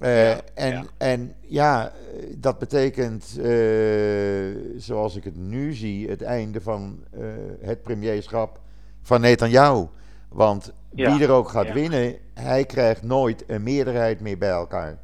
Uh, 0.00 0.30
en, 0.54 0.86
en 0.96 1.34
ja, 1.40 1.92
dat 2.34 2.58
betekent, 2.58 3.24
zoals 4.76 5.16
ik 5.16 5.24
het 5.24 5.36
nu 5.36 5.72
zie, 5.72 6.08
het 6.08 6.22
einde 6.22 6.60
van 6.60 7.04
het 7.60 7.82
premierschap 7.82 8.60
van 9.02 9.20
Netanyahu. 9.20 9.86
Want 10.28 10.72
wie 10.90 11.22
er 11.22 11.30
ook 11.30 11.48
gaat 11.48 11.72
winnen, 11.72 12.16
hij 12.34 12.64
krijgt 12.64 13.02
nooit 13.02 13.44
een 13.46 13.62
meerderheid 13.62 14.20
meer 14.20 14.38
bij 14.38 14.50
elkaar. 14.50 14.98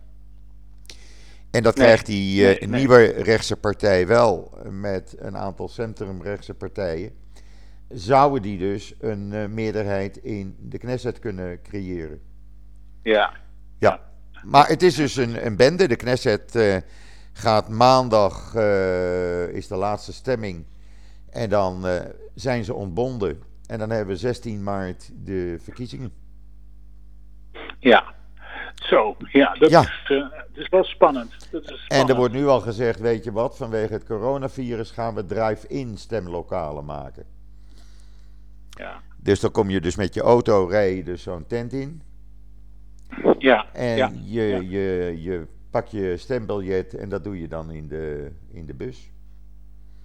En 1.51 1.63
dat 1.63 1.77
nee, 1.77 1.85
krijgt 1.85 2.07
die 2.07 2.41
uh, 2.41 2.47
nee, 2.47 2.79
nieuwe 2.79 3.05
rechtse 3.05 3.57
partij 3.57 4.07
wel 4.07 4.59
met 4.71 5.17
een 5.19 5.37
aantal 5.37 5.69
centrumrechtse 5.69 6.55
partijen. 6.55 7.11
Zouden 7.89 8.43
die 8.43 8.59
dus 8.59 8.95
een 9.01 9.33
uh, 9.33 9.47
meerderheid 9.47 10.17
in 10.17 10.57
de 10.61 10.79
Knesset 10.79 11.19
kunnen 11.19 11.63
creëren? 11.63 12.21
Ja. 13.03 13.33
Ja. 13.79 14.01
Maar 14.45 14.69
het 14.69 14.83
is 14.83 14.95
dus 14.95 15.17
een, 15.17 15.47
een 15.47 15.57
bende. 15.57 15.89
De 15.89 15.97
Knesset 15.97 16.55
uh, 16.55 16.77
gaat 17.33 17.69
maandag, 17.69 18.55
is 19.53 19.69
de 19.69 19.77
laatste 19.77 20.13
stemming. 20.13 20.65
En 21.31 21.49
dan 21.49 21.85
zijn 22.35 22.65
ze 22.65 22.75
ontbonden. 22.75 23.43
En 23.67 23.79
dan 23.79 23.91
hebben 23.91 24.15
we 24.15 24.21
16 24.21 24.63
maart 24.63 25.11
de 25.25 25.59
verkiezingen. 25.63 26.13
Ja, 27.79 28.15
zo, 28.75 29.17
ja, 29.33 29.55
dat, 29.55 29.71
ja. 29.71 29.81
Is, 29.81 30.11
uh, 30.55 30.69
wel 30.69 30.85
spannend. 30.85 31.31
Dat 31.51 31.63
is 31.63 31.85
spannend. 31.85 31.89
En 31.89 32.09
er 32.09 32.17
wordt 32.17 32.35
nu 32.35 32.47
al 32.47 32.61
gezegd, 32.61 33.01
weet 33.01 33.25
je 33.25 33.33
wat, 33.33 33.57
vanwege 33.57 33.93
het 33.93 34.05
coronavirus 34.05 34.91
gaan 34.91 35.15
we 35.15 35.25
drive-in 35.25 35.97
stemlokalen 35.99 36.85
maken. 36.85 37.25
Ja. 38.71 39.01
Dus 39.17 39.41
dan 39.41 39.51
kom 39.51 39.71
je 39.71 39.81
dus 39.81 39.97
met 39.97 40.15
je 40.15 40.21
auto, 40.21 40.67
rij 40.67 40.97
je 40.97 41.05
dus 41.05 41.23
zo'n 41.23 41.47
tent 41.47 41.73
in. 41.73 42.03
Ja. 43.39 43.67
En 43.73 43.97
ja, 43.97 44.13
je, 44.25 44.43
ja. 44.43 44.59
Je, 44.59 45.15
je 45.23 45.47
pak 45.71 45.87
je 45.87 46.17
stembiljet 46.17 46.95
en 46.95 47.09
dat 47.09 47.25
doe 47.25 47.41
je 47.41 47.49
dan 47.49 47.71
in 47.71 47.89
de, 47.89 48.33
in 48.53 48.67
de 48.67 48.75
bus. 48.75 49.13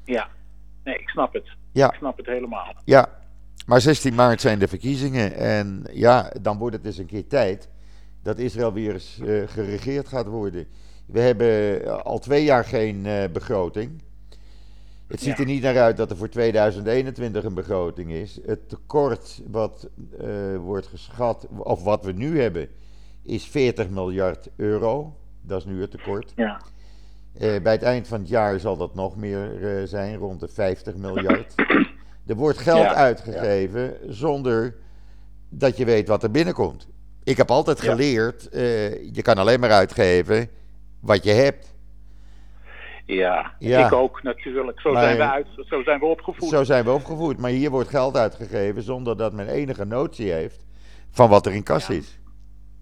Ja, 0.03 0.27
nee, 0.83 0.95
ik 0.95 1.09
snap 1.09 1.33
het. 1.33 1.49
Ja. 1.71 1.87
Ik 1.87 1.97
snap 1.97 2.17
het 2.17 2.25
helemaal. 2.25 2.73
Ja, 2.85 3.09
maar 3.65 3.81
16 3.81 4.15
maart 4.15 4.41
zijn 4.41 4.59
de 4.59 4.67
verkiezingen 4.67 5.35
en 5.35 5.83
ja, 5.91 6.31
dan 6.41 6.57
wordt 6.57 6.75
het 6.75 6.83
dus 6.83 6.97
een 6.97 7.05
keer 7.05 7.27
tijd 7.27 7.69
dat 8.23 8.37
Israël 8.37 8.73
weer 8.73 8.93
eens 8.93 9.19
uh, 9.23 9.47
geregeerd 9.47 10.07
gaat 10.07 10.27
worden. 10.27 10.67
We 11.05 11.19
hebben 11.19 12.03
al 12.03 12.19
twee 12.19 12.43
jaar 12.43 12.65
geen 12.65 13.05
uh, 13.05 13.23
begroting. 13.33 14.01
Het 15.07 15.21
ziet 15.21 15.37
ja. 15.37 15.43
er 15.43 15.45
niet 15.45 15.61
naar 15.61 15.77
uit 15.77 15.97
dat 15.97 16.09
er 16.11 16.17
voor 16.17 16.29
2021 16.29 17.43
een 17.43 17.53
begroting 17.53 18.11
is. 18.11 18.39
Het 18.45 18.69
tekort 18.69 19.41
wat 19.47 19.89
uh, 20.21 20.57
wordt 20.57 20.87
geschat, 20.87 21.47
of 21.57 21.83
wat 21.83 22.03
we 22.03 22.11
nu 22.11 22.41
hebben, 22.41 22.69
is 23.29 23.45
40 23.45 23.89
miljard 23.89 24.49
euro. 24.55 25.15
Dat 25.41 25.59
is 25.59 25.65
nu 25.65 25.81
het 25.81 25.91
tekort. 25.91 26.33
Ja. 26.35 26.61
bij 27.39 27.71
het 27.71 27.83
eind 27.83 28.07
van 28.07 28.19
het 28.19 28.29
jaar 28.29 28.59
zal 28.59 28.77
dat 28.77 28.95
nog 28.95 29.15
meer 29.15 29.81
zijn, 29.85 30.15
rond 30.15 30.39
de 30.39 30.47
50 30.47 30.95
miljard. 30.95 31.55
Er 32.27 32.35
wordt 32.35 32.57
geld 32.57 32.83
ja. 32.83 32.93
uitgegeven 32.93 33.97
zonder 34.07 34.75
dat 35.49 35.77
je 35.77 35.85
weet 35.85 36.07
wat 36.07 36.23
er 36.23 36.31
binnenkomt. 36.31 36.87
Ik 37.23 37.37
heb 37.37 37.51
altijd 37.51 37.81
geleerd, 37.81 38.49
uh, 38.53 39.13
je 39.13 39.21
kan 39.21 39.37
alleen 39.37 39.59
maar 39.59 39.71
uitgeven 39.71 40.49
wat 40.99 41.23
je 41.23 41.31
hebt. 41.31 41.73
Ja, 43.05 43.53
ik 43.59 43.93
ook 43.93 44.23
natuurlijk. 44.23 44.79
Zo, 44.79 44.91
maar, 44.91 45.03
zijn 45.03 45.17
we 45.17 45.29
uit, 45.29 45.47
zo 45.67 45.83
zijn 45.83 45.99
we 45.99 46.05
opgevoed. 46.05 46.49
Zo 46.49 46.63
zijn 46.63 46.83
we 46.83 46.91
opgevoed. 46.91 47.37
Maar 47.37 47.49
hier 47.49 47.69
wordt 47.69 47.89
geld 47.89 48.17
uitgegeven 48.17 48.83
zonder 48.83 49.17
dat 49.17 49.33
men 49.33 49.47
enige 49.47 49.85
notie 49.85 50.31
heeft 50.31 50.65
van 51.11 51.29
wat 51.29 51.45
er 51.45 51.53
in 51.53 51.63
kas 51.63 51.87
ja. 51.87 51.93
is. 51.93 52.19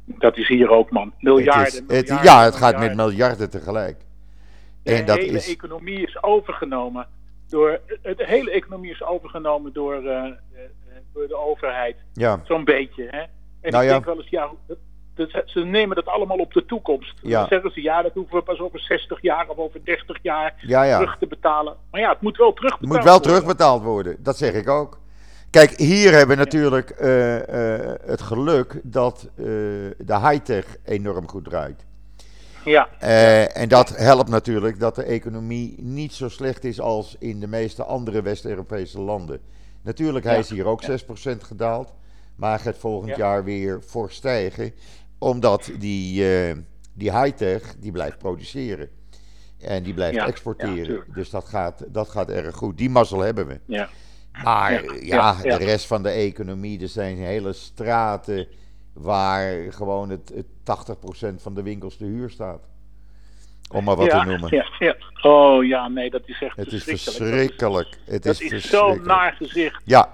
Dat 0.08 0.38
is 0.38 0.48
hier 0.48 0.70
ook, 0.70 0.92
man. 0.92 1.14
Miljarden. 1.20 1.64
Het 1.64 1.74
is, 1.74 1.82
miljarden 1.82 2.16
het, 2.16 2.26
ja, 2.26 2.44
het 2.44 2.56
gaat 2.56 2.72
miljarden. 2.72 2.98
met 2.98 3.06
miljarden 3.06 3.50
tegelijk. 3.50 3.98
De 4.84 4.94
en 4.94 5.06
dat 5.06 5.18
hele 5.18 5.38
is... 5.38 5.50
economie 5.50 6.00
is 6.00 6.24
overgenomen 6.24 7.08
door. 7.50 7.80
De 8.02 8.16
hele 8.18 8.52
economie 8.52 8.92
is 8.92 9.04
overgenomen 9.04 9.74
door, 9.74 10.04
uh, 10.04 10.24
door 11.14 11.28
de 11.28 11.36
overheid. 11.36 11.96
Ja. 12.14 12.42
Zo'n 12.44 12.64
beetje, 12.64 13.08
hè. 13.10 13.22
En 13.62 13.72
nou 13.72 13.84
ik 13.84 13.90
ja. 13.90 13.96
denk 13.96 14.06
wel 14.06 14.18
eens, 14.18 14.30
ja, 14.30 14.50
ze 15.46 15.60
nemen 15.60 15.96
dat 15.96 16.06
allemaal 16.06 16.38
op 16.38 16.54
de 16.54 16.66
toekomst. 16.66 17.14
Ja. 17.22 17.40
Dan 17.40 17.48
zeggen 17.48 17.72
ze, 17.72 17.82
ja, 17.82 18.02
dat 18.02 18.14
hoeven 18.14 18.36
we 18.36 18.44
pas 18.44 18.60
over 18.60 18.80
60 18.80 19.22
jaar 19.22 19.50
of 19.50 19.58
over 19.58 19.84
30 19.84 20.18
jaar 20.22 20.56
ja, 20.62 20.84
ja. 20.84 20.98
terug 20.98 21.18
te 21.18 21.28
betalen. 21.28 21.76
Maar 21.92 22.02
ja, 22.02 22.10
het 22.10 22.22
moet 22.22 22.38
wel 22.38 22.54
terugbetaald 22.54 22.92
Het 22.92 23.04
moet 23.04 23.04
wel 23.04 23.14
worden. 23.14 23.32
terugbetaald 23.32 23.84
worden, 23.84 24.24
dat 24.24 24.38
zeg 24.38 24.54
ik 24.54 24.70
ook. 24.70 25.00
Kijk, 25.50 25.78
hier 25.78 26.12
hebben 26.12 26.38
we 26.38 26.44
natuurlijk 26.44 26.96
uh, 27.02 27.36
uh, 27.36 27.42
het 28.06 28.22
geluk 28.22 28.80
dat 28.84 29.30
uh, 29.36 29.46
de 29.98 30.20
high-tech 30.20 30.66
enorm 30.84 31.28
goed 31.28 31.44
draait. 31.46 31.86
Ja. 32.66 32.90
En 33.48 33.70
dat 33.70 33.98
helpt 33.98 34.30
natuurlijk 34.30 34.80
dat 34.80 34.96
de 34.96 35.04
economie 35.04 35.76
niet 35.82 36.14
zo 36.14 36.30
slecht 36.30 36.64
is 36.64 36.80
als 36.80 37.16
in 37.20 37.40
de 37.40 37.48
meeste 37.48 37.84
andere 37.84 38.22
West-Europese 38.22 39.00
landen. 39.02 39.40
Natuurlijk, 39.82 40.26
hij 40.26 40.40
is 40.40 40.50
hier 40.50 40.66
ook 40.66 40.82
Ja. 40.82 40.88
6% 40.88 41.44
gedaald, 41.44 41.94
maar 42.36 42.60
gaat 42.60 42.78
volgend 42.78 43.10
Ja. 43.10 43.18
jaar 43.18 43.44
weer 43.44 43.82
fors 43.82 44.16
stijgen, 44.16 44.72
omdat 45.18 45.72
die, 45.80 46.36
eh, 46.38 46.56
die 46.94 47.20
high-tech, 47.20 47.76
die 47.80 47.92
blijft 47.92 48.18
produceren. 48.18 48.90
En 49.60 49.84
die 49.84 49.94
blijft 49.94 50.16
Ja, 50.16 50.28
exporteren. 50.28 51.04
dus 51.14 51.30
dat 51.30 51.46
gaat, 51.46 51.84
dat 51.88 52.10
gaat 52.10 52.30
erg 52.30 52.56
goed. 52.56 52.78
Die 52.78 52.90
mazzel 52.90 53.20
hebben 53.20 53.48
we. 53.48 53.60
Ja. 53.66 53.90
Maar 54.44 54.72
Ja, 54.74 54.80
ja, 54.82 55.00
ja, 55.02 55.36
ja. 55.44 55.58
de 55.58 55.66
rest 55.66 55.86
van 55.88 56.04
de 56.04 56.10
economie, 56.10 56.82
er 56.82 56.88
zijn 56.88 57.18
hele 57.18 57.54
straten 57.54 58.48
waar 58.94 59.74
gewoon 59.74 60.10
het, 60.10 60.32
het 60.36 60.46
80% 61.36 61.36
van 61.42 61.54
de 61.56 61.62
winkels 61.64 61.98
te 61.98 62.06
huur 62.06 62.30
staat. 62.30 62.62
Om 63.74 63.84
maar 63.84 63.96
wat 63.96 64.06
ja, 64.06 64.20
te 64.24 64.30
noemen. 64.30 64.56
Ja, 64.56 64.66
ja. 64.80 64.96
Oh 65.22 65.66
ja, 65.66 65.88
nee, 65.88 66.10
dat 66.10 66.22
is 66.26 66.42
echt 66.42 66.56
Het 66.56 66.72
is 66.72 66.84
verschrikkelijk. 66.84 67.18
verschrikkelijk. 67.18 67.98
Het 68.06 68.24
Dat 68.24 68.34
is, 68.34 68.40
is, 68.42 68.50
dat 68.50 68.58
is 68.60 68.62
verschrikkelijk. 68.62 68.98
zo'n 69.00 69.08
naar 69.08 69.34
gezicht. 69.34 69.82
Ja, 69.86 70.14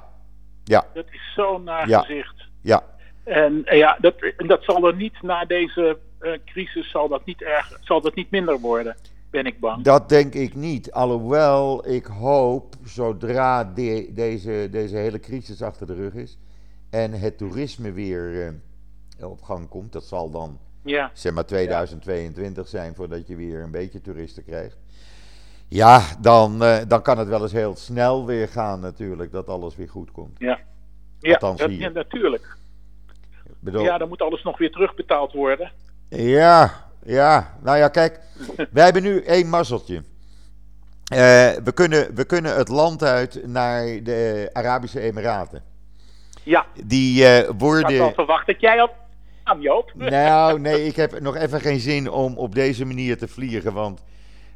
ja, 0.63 0.85
Dat 0.93 1.05
is 1.11 1.33
zo'n 1.35 1.63
naar 1.63 1.87
Ja. 1.89 1.99
gezicht. 2.01 2.43
ja. 2.61 2.83
En 3.23 3.61
eh, 3.65 3.77
ja, 3.77 3.97
dat, 4.01 4.15
en 4.37 4.47
dat 4.47 4.63
zal 4.63 4.87
er 4.87 4.95
niet 4.95 5.21
na 5.21 5.45
deze 5.45 5.97
eh, 6.19 6.31
crisis 6.45 6.89
zal 6.89 7.07
dat 7.07 7.25
niet 7.25 7.41
erg, 7.41 7.79
zal 7.81 8.01
dat 8.01 8.15
niet 8.15 8.31
minder 8.31 8.59
worden, 8.59 8.95
ben 9.33 9.45
ik 9.45 9.59
bang. 9.59 9.83
Dat 9.83 10.09
denk 10.09 10.33
ik 10.33 10.55
niet. 10.55 10.91
Alhoewel 10.91 11.87
ik 11.89 12.05
hoop, 12.05 12.75
zodra 12.83 13.63
de- 13.63 14.09
deze, 14.13 14.67
deze 14.71 14.95
hele 14.97 15.19
crisis 15.19 15.61
achter 15.61 15.87
de 15.87 15.93
rug 15.93 16.13
is 16.13 16.37
en 16.89 17.11
het 17.11 17.37
toerisme 17.37 17.91
weer 17.91 18.47
eh, 19.19 19.29
op 19.29 19.41
gang 19.41 19.69
komt, 19.69 19.91
dat 19.91 20.03
zal 20.03 20.29
dan 20.29 20.59
Ja, 20.83 21.11
zeg 21.13 21.33
maar 21.33 21.45
2022 21.45 22.67
zijn 22.67 22.95
voordat 22.95 23.27
je 23.27 23.35
weer 23.35 23.61
een 23.63 23.71
beetje 23.71 24.01
toeristen 24.01 24.43
krijgt. 24.45 24.77
Ja, 25.67 26.01
dan, 26.21 26.63
eh, 26.63 26.77
dan 26.87 27.01
kan 27.01 27.17
het 27.17 27.27
wel 27.27 27.41
eens 27.41 27.51
heel 27.51 27.75
snel 27.75 28.25
weer 28.25 28.47
gaan 28.47 28.79
natuurlijk, 28.79 29.31
dat 29.31 29.47
alles 29.47 29.75
weer 29.75 29.89
goed 29.89 30.11
komt. 30.11 30.39
ja. 30.39 30.59
Althans 31.21 31.59
dat, 31.59 31.71
ja, 31.77 31.89
natuurlijk. 31.89 32.57
Bedoel, 33.59 33.83
Ja, 33.83 33.97
dan 33.97 34.07
moet 34.07 34.21
alles 34.21 34.43
nog 34.43 34.57
weer 34.57 34.71
terugbetaald 34.71 35.33
worden. 35.33 35.71
Ja, 36.09 36.82
ja. 37.05 37.57
Nou 37.63 37.77
ja, 37.77 37.87
kijk, 37.87 38.19
wij 38.71 38.83
hebben 38.83 39.03
nu 39.03 39.21
één 39.21 39.49
mazzeltje. 39.49 40.03
Eh, 41.03 41.17
we, 41.63 41.71
kunnen, 41.73 42.15
we 42.15 42.25
kunnen 42.25 42.55
het 42.55 42.67
land 42.67 43.03
uit 43.03 43.47
naar 43.47 44.03
de 44.03 44.49
Arabische 44.53 44.99
Emiraten. 44.99 45.63
Ja, 46.43 46.65
Die 46.83 47.25
eh, 47.25 47.37
ik 47.39 47.45
had 47.45 47.55
worden. 47.61 48.13
verwacht 48.13 48.47
dat 48.47 48.59
jij 48.61 48.81
al 48.81 48.89
aan 49.43 49.61
Joop. 49.61 49.93
Nou, 50.09 50.59
nee, 50.59 50.85
ik 50.85 50.95
heb 50.95 51.19
nog 51.19 51.35
even 51.35 51.61
geen 51.61 51.79
zin 51.79 52.09
om 52.11 52.37
op 52.37 52.55
deze 52.55 52.85
manier 52.85 53.17
te 53.17 53.27
vliegen. 53.27 53.73
Want 53.73 54.03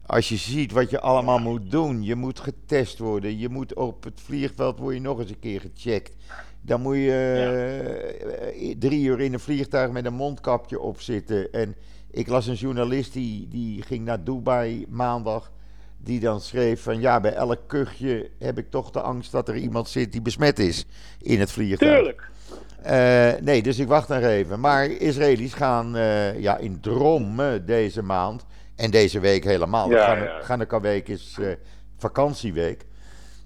Als 0.05 0.29
je 0.29 0.37
ziet 0.37 0.71
wat 0.71 0.89
je 0.89 0.99
allemaal 0.99 1.39
moet 1.39 1.71
doen. 1.71 2.03
Je 2.03 2.15
moet 2.15 2.39
getest 2.39 2.99
worden. 2.99 3.39
Je 3.39 3.49
moet 3.49 3.73
op 3.73 4.03
het 4.03 4.21
vliegveld 4.23 4.79
word 4.79 4.95
je 4.95 5.01
nog 5.01 5.19
eens 5.19 5.29
een 5.29 5.39
keer 5.39 5.61
gecheckt. 5.61 6.15
Dan 6.61 6.81
moet 6.81 6.95
je 6.95 8.51
eh, 8.59 8.75
drie 8.79 9.03
uur 9.05 9.19
in 9.21 9.33
een 9.33 9.39
vliegtuig 9.39 9.91
met 9.91 10.05
een 10.05 10.13
mondkapje 10.13 10.79
op 10.79 11.01
zitten. 11.01 11.51
En 11.51 11.75
ik 12.18 12.28
las 12.28 12.47
een 12.47 12.53
journalist 12.53 13.13
die, 13.13 13.47
die 13.47 13.82
ging 13.82 14.05
naar 14.05 14.24
Dubai 14.24 14.86
maandag. 14.89 15.51
Die 15.97 16.20
dan 16.20 16.41
schreef 16.41 16.84
van 16.84 16.99
ja, 16.99 17.20
bij 17.20 17.34
elk 17.34 17.59
kuchje 17.68 18.30
heb 18.39 18.57
ik 18.57 18.70
toch 18.70 18.91
de 18.91 19.01
angst 19.01 19.32
dat 19.32 19.47
er 19.47 19.55
iemand 19.55 19.89
zit 19.89 20.11
die 20.11 20.22
besmet 20.22 20.59
is 20.59 20.86
in 21.22 21.39
het 21.39 21.51
vliegtuig. 21.51 21.95
Tuurlijk. 21.95 22.30
Eh, 22.82 23.41
nee, 23.41 23.61
dus 23.61 23.80
ik 23.80 23.88
wacht 23.88 24.07
nog 24.07 24.22
even. 24.22 24.59
Maar 24.59 24.86
Israëli's 24.86 25.53
gaan 25.53 25.95
eh, 25.95 26.39
ja, 26.39 26.57
in 26.57 26.80
Drommen 26.80 27.65
deze 27.65 28.01
maand. 28.01 28.45
En 28.76 28.91
deze 28.91 29.20
week 29.20 29.43
helemaal. 29.43 29.89
Ja, 29.89 30.15
gaan, 30.41 30.59
ja. 30.70 30.80
week 30.80 31.07
is 31.07 31.38
eh, 31.39 31.47
vakantieweek. 31.97 32.86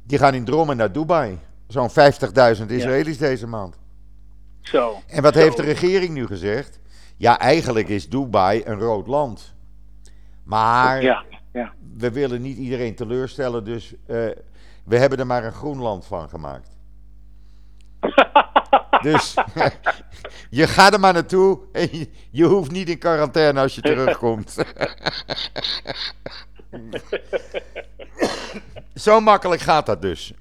Die 0.03 0.17
gaan 0.17 0.33
in 0.33 0.45
Drommen 0.45 0.77
naar 0.77 0.91
Dubai. 0.91 1.39
Zo'n 1.67 1.89
50.000 1.89 2.65
Israëli's 2.67 3.17
deze 3.17 3.47
maand. 3.47 3.75
Zo. 4.61 4.95
En 5.07 5.21
wat 5.21 5.33
Zo. 5.33 5.39
heeft 5.39 5.57
de 5.57 5.63
regering 5.63 6.13
nu 6.13 6.25
gezegd? 6.25 6.79
Ja, 7.21 7.39
eigenlijk 7.39 7.89
is 7.89 8.09
Dubai 8.09 8.61
een 8.65 8.79
rood 8.79 9.07
land. 9.07 9.53
Maar 10.43 11.01
Ja, 11.01 11.25
ja. 11.53 11.73
we 11.97 12.11
willen 12.11 12.41
niet 12.41 12.57
iedereen 12.57 12.95
teleurstellen, 12.95 13.63
dus 13.63 13.93
eh, 14.05 14.29
we 14.83 14.97
hebben 14.97 15.19
er 15.19 15.27
maar 15.27 15.43
een 15.43 15.51
groen 15.51 15.77
land 15.77 16.05
van 16.05 16.29
gemaakt. 16.29 16.69
Dus 19.01 19.33
je 20.59 20.67
gaat 20.67 20.93
er 20.93 20.99
maar 20.99 21.13
naartoe 21.13 21.59
en 21.71 21.87
je, 21.91 22.09
je 22.31 22.43
hoeft 22.43 22.71
niet 22.71 22.89
in 22.89 22.97
quarantaine 22.97 23.59
als 23.59 23.75
je 23.75 23.81
terugkomt. 23.81 24.55
Zo 28.93 29.19
makkelijk 29.19 29.61
gaat 29.61 29.85
dat 29.85 30.01
dus. 30.01 30.33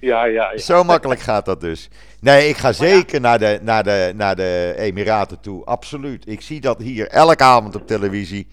Ja, 0.00 0.24
ja, 0.24 0.52
ja. 0.52 0.58
Zo 0.58 0.84
makkelijk 0.84 1.20
gaat 1.20 1.44
dat 1.44 1.60
dus. 1.60 1.88
Nee, 2.20 2.48
ik 2.48 2.56
ga 2.56 2.72
zeker 2.72 3.20
naar, 3.20 3.38
de, 3.38 3.58
naar, 3.62 3.84
de, 3.84 4.12
naar 4.16 4.36
de 4.36 4.74
Emiraten 4.76 5.40
toe. 5.40 5.64
Absoluut. 5.64 6.28
Ik 6.28 6.40
zie 6.40 6.60
dat 6.60 6.78
hier 6.78 7.08
elke 7.08 7.42
avond 7.44 7.76
op 7.76 7.86
televisie. 7.86 8.46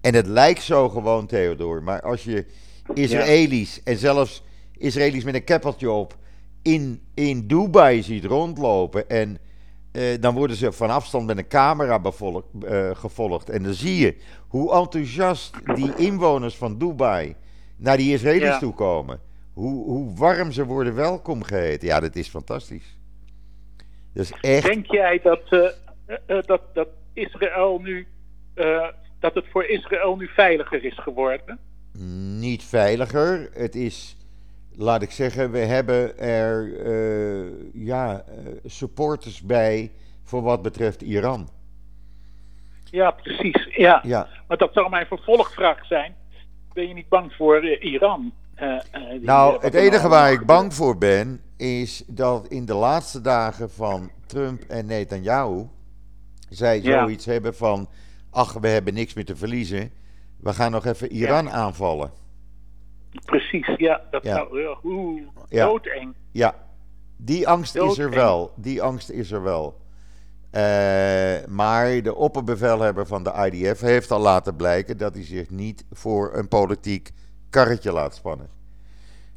En 0.00 0.14
het 0.14 0.26
lijkt 0.26 0.62
zo 0.62 0.88
gewoon, 0.88 1.26
Theodor. 1.26 1.82
Maar 1.82 2.00
als 2.02 2.24
je 2.24 2.46
Israëli's 2.94 3.80
en 3.84 3.96
zelfs 3.96 4.42
Israëli's 4.76 5.24
met 5.24 5.34
een 5.34 5.44
keppeltje 5.44 5.90
op 5.90 6.16
in, 6.62 7.02
in 7.14 7.46
Dubai 7.46 8.02
ziet 8.02 8.24
rondlopen. 8.24 9.08
En 9.08 9.38
eh, 9.92 10.02
dan 10.20 10.34
worden 10.34 10.56
ze 10.56 10.72
van 10.72 10.90
afstand 10.90 11.26
met 11.26 11.38
een 11.38 11.48
camera 11.48 12.00
eh, 12.02 12.90
gevolgd. 12.92 13.50
En 13.50 13.62
dan 13.62 13.74
zie 13.74 13.96
je 13.98 14.16
hoe 14.48 14.72
enthousiast 14.74 15.50
die 15.74 15.92
inwoners 15.96 16.56
van 16.56 16.78
Dubai 16.78 17.34
naar 17.76 17.96
die 17.96 18.12
Israëli's 18.12 18.42
Ja. 18.42 18.58
toe 18.58 18.74
komen. 18.74 19.20
Hoe, 19.60 19.84
hoe 19.84 20.14
warm 20.16 20.52
ze 20.52 20.64
worden 20.64 20.94
welkom 20.94 21.42
geheten. 21.42 21.88
Ja, 21.88 22.00
dat 22.00 22.16
is 22.16 22.28
fantastisch. 22.28 22.98
Dat 24.14 24.24
is 24.24 24.32
echt. 24.40 24.66
Denk 24.66 24.86
jij 24.86 25.20
dat, 25.22 25.42
eh, 25.50 25.66
eh, 26.06 26.16
eh, 26.26 26.42
dat, 26.46 26.74
dat 26.74 26.88
Israël 27.12 27.78
nu. 27.78 28.06
dat 29.18 29.34
het 29.34 29.44
voor 29.50 29.64
Israël 29.64 30.16
nu 30.16 30.28
veiliger 30.28 30.84
is 30.84 30.98
geworden? 30.98 31.58
niet 32.38 32.64
veiliger. 32.64 33.50
Het 33.52 33.74
is, 33.74 34.16
laat 34.76 35.02
ik 35.02 35.10
zeggen, 35.10 35.50
we 35.50 35.58
hebben 35.58 36.18
er 36.18 36.68
ja, 37.74 38.24
supporters 38.64 39.42
bij 39.42 39.90
voor 40.22 40.42
wat 40.42 40.62
betreft 40.62 41.02
Iran. 41.02 41.48
Ja, 42.84 43.10
precies. 43.10 43.68
Ja. 43.76 44.00
Ja, 44.02 44.28
Maar 44.48 44.56
dat 44.56 44.72
zou 44.72 44.90
mijn 44.90 45.06
vervolgvraag 45.06 45.86
zijn. 45.86 46.14
Ben 46.72 46.88
je 46.88 46.94
niet 46.94 47.08
bang 47.08 47.32
voor 47.32 47.64
Iran? 47.66 48.32
Eh, 48.60 48.76
eh, 48.90 49.22
nou, 49.22 49.62
het 49.62 49.74
enige 49.74 50.08
waar 50.08 50.32
ik 50.32 50.46
bang 50.46 50.74
voor 50.74 50.98
ben, 50.98 51.40
is 51.56 52.04
dat 52.06 52.48
in 52.48 52.64
de 52.66 52.74
laatste 52.74 53.20
dagen 53.20 53.70
van 53.70 54.10
Trump 54.26 54.62
en 54.68 54.86
Netanyahu 54.86 55.66
zij 56.48 56.80
Ja. 56.82 57.00
zoiets 57.00 57.24
hebben 57.24 57.54
van, 57.54 57.88
ach, 58.30 58.52
we 58.52 58.68
hebben 58.68 58.94
niks 58.94 59.14
meer 59.14 59.24
te 59.24 59.36
verliezen. 59.36 59.90
We 60.40 60.52
gaan 60.52 60.70
nog 60.70 60.84
even 60.86 61.12
Iran 61.12 61.50
aanvallen. 61.50 62.10
Precies, 63.24 63.66
ja. 63.76 64.00
Dat 64.10 64.22
Ja. 64.24 64.34
zou 64.36 64.60
heel 64.60 64.78
oeh, 64.84 65.22
Ja. 65.48 65.66
doodeng. 65.66 66.14
Ja, 66.30 66.54
die 67.16 67.48
angst 67.48 67.76
is 67.76 67.98
er 67.98 68.10
wel. 68.10 68.52
Die 68.56 68.82
angst 68.82 69.10
is 69.10 69.30
er 69.30 69.42
wel. 69.42 69.78
Eh, 70.50 71.46
maar 71.48 72.02
de 72.02 72.14
opperbevelhebber 72.14 73.06
van 73.06 73.22
de 73.22 73.32
IDF 73.50 73.80
heeft 73.80 74.10
al 74.10 74.20
laten 74.20 74.56
blijken 74.56 74.98
dat 74.98 75.14
hij 75.14 75.24
zich 75.24 75.50
niet 75.50 75.84
voor 75.92 76.34
een 76.34 76.48
politiek 76.48 77.10
karretje 77.50 77.92
laat 77.92 78.14
spannen. 78.14 78.48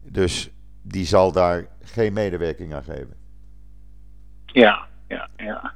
Dus 0.01 0.49
die 0.81 1.05
zal 1.05 1.31
daar 1.31 1.67
geen 1.83 2.13
medewerking 2.13 2.73
aan 2.73 2.83
geven. 2.83 3.13
Ja, 4.45 4.87
ja, 5.07 5.29
ja. 5.37 5.73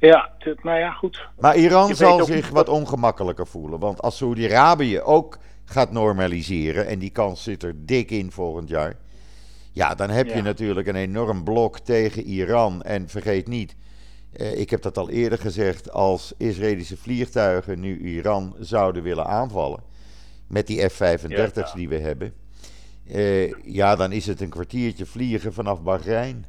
Ja, 0.00 0.30
nou 0.62 0.78
ja, 0.78 0.90
goed. 0.90 1.28
Maar 1.38 1.56
Iran 1.56 1.88
Je 1.88 1.94
zal 1.94 2.24
zich 2.24 2.48
wat 2.48 2.68
ongemakkelijker 2.68 3.46
voelen. 3.46 3.78
Want 3.78 4.02
als 4.02 4.16
Saudi-Arabië 4.16 5.00
ook 5.00 5.38
gaat 5.64 5.92
normaliseren, 5.92 6.86
en 6.86 6.98
die 6.98 7.10
kans 7.10 7.42
zit 7.42 7.62
er 7.62 7.86
dik 7.86 8.10
in 8.10 8.32
volgend 8.32 8.68
jaar. 8.68 8.96
Ja, 9.72 9.94
dan 9.94 10.10
heb 10.10 10.26
je 10.26 10.36
Ja. 10.36 10.42
natuurlijk 10.42 10.88
een 10.88 10.94
enorm 10.96 11.44
blok 11.44 11.78
tegen 11.78 12.22
Iran. 12.22 12.82
En 12.82 13.08
vergeet 13.08 13.48
niet, 13.48 13.76
eh, 14.32 14.58
ik 14.58 14.70
heb 14.70 14.82
dat 14.82 14.98
al 14.98 15.10
eerder 15.10 15.38
gezegd, 15.38 15.90
als 15.92 16.34
Israëlische 16.36 16.96
vliegtuigen 16.96 17.80
nu 17.80 17.98
Iran 17.98 18.54
zouden 18.58 19.02
willen 19.02 19.26
aanvallen, 19.26 19.82
met 20.46 20.66
die 20.66 20.88
F-35's 20.88 21.54
Ja. 21.54 21.74
die 21.74 21.88
we 21.88 21.98
hebben, 21.98 22.34
eh, 23.06 23.52
ja, 23.64 23.96
dan 23.96 24.12
is 24.12 24.26
het 24.26 24.40
een 24.40 24.48
kwartiertje 24.48 25.06
vliegen 25.06 25.52
vanaf 25.52 25.82
Bahrein. 25.82 26.44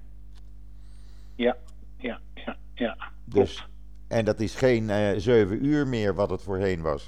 Ja, 1.35 1.57
ja, 1.97 2.19
ja, 2.33 2.57
ja. 2.73 2.97
Dus, 3.25 3.67
en 4.07 4.25
dat 4.25 4.39
is 4.39 4.55
geen 4.55 4.89
eh, 4.89 5.11
zeven 5.17 5.65
uur 5.65 5.87
meer 5.87 6.13
wat 6.15 6.29
het 6.29 6.41
voorheen 6.41 6.81
was. 6.81 7.05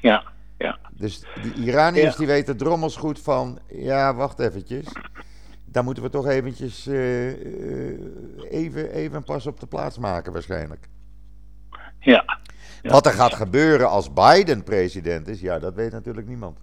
Ja, 0.00 0.24
ja. 0.58 0.78
Dus 0.92 1.24
die 1.42 1.54
Iraniërs 1.54 2.12
Ja. 2.12 2.18
die 2.18 2.26
weten 2.26 2.56
drommels 2.56 2.96
goed 2.96 3.20
van, 3.20 3.58
ja, 3.68 4.14
wacht 4.14 4.38
eventjes. 4.38 4.86
Dan 5.64 5.84
moeten 5.84 6.02
we 6.02 6.10
toch 6.10 6.26
eventjes 6.26 6.86
eh, 6.86 7.28
even, 8.52 8.90
even 8.90 9.24
pas 9.24 9.46
op 9.46 9.60
de 9.60 9.66
plaats 9.66 9.98
maken 9.98 10.32
waarschijnlijk. 10.32 10.88
Ja, 12.00 12.38
Ja. 12.84 12.90
Wat 12.90 13.06
er 13.06 13.12
gaat 13.12 13.34
gebeuren 13.34 13.88
als 13.88 14.12
Biden 14.12 14.62
president 14.62 15.28
is, 15.28 15.40
ja, 15.40 15.58
dat 15.58 15.74
weet 15.74 15.92
natuurlijk 15.92 16.26
niemand. 16.26 16.58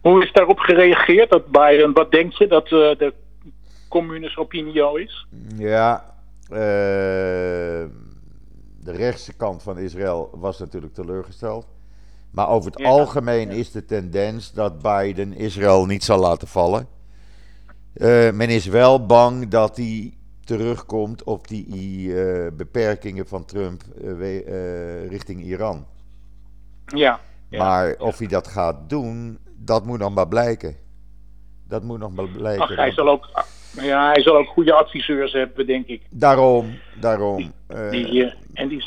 Hoe 0.00 0.22
is 0.24 0.32
daarop 0.32 0.58
gereageerd, 0.58 1.30
dat 1.30 1.46
Biden? 1.46 1.92
Wat 1.92 2.10
denk 2.10 2.32
je 2.32 2.46
dat 2.46 2.64
eh, 2.64 2.70
de 2.70 3.14
communes 3.88 4.36
opinio 4.36 4.94
is? 4.94 5.26
Ja, 5.56 6.14
eh, 6.48 6.58
de 8.80 8.92
rechtse 8.92 9.32
kant 9.32 9.62
van 9.62 9.78
Israël 9.78 10.30
was 10.32 10.58
natuurlijk 10.58 10.94
teleurgesteld. 10.94 11.66
Maar 12.30 12.48
over 12.48 12.70
het 12.70 12.80
Ja, 12.80 12.88
algemeen 12.88 13.50
is 13.50 13.70
de 13.72 13.84
tendens 13.84 14.52
dat 14.52 14.82
Biden 14.82 15.32
Israël 15.32 15.86
niet 15.86 16.04
zal 16.04 16.18
laten 16.18 16.48
vallen. 16.48 16.86
Eh, 17.92 18.30
men 18.30 18.48
is 18.48 18.66
wel 18.66 19.06
bang 19.06 19.48
dat 19.48 19.76
hij 19.76 20.14
terugkomt 20.56 21.22
op 21.24 21.48
die 21.48 22.22
eh, 22.22 22.46
beperkingen 22.52 23.26
van 23.26 23.44
Trump 23.44 23.82
eh, 23.82 24.12
we- 24.12 24.44
eh, 24.44 25.08
richting 25.10 25.42
Iran. 25.44 25.86
Ja. 26.86 27.20
ja. 27.48 27.58
Maar 27.58 27.94
of 27.98 28.18
hij 28.18 28.26
dat 28.26 28.48
gaat 28.48 28.88
doen, 28.90 29.38
dat 29.56 29.84
moet 29.86 29.98
nog 29.98 30.14
maar 30.14 30.28
blijken. 30.28 30.76
Dat 31.68 31.82
moet 31.82 31.98
nog 31.98 32.12
maar 32.12 32.28
blijken. 32.28 32.62
Ach, 32.62 32.76
hij 32.76 32.92
zal 32.92 33.08
ook, 33.08 33.28
ja, 33.80 34.10
hij 34.12 34.22
zal 34.22 34.36
ook 34.36 34.48
goede 34.48 34.72
adviseurs 34.72 35.32
hebben, 35.32 35.66
denk 35.66 35.86
ik. 35.86 36.02
Daarom, 36.10 36.78
daarom. 37.00 37.52
Die, 37.90 38.32
en 38.54 38.68
die, 38.68 38.84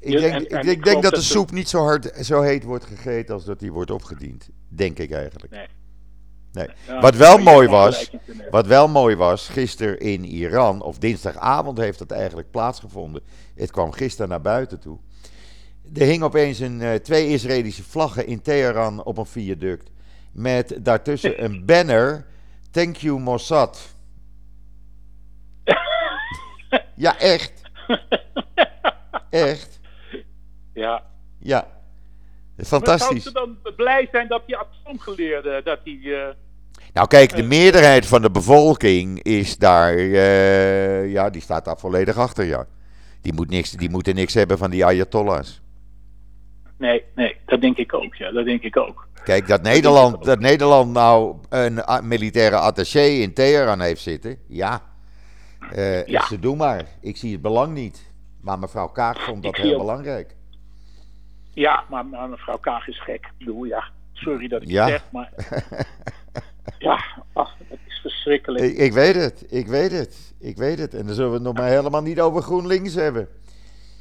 Ik 0.00 0.10
denk, 0.20 0.34
en- 0.34 0.42
ik 0.42 0.50
en 0.50 0.62
denk, 0.62 0.64
ik 0.64 0.64
denk 0.64 0.82
geloof 0.86 1.02
dat 1.02 1.14
de 1.14 1.20
soep 1.20 1.50
niet 1.50 1.68
zo, 1.68 1.82
hard, 1.82 2.12
zo 2.26 2.40
heet 2.40 2.64
wordt 2.64 2.84
gegeten 2.84 3.34
als 3.34 3.44
dat 3.44 3.58
die 3.60 3.72
wordt 3.72 3.90
opgediend. 3.90 4.48
Denk 4.68 4.98
ik 4.98 5.10
eigenlijk. 5.10 5.50
Nee. 5.52 5.66
Nee. 6.54 6.68
ja, 6.86 7.00
Wat 7.00 7.16
wel 7.16 7.38
mooi 7.38 7.68
was. 7.68 8.10
Wat 8.50 8.66
wel 8.66 8.88
mooi 8.88 9.16
was, 9.16 9.48
gisteren 9.48 9.98
in 9.98 10.24
Iran, 10.24 10.82
of 10.82 10.98
dinsdagavond 10.98 11.78
heeft 11.78 11.98
dat 11.98 12.10
eigenlijk 12.10 12.50
plaatsgevonden. 12.50 13.22
Het 13.54 13.70
kwam 13.70 13.92
gisteren 13.92 14.28
naar 14.28 14.40
buiten 14.40 14.80
toe. 14.80 14.98
Er 15.94 16.06
hing 16.06 16.22
opeens 16.22 16.58
een, 16.58 16.80
eh, 16.80 16.94
twee 16.94 17.28
Israëlische 17.28 17.82
vlaggen 17.82 18.26
in 18.26 18.42
Teheran 18.42 19.04
op 19.04 19.18
een 19.18 19.26
viaduct. 19.26 19.90
Met 20.32 20.76
daartussen 20.84 21.42
een 21.44 21.64
banner. 21.64 22.26
Thank 22.70 22.96
you 22.96 23.20
Mossad. 23.20 23.94
Ja, 26.94 27.18
echt. 27.18 27.52
Echt. 29.30 29.80
Ja. 30.74 31.04
Ja. 31.38 31.66
Maar 32.56 32.66
zou 32.66 32.82
Fantastisch. 32.82 33.22
ze 33.22 33.32
dan 33.32 33.58
blij 33.76 34.08
zijn 34.12 34.28
dat 34.28 34.46
die 34.46 34.56
atoomgeleerde, 34.56 35.60
dat 35.64 35.84
die... 35.84 36.14
eh, 36.16 36.28
Nou 36.94 37.06
kijk, 37.08 37.36
de 37.36 37.42
meerderheid 37.42 38.06
van 38.06 38.22
de 38.22 38.30
bevolking 38.30 39.22
is 39.22 39.56
daar, 39.58 39.94
eh, 39.96 41.10
ja, 41.12 41.30
die 41.30 41.42
staat 41.42 41.64
daar 41.64 41.78
volledig 41.78 42.16
achter, 42.16 42.44
ja. 42.44 42.66
Die, 43.20 43.32
moet 43.32 43.50
niks, 43.50 43.70
die 43.70 43.90
moeten 43.90 44.14
niks 44.14 44.34
hebben 44.34 44.58
van 44.58 44.70
die 44.70 44.84
ayatollahs. 44.84 45.62
nee, 46.78 47.04
nee, 47.14 47.36
dat 47.46 47.60
denk 47.60 47.76
ik 47.76 47.94
ook. 47.94 48.14
Ja, 48.14 48.30
dat 48.32 48.44
denk 48.44 48.62
ik 48.62 48.76
ook. 48.76 49.08
Kijk, 49.24 49.48
dat 49.48 49.62
Nederland, 49.62 50.24
dat 50.24 50.38
Nederland 50.40 50.92
nou 50.92 51.36
een 51.48 51.82
militaire 52.02 52.56
attaché 52.56 53.00
in 53.04 53.32
Teheran 53.34 53.80
heeft 53.80 54.00
zitten, 54.02 54.38
ja. 54.48 54.82
Eh 55.72 56.06
Ja. 56.06 56.26
Ze 56.26 56.38
doen 56.38 56.56
maar. 56.56 56.84
Ik 57.00 57.16
zie 57.16 57.32
het 57.32 57.42
belang 57.42 57.74
niet. 57.74 58.12
Maar 58.40 58.58
mevrouw 58.58 58.88
Kaag 58.88 59.22
vond 59.24 59.42
dat 59.42 59.56
heel 59.56 59.72
ook- 59.72 59.78
belangrijk. 59.78 60.36
Ja, 61.50 61.84
maar, 61.90 62.06
maar 62.06 62.28
mevrouw 62.28 62.56
Kaag 62.58 62.88
is 62.88 63.02
gek. 63.02 63.14
Ik 63.14 63.32
bedoel, 63.38 63.64
ja, 63.64 63.84
sorry 64.12 64.48
dat 64.48 64.62
ik 64.62 64.68
Ja. 64.68 64.82
het 64.88 64.90
zeg, 64.92 65.04
maar... 65.12 65.32
ja, 66.78 67.04
ach, 67.32 67.56
dat 67.68 67.78
is 67.86 67.98
verschrikkelijk. 68.02 68.64
Ik, 68.64 68.76
ik 68.78 68.92
weet 68.92 69.14
het, 69.14 69.44
ik 69.48 69.66
weet 69.66 69.92
het, 69.92 70.34
ik 70.38 70.56
weet 70.56 70.78
het. 70.78 70.94
En 70.94 71.06
dan 71.06 71.14
zullen 71.14 71.30
we 71.30 71.36
het 71.36 71.44
nog 71.44 71.54
maar 71.54 71.68
helemaal 71.68 72.02
niet 72.02 72.20
over 72.20 72.42
GroenLinks 72.42 72.94
hebben. 72.94 73.28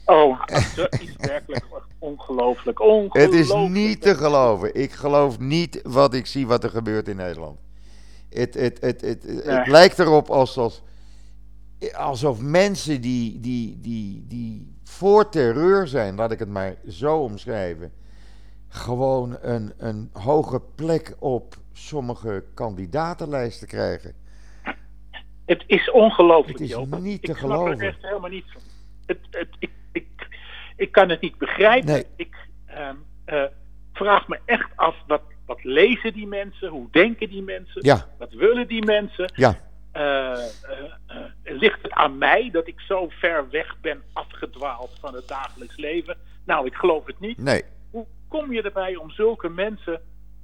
Oh, 0.05 0.39
dat 0.75 0.93
is 1.01 1.15
werkelijk 1.17 1.65
ongelooflijk. 1.99 2.77
Het 2.79 2.87
Ongelooflijk. 2.87 3.33
is 3.33 3.53
niet 3.81 4.01
te 4.01 4.15
geloven. 4.15 4.75
Ik 4.75 4.91
geloof 4.91 5.39
niet 5.39 5.79
wat 5.83 6.13
ik 6.13 6.25
zie 6.25 6.47
wat 6.47 6.63
er 6.63 6.69
gebeurt 6.69 7.07
in 7.07 7.15
Nederland. 7.15 7.59
Het, 8.29 8.53
het, 8.53 8.77
het, 8.81 9.01
het, 9.01 9.23
het, 9.23 9.45
Nee. 9.45 9.67
lijkt 9.69 9.99
erop 9.99 10.29
alsof, 10.29 10.81
alsof 11.95 12.41
mensen 12.41 13.01
die, 13.01 13.39
die, 13.39 13.79
die, 13.81 14.25
die 14.27 14.75
voor 14.83 15.29
terreur 15.29 15.87
zijn, 15.87 16.15
laat 16.15 16.31
ik 16.31 16.39
het 16.39 16.49
maar 16.49 16.75
zo 16.87 17.17
omschrijven, 17.17 17.93
gewoon 18.67 19.37
een, 19.41 19.73
een 19.77 20.09
hoge 20.13 20.61
plek 20.75 21.15
op 21.19 21.55
sommige 21.73 22.43
kandidatenlijsten 22.53 23.67
krijgen. 23.67 24.13
Het 25.45 25.63
is 25.67 25.91
ongelooflijk, 25.91 26.59
Het 26.59 26.67
is 26.67 26.73
Joop. 26.73 26.99
niet 26.99 27.23
te 27.23 27.31
ik 27.31 27.37
snap 27.37 27.49
geloven. 27.51 27.79
er 27.79 27.87
echt 27.87 28.01
helemaal 28.01 28.29
niet 28.29 28.45
van. 28.51 28.61
Het, 29.05 29.19
het, 29.31 29.47
ik, 29.59 29.71
ik, 29.91 30.27
ik 30.75 30.91
kan 30.91 31.09
het 31.09 31.21
niet 31.21 31.37
begrijpen. 31.37 31.89
Nee. 31.93 32.05
Ik 32.15 32.35
ehm, 32.65 32.95
eh, 33.25 33.43
vraag 33.93 34.27
me 34.27 34.39
echt 34.45 34.69
af, 34.75 34.95
wat, 35.07 35.21
wat 35.45 35.63
lezen 35.63 36.13
die 36.13 36.27
mensen? 36.27 36.69
Hoe 36.69 36.87
denken 36.91 37.29
die 37.29 37.41
mensen? 37.43 37.85
Ja, 37.85 38.07
Wat 38.17 38.33
willen 38.33 38.67
die 38.67 38.85
mensen? 38.85 39.31
ja, 39.35 39.55
eh, 39.91 40.31
eh, 40.33 40.41
ligt 41.43 41.81
het 41.81 41.91
aan 41.91 42.17
mij 42.17 42.49
dat 42.51 42.67
ik 42.67 42.79
zo 42.79 43.07
ver 43.09 43.49
weg 43.49 43.75
ben 43.81 44.01
afgedwaald 44.13 44.91
van 44.99 45.15
het 45.15 45.27
dagelijks 45.27 45.77
leven? 45.77 46.17
Nou, 46.45 46.65
ik 46.65 46.73
geloof 46.73 47.05
het 47.05 47.19
niet. 47.19 47.37
nee. 47.37 47.63
Hoe 47.91 48.05
kom 48.27 48.53
je 48.53 48.61
erbij 48.61 48.95
om 48.95 49.11
zulke 49.11 49.49
mensen, 49.49 50.01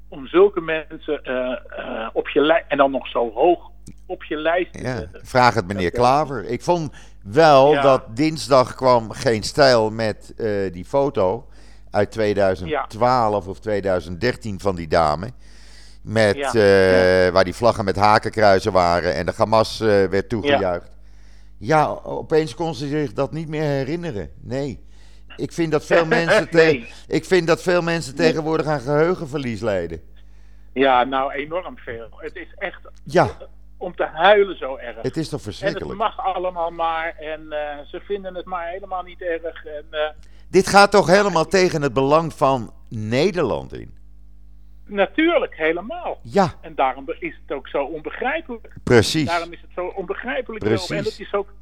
om 0.09 0.27
zulke 0.27 0.61
mensen 0.61 1.23
eh, 1.23 1.51
eh, 1.69 2.09
op 2.13 2.29
je 2.29 2.41
lijst, 2.41 2.65
en 2.67 2.77
dan 2.77 2.91
nog 2.91 3.07
zo 3.07 3.31
hoog 3.33 3.69
op 4.05 4.23
je 4.23 4.35
lijst 4.35 4.73
te 4.73 4.81
Ja, 4.81 4.97
zetten? 4.97 5.19
vraag 5.23 5.53
het 5.53 5.67
meneer 5.67 5.91
Klaver. 5.91 6.45
Ik 6.45 6.61
vond 6.61 6.91
wel 7.23 7.73
Ja. 7.73 7.81
dat 7.81 8.15
dinsdag 8.15 8.75
kwam 8.75 9.11
geen 9.11 9.43
stijl 9.43 9.91
met 9.91 10.33
eh, 10.37 10.71
die 10.71 10.85
foto 10.85 11.47
uit 11.91 12.11
2012 12.11 13.47
of 13.47 13.59
2013 13.59 14.59
van 14.59 14.75
die 14.75 14.87
dame. 14.87 15.29
Met, 16.01 16.35
Ja. 16.35 17.31
Waar 17.31 17.43
die 17.43 17.55
vlaggen 17.55 17.85
met 17.85 17.95
hakenkruizen 17.95 18.71
waren 18.71 19.15
en 19.15 19.25
de 19.25 19.33
Hamas 19.37 19.79
werd 19.79 20.29
toegejuicht. 20.29 20.97
Ja. 21.57 21.85
opeens 22.03 22.55
kon 22.55 22.75
ze 22.75 22.87
zich 22.87 23.13
dat 23.13 23.31
niet 23.31 23.47
meer 23.47 23.63
herinneren. 23.63 24.29
Nee. 24.41 24.87
Ik 25.39 25.51
vind 25.51 25.71
dat 25.71 25.85
veel 25.85 26.05
mensen, 26.05 26.49
te- 26.55 26.87
ik 27.07 27.25
vind 27.25 27.47
dat 27.47 27.61
veel 27.61 27.81
mensen 27.81 28.15
tegenwoordig 28.15 28.65
aan 28.65 28.79
geheugenverlies 28.79 29.61
lijden. 29.61 30.01
Ja, 30.73 31.03
nou 31.03 31.31
enorm 31.31 31.77
veel. 31.77 32.07
Het 32.15 32.35
is 32.35 32.47
echt 32.57 32.79
Ja, 33.03 33.27
om 33.77 33.95
te 33.95 34.03
huilen 34.05 34.57
zo 34.57 34.75
erg. 34.77 34.95
het 35.01 35.17
is 35.17 35.29
toch 35.29 35.39
en 35.41 35.45
het 35.45 35.55
verschrikkelijk. 35.57 35.99
mag 35.99 36.17
allemaal 36.35 36.71
maar 36.71 37.15
en 37.19 37.51
eh, 37.51 37.77
ze 37.85 37.99
vinden 37.99 38.35
het 38.35 38.45
maar 38.45 38.67
helemaal 38.67 39.03
niet 39.03 39.21
erg. 39.21 39.65
En, 39.65 39.85
eh, 39.91 40.09
Dit 40.49 40.67
gaat 40.67 40.91
toch 40.91 41.07
helemaal 41.07 41.45
tegen 41.45 41.81
het 41.81 41.93
belang 41.93 42.33
van 42.33 42.73
Nederland 42.89 43.73
in? 43.73 43.97
natuurlijk, 44.85 45.55
helemaal. 45.57 46.19
Ja, 46.23 46.53
En 46.61 46.75
daarom 46.75 47.05
is 47.19 47.39
het 47.47 47.57
ook 47.57 47.67
zo 47.67 47.83
onbegrijpelijk. 47.83 48.73
precies. 48.83 49.25
Daarom 49.27 49.51
is 49.53 49.61
het 49.61 49.69
zo 49.75 49.85
onbegrijpelijk. 49.85 50.63
Precies. 50.63 50.89
En, 50.89 51.03
het 51.03 51.19
is 51.19 51.33
ook, 51.33 51.53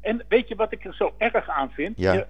en 0.00 0.24
weet 0.28 0.48
je 0.48 0.54
wat 0.54 0.72
ik 0.72 0.84
er 0.84 0.94
zo 0.94 1.14
erg 1.18 1.48
aan 1.48 1.70
vind? 1.70 1.98
Ja. 1.98 2.12
Je- 2.12 2.26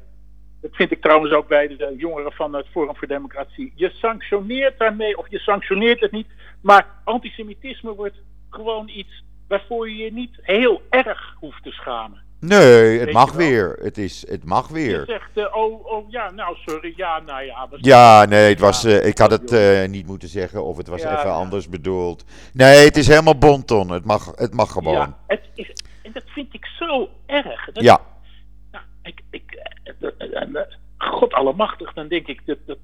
dat 0.62 0.74
vind 0.74 0.90
ik 0.90 1.00
trouwens 1.00 1.32
ook 1.32 1.48
bij 1.48 1.68
de 1.68 1.94
jongeren 1.96 2.32
van 2.32 2.54
het 2.54 2.66
Forum 2.70 2.96
voor 2.96 3.08
Democratie. 3.08 3.72
Je 3.74 3.90
sanctioneert 3.90 4.78
daarmee, 4.78 5.18
of 5.18 5.30
je 5.30 5.38
sanctioneert 5.38 6.00
het 6.00 6.12
niet, 6.12 6.26
maar 6.60 6.86
antisemitisme 7.04 7.94
wordt 7.94 8.16
gewoon 8.50 8.88
iets 8.88 9.24
waarvoor 9.48 9.90
je 9.90 9.96
je 9.96 10.12
niet 10.12 10.38
heel 10.42 10.82
erg 10.90 11.34
hoeft 11.38 11.62
te 11.62 11.70
schamen. 11.70 12.20
Nee, 12.40 12.98
het 12.98 13.12
mag 13.12 13.30
je 13.30 13.36
weer. 13.36 13.78
Het, 13.82 13.98
is, 13.98 14.28
het 14.28 14.44
mag 14.44 14.68
Je 14.68 14.74
weer. 14.74 15.04
zegt, 15.06 15.30
eh, 15.34 15.56
oh, 15.56 15.86
oh 15.86 16.10
ja, 16.10 16.30
nou 16.30 16.56
sorry, 16.66 16.92
ja, 16.96 17.20
nou 17.20 17.44
ja. 17.44 17.68
Ja, 17.76 18.24
nee, 18.24 18.48
het 18.48 18.60
was, 18.60 18.84
eh, 18.84 19.06
ik 19.06 19.18
had 19.18 19.30
het 19.30 19.52
eh, 19.52 19.88
niet 19.88 20.06
moeten 20.06 20.28
zeggen 20.28 20.64
of 20.64 20.76
het 20.76 20.88
was 20.88 21.02
Ja, 21.02 21.16
even 21.18 21.30
ja. 21.30 21.36
anders 21.36 21.68
bedoeld. 21.68 22.24
Nee, 22.52 22.84
het 22.84 22.96
is 22.96 23.06
helemaal 23.06 23.38
bonton. 23.38 23.90
Het 23.90 24.04
mag, 24.04 24.32
het 24.34 24.54
mag 24.54 24.72
gewoon. 24.72 24.94
Ja, 24.94 25.18
het 25.26 25.42
is, 25.54 25.72
en 26.02 26.12
dat 26.12 26.24
vind 26.26 26.54
ik 26.54 26.66
zo 26.66 27.08
erg. 27.26 27.70
Dat, 27.72 27.82
Ja, 27.82 28.00
ik, 29.02 29.20
ik, 29.30 29.50
eh, 29.52 29.92
dat- 29.98 30.14
eh, 30.18 30.42
eh, 30.42 30.62
God 30.98 31.32
allemachtig, 31.32 31.92
dan 31.92 32.08
denk 32.08 32.26
ik, 32.26 32.46
dat, 32.46 32.58
dat, 32.66 32.78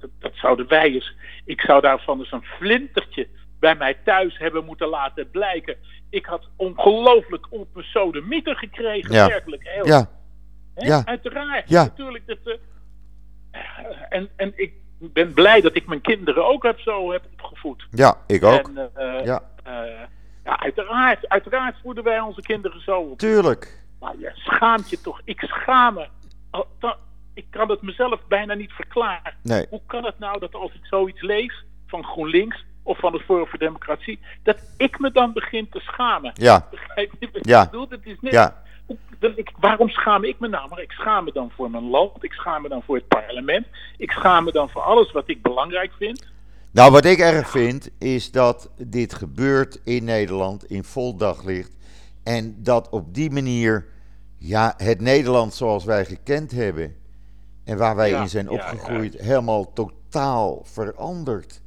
dat, 0.00 0.10
dat 0.18 0.32
zouden 0.34 0.68
wij 0.68 0.92
eens... 0.92 1.14
Ik 1.44 1.60
zou 1.60 1.80
daarvan 1.80 2.18
eens 2.18 2.32
een 2.32 2.44
flintertje 2.44 3.28
bij 3.60 3.74
mij 3.74 3.94
thuis 4.04 4.38
hebben 4.38 4.64
moeten 4.64 4.88
laten 4.88 5.30
blijken. 5.30 5.76
Ik 6.10 6.26
had 6.26 6.48
ongelooflijk 6.56 7.46
op 7.50 7.68
mijn 7.74 7.86
sodemieter 7.86 8.56
gekregen, 8.56 9.12
Ja. 9.14 9.26
werkelijk. 9.26 9.62
Heel, 9.68 9.86
ja. 9.86 11.02
Uiteraard, 11.04 11.68
Ja. 11.68 11.82
natuurlijk. 11.82 12.26
Dat, 12.26 12.38
eh, 12.44 12.52
en, 14.08 14.28
en 14.36 14.52
ik 14.56 14.72
ben 14.98 15.32
blij 15.32 15.60
dat 15.60 15.74
ik 15.76 15.86
mijn 15.86 16.00
kinderen 16.00 16.46
ook 16.46 16.62
heb 16.62 16.78
zo 16.80 17.12
heb 17.12 17.22
opgevoed. 17.32 17.86
ja, 17.90 18.16
ik 18.26 18.44
ook. 18.44 18.68
En, 18.74 18.90
eh, 18.94 19.24
Ja, 19.24 19.42
eh, 19.64 19.72
ja, 20.44 20.60
uiteraard, 20.60 21.28
uiteraard 21.28 21.76
voeden 21.82 22.04
wij 22.04 22.20
onze 22.20 22.40
kinderen 22.42 22.80
zo 22.80 23.00
op. 23.00 23.18
tuurlijk. 23.18 23.83
Maar 24.04 24.14
je 24.18 24.30
schaamt 24.34 24.90
je 24.90 25.00
toch. 25.00 25.20
Ik 25.24 25.40
schaam 25.40 25.94
me. 25.94 26.06
Da- 26.78 26.96
Ik 27.34 27.46
kan 27.50 27.70
het 27.70 27.82
mezelf 27.82 28.20
bijna 28.28 28.54
niet 28.54 28.72
verklaren. 28.72 29.34
Nee, 29.42 29.66
Hoe 29.70 29.80
kan 29.86 30.04
het 30.04 30.18
nou 30.18 30.38
dat 30.38 30.54
als 30.54 30.72
ik 30.72 30.80
zoiets 30.86 31.22
lees 31.22 31.64
van 31.86 32.04
GroenLinks 32.04 32.64
of 32.82 32.98
van 32.98 33.12
het 33.12 33.22
Forum 33.22 33.46
voor 33.46 33.58
Democratie, 33.58 34.18
dat 34.42 34.56
ik 34.76 34.98
me 34.98 35.10
dan 35.12 35.32
begin 35.32 35.68
te 35.68 35.80
schamen? 35.80 36.32
ja, 36.34 36.68
Begrijp 36.70 37.12
je 37.18 37.28
wat 37.32 37.46
Ja. 37.46 37.62
ik 37.62 37.70
bedoel? 37.70 37.86
Het 37.88 38.06
is 38.06 38.16
ja, 38.20 38.62
ik, 39.36 39.52
waarom 39.60 39.88
schaam 39.88 40.24
ik 40.24 40.38
me 40.40 40.48
nou? 40.48 40.68
Maar 40.68 40.80
ik 40.80 40.92
schaam 40.92 41.24
me 41.24 41.32
dan 41.32 41.50
voor 41.56 41.70
mijn 41.70 41.88
land. 41.90 42.24
Ik 42.24 42.32
schaam 42.32 42.62
me 42.62 42.68
dan 42.68 42.82
voor 42.82 42.96
het 42.96 43.08
parlement. 43.08 43.66
Ik 43.96 44.10
schaam 44.10 44.44
me 44.44 44.52
dan 44.52 44.68
voor 44.70 44.82
alles 44.82 45.12
wat 45.12 45.28
ik 45.28 45.42
belangrijk 45.42 45.92
vind. 45.98 46.26
Nou, 46.70 46.92
wat 46.92 47.04
ik 47.04 47.18
erg 47.18 47.50
vind, 47.50 47.90
is 47.98 48.30
dat 48.30 48.70
dit 48.76 49.14
gebeurt 49.14 49.80
in 49.84 50.04
Nederland 50.04 50.64
in 50.64 50.84
vol 50.84 51.16
daglicht. 51.16 51.76
En 52.24 52.54
dat 52.62 52.88
op 52.88 53.14
die 53.14 53.30
manier, 53.30 53.86
ja, 54.46 54.74
het 54.76 55.00
Nederland 55.00 55.54
zoals 55.54 55.84
wij 55.84 56.04
gekend 56.04 56.50
hebben. 56.50 56.96
En 57.64 57.76
waar 57.76 57.96
wij 57.96 58.10
Ja, 58.10 58.22
in 58.22 58.28
zijn 58.28 58.44
ja, 58.44 58.52
opgegroeid, 58.52 59.14
helemaal 59.20 59.72
totaal 59.72 60.60
verandert. 60.64 61.62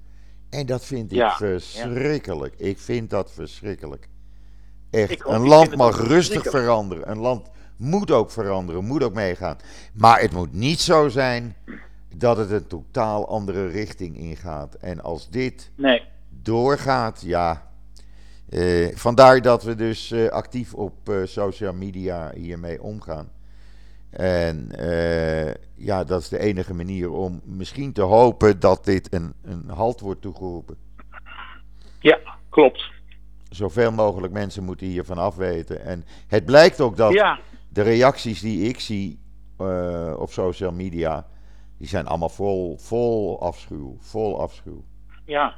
En 0.49 0.65
dat 0.65 0.85
vind 0.85 1.11
ik 1.11 1.29
verschrikkelijk. 1.29 2.55
Ik 2.57 2.79
vind 2.79 3.09
dat 3.09 3.31
verschrikkelijk. 3.31 4.07
Echt, 4.89 5.11
Ik 5.11 5.25
een 5.25 5.47
land 5.47 5.75
mag 5.75 6.07
rustig 6.07 6.43
veranderen. 6.43 7.09
Een 7.11 7.17
land 7.19 7.49
moet 7.77 8.11
ook 8.11 8.31
veranderen, 8.31 8.85
moet 8.85 9.03
ook 9.03 9.13
meegaan. 9.13 9.57
Maar 9.93 10.19
het 10.19 10.31
moet 10.31 10.53
niet 10.53 10.79
zo 10.79 11.09
zijn 11.09 11.55
dat 12.15 12.37
het 12.37 12.51
een 12.51 12.67
totaal 12.67 13.27
andere 13.27 13.67
richting 13.67 14.17
ingaat. 14.17 14.73
En 14.75 15.01
als 15.01 15.29
dit 15.29 15.71
Nee. 15.75 16.03
doorgaat, 16.29 17.21
ja. 17.21 17.66
Eh, 18.49 18.95
vandaar 18.95 19.41
dat 19.41 19.63
we 19.63 19.75
dus 19.75 20.11
eh, 20.11 20.27
actief 20.27 20.73
op 20.73 21.09
eh, 21.09 21.15
social 21.23 21.73
media 21.73 22.31
hiermee 22.35 22.81
omgaan. 22.81 23.29
En 24.09 24.71
eh, 24.71 25.53
ja, 25.75 26.03
dat 26.03 26.21
is 26.21 26.29
de 26.29 26.39
enige 26.39 26.73
manier 26.73 27.11
om 27.11 27.41
misschien 27.43 27.93
te 27.93 28.01
hopen 28.01 28.59
dat 28.59 28.85
dit 28.85 29.13
een, 29.13 29.33
een 29.43 29.69
halt 29.69 29.99
wordt 29.99 30.21
toegeroepen. 30.21 30.77
Ja, 31.99 32.19
klopt. 32.49 32.91
Zoveel 33.49 33.91
mogelijk 33.91 34.33
mensen 34.33 34.63
moeten 34.63 34.87
hiervan 34.87 35.17
afweten. 35.17 35.81
En 35.81 36.05
het 36.27 36.45
blijkt 36.45 36.81
ook 36.81 36.97
dat 36.97 37.13
Ja, 37.13 37.39
de 37.69 37.81
reacties 37.81 38.41
die 38.41 38.69
ik 38.69 38.79
zie 38.79 39.19
op 40.17 40.31
social 40.31 40.71
media, 40.71 41.27
die 41.77 41.87
zijn 41.87 42.07
allemaal 42.07 42.29
vol, 42.29 42.77
vol 42.77 43.41
afschuw. 43.41 43.97
Vol 43.99 44.41
afschuw. 44.41 44.83
ja. 45.25 45.55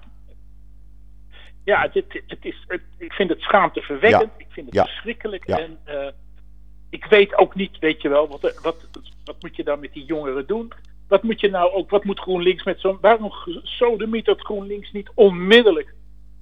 Ja, 1.70 1.82
het, 1.92 1.96
is, 2.42 2.66
het, 2.68 2.82
ik 2.98 3.14
vind 3.14 3.30
het 3.30 3.42
schaamteverwekkend. 3.42 4.32
Ik 4.38 4.46
vind 4.50 4.66
het 4.66 4.76
Ja. 4.76 4.84
verschrikkelijk. 4.86 5.48
Ja. 5.48 5.60
En 5.60 5.78
eh, 5.84 6.08
ik 6.90 7.06
weet 7.06 7.38
ook 7.38 7.56
niet, 7.56 7.80
weet 7.80 8.02
je 8.02 8.10
wel, 8.10 8.28
wat, 8.28 8.60
wat, 8.62 8.76
wat 9.26 9.36
moet 9.40 9.56
je 9.56 9.64
dan 9.64 9.80
met 9.80 9.94
die 9.94 10.06
jongeren 10.06 10.48
doen? 10.48 10.72
Wat 11.08 11.24
moet 11.24 11.40
je 11.40 11.50
nou 11.50 11.72
ook, 11.72 11.90
wat 11.90 12.04
moet 12.04 12.20
GroenLinks 12.20 12.64
met 12.64 12.80
zo'n, 12.80 12.98
waarom 13.02 13.32
sodemiet 13.64 14.26
dat 14.26 14.40
GroenLinks 14.42 14.92
niet 14.92 15.10
onmiddellijk 15.16 15.94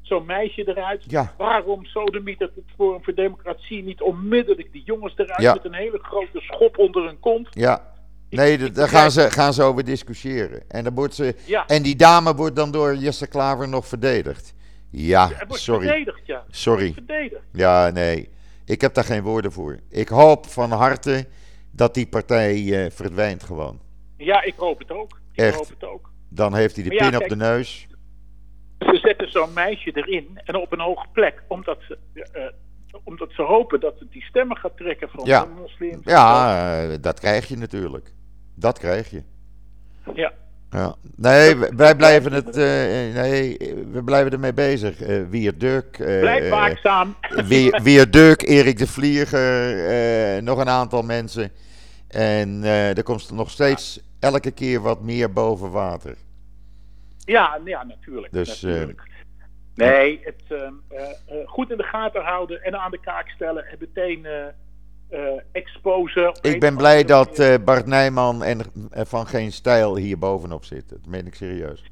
zo'n 0.01 0.25
meisje 0.25 0.67
eruit? 0.69 1.03
Ja. 1.07 1.33
Waarom 1.37 1.85
sodemiet 1.85 2.39
het 2.39 2.51
Forum 2.75 3.03
voor 3.03 3.13
Democratie 3.13 3.83
niet 3.83 4.01
onmiddellijk 4.01 4.71
die 4.71 4.83
jongens 4.85 5.13
eruit 5.17 5.53
met 5.55 5.65
een 5.65 5.73
hele 5.79 5.99
grote 6.01 6.39
schop 6.39 6.77
onder 6.77 7.05
hun 7.05 7.19
kont? 7.19 7.47
Ja, 7.51 7.95
Nee, 8.29 8.71
daar 8.71 8.87
gaan 8.87 9.11
ze, 9.11 9.31
gaan 9.31 9.53
ze 9.53 9.63
over 9.63 9.83
discussiëren. 9.83 10.69
En, 10.69 10.83
dan 10.83 10.93
wordt 10.95 11.15
ze, 11.15 11.35
en 11.67 11.83
die 11.83 11.95
dame 11.95 12.35
wordt 12.35 12.55
dan 12.55 12.71
door 12.71 12.95
Jesse 12.95 13.27
Klaver 13.27 13.69
nog 13.69 13.87
verdedigd. 13.87 14.53
Ja, 14.89 15.29
wordt 15.47 15.61
sorry. 15.61 15.87
verdedigd, 15.87 16.25
ja. 16.25 16.43
Sorry. 16.49 16.93
Verdedigd. 16.93 17.41
Ja, 17.53 17.89
nee. 17.89 18.29
Ik 18.65 18.81
heb 18.81 18.93
daar 18.93 19.03
geen 19.03 19.23
woorden 19.23 19.51
voor. 19.51 19.79
Ik 19.89 20.07
hoop 20.07 20.45
van 20.47 20.71
harte 20.71 21.25
dat 21.71 21.93
die 21.93 22.07
partij 22.07 22.85
eh, 22.85 22.91
verdwijnt 22.91 23.43
gewoon. 23.43 23.79
Ja, 24.17 24.41
ik 24.43 24.53
hoop 24.57 24.79
het 24.79 24.91
ook. 24.91 25.19
Ik 25.31 25.39
Echt? 25.43 25.55
hoop 25.55 25.69
het 25.69 25.83
ook. 25.83 26.11
Dan 26.29 26.55
heeft 26.55 26.75
hij 26.75 26.83
de 26.83 26.93
ja, 26.93 26.97
pin 26.97 27.13
op 27.13 27.19
kijk- 27.19 27.29
de 27.29 27.35
neus. 27.35 27.87
Ze 28.79 28.99
zetten 29.01 29.31
zo'n 29.31 29.53
meisje 29.53 29.91
erin 29.93 30.39
en 30.43 30.55
op 30.55 30.71
een 30.71 30.79
hoge 30.79 31.07
plek, 31.11 31.43
omdat 31.47 31.77
ze, 31.87 31.97
eh, 32.31 32.43
omdat 33.03 33.31
ze 33.31 33.41
hopen 33.41 33.79
dat 33.79 33.99
het 33.99 34.11
die 34.11 34.23
stemmen 34.23 34.57
gaat 34.57 34.77
trekken 34.77 35.09
van 35.09 35.25
Ja. 35.25 35.43
de 35.43 35.49
moslims. 35.61 35.97
Ja, 36.03 36.81
eh, 36.83 36.95
dat 37.01 37.19
krijg 37.19 37.47
je 37.47 37.57
natuurlijk. 37.57 38.13
Dat 38.55 38.79
krijg 38.79 39.09
je. 39.09 39.23
ja. 40.13 40.33
Ja. 40.71 40.95
Nee, 41.15 41.55
wij 41.55 41.95
blijven 41.95 42.33
het. 42.33 42.47
eh, 42.57 42.63
nee, 43.13 43.57
we 43.91 44.01
blijven 44.05 44.31
ermee 44.31 44.53
bezig. 44.53 45.01
Eh 45.01 45.21
Wier 45.29 45.57
Duk. 45.57 45.97
eh, 45.99 46.19
Blijf 46.19 46.43
eh, 46.43 46.49
waakzaam. 46.49 47.15
Weer, 47.47 47.79
weer 47.83 48.11
Duk, 48.11 48.41
Erik 48.41 48.77
de 48.77 48.87
Vlieger, 48.87 49.85
eh, 49.87 50.41
nog 50.41 50.59
een 50.59 50.69
aantal 50.69 51.01
mensen. 51.01 51.51
En 52.07 52.63
eh, 52.63 52.97
er 52.97 53.03
komt 53.03 53.31
nog 53.31 53.49
steeds 53.49 53.99
elke 54.19 54.51
keer 54.51 54.81
wat 54.81 55.01
meer 55.01 55.33
boven 55.33 55.71
water. 55.71 56.15
Ja, 57.25 57.59
ja 57.65 57.83
natuurlijk. 57.83 58.33
Dus, 58.33 58.63
eh, 58.63 58.69
natuurlijk. 58.69 59.01
nee, 59.75 60.19
het 60.23 60.41
ehm, 60.47 60.73
eh, 60.89 61.01
eh, 61.01 61.47
goed 61.47 61.71
in 61.71 61.77
de 61.77 61.83
gaten 61.83 62.21
houden 62.23 62.63
en 62.63 62.79
aan 62.79 62.91
de 62.91 62.99
kaak 62.99 63.29
stellen 63.29 63.65
en 63.67 63.77
meteen 63.79 64.25
eh 64.25 64.47
eh, 64.47 64.53
exposen. 65.51 66.37
Ik 66.41 66.59
ben 66.59 66.77
blij 66.77 67.03
dat 67.03 67.39
eh, 67.39 67.55
Bart 67.65 67.85
Nijman 67.85 68.43
en 68.43 68.61
eh, 68.91 69.05
van 69.05 69.27
Geen 69.27 69.51
Stijl 69.51 69.95
hier 69.95 70.17
bovenop 70.17 70.65
zit. 70.65 70.89
Dat 70.89 71.05
meen 71.07 71.27
ik 71.27 71.35
serieus. 71.35 71.83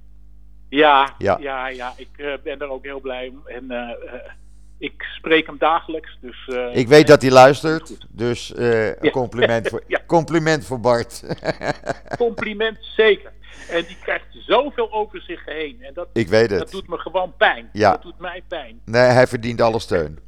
Ja, 0.69 1.13
Ja. 1.17 1.37
ja. 1.41 1.67
ja, 1.67 1.93
Ik 1.97 2.09
eh, 2.17 2.33
ben 2.43 2.59
er 2.61 2.69
ook 2.69 2.83
heel 2.83 2.99
blij 2.99 3.27
om. 3.27 3.41
En 3.47 3.71
eh, 3.71 3.77
eh, 4.13 4.31
ik 4.77 5.03
spreek 5.17 5.45
hem 5.45 5.57
dagelijks. 5.57 6.17
Dus, 6.21 6.47
eh, 6.47 6.75
Ik 6.75 6.87
weet 6.87 7.07
dat 7.07 7.21
hij 7.21 7.31
luistert. 7.31 7.97
Dus 8.09 8.53
eh, 8.53 8.95
Ja. 9.01 9.09
compliment 9.11 9.67
voor, 9.69 9.83
Ja. 9.87 9.99
compliment 10.07 10.65
voor 10.65 10.79
Bart. 10.79 11.23
compliment 12.17 12.77
zeker. 12.81 13.31
En 13.69 13.83
die 13.85 13.97
krijgt 14.01 14.25
zoveel 14.31 14.91
over 14.93 15.21
zich 15.21 15.45
heen. 15.45 15.77
En 15.81 15.93
dat, 15.93 16.07
ik 16.13 16.27
weet 16.27 16.49
dat 16.49 16.59
het. 16.59 16.71
doet 16.71 16.87
me 16.87 16.97
gewoon 16.97 17.33
pijn. 17.37 17.69
Ja. 17.73 17.91
Dat 17.91 18.01
doet 18.01 18.19
mij 18.19 18.43
pijn. 18.47 18.81
Nee, 18.85 19.01
hij 19.01 19.27
verdient 19.27 19.61
alle 19.61 19.79
steun. 19.79 20.19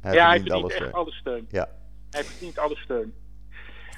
Hij 0.00 0.14
ja, 0.14 0.24
hij 0.28 0.32
verdient 0.40 0.52
alle 0.54 0.70
verdient 0.70 0.80
echt 0.82 0.90
steun. 0.90 0.92
alle 1.02 1.12
steun. 1.12 1.46
Ja. 1.50 1.68
Hij 2.14 2.24
verdient 2.24 2.58
alle 2.58 2.76
steun. 2.76 3.14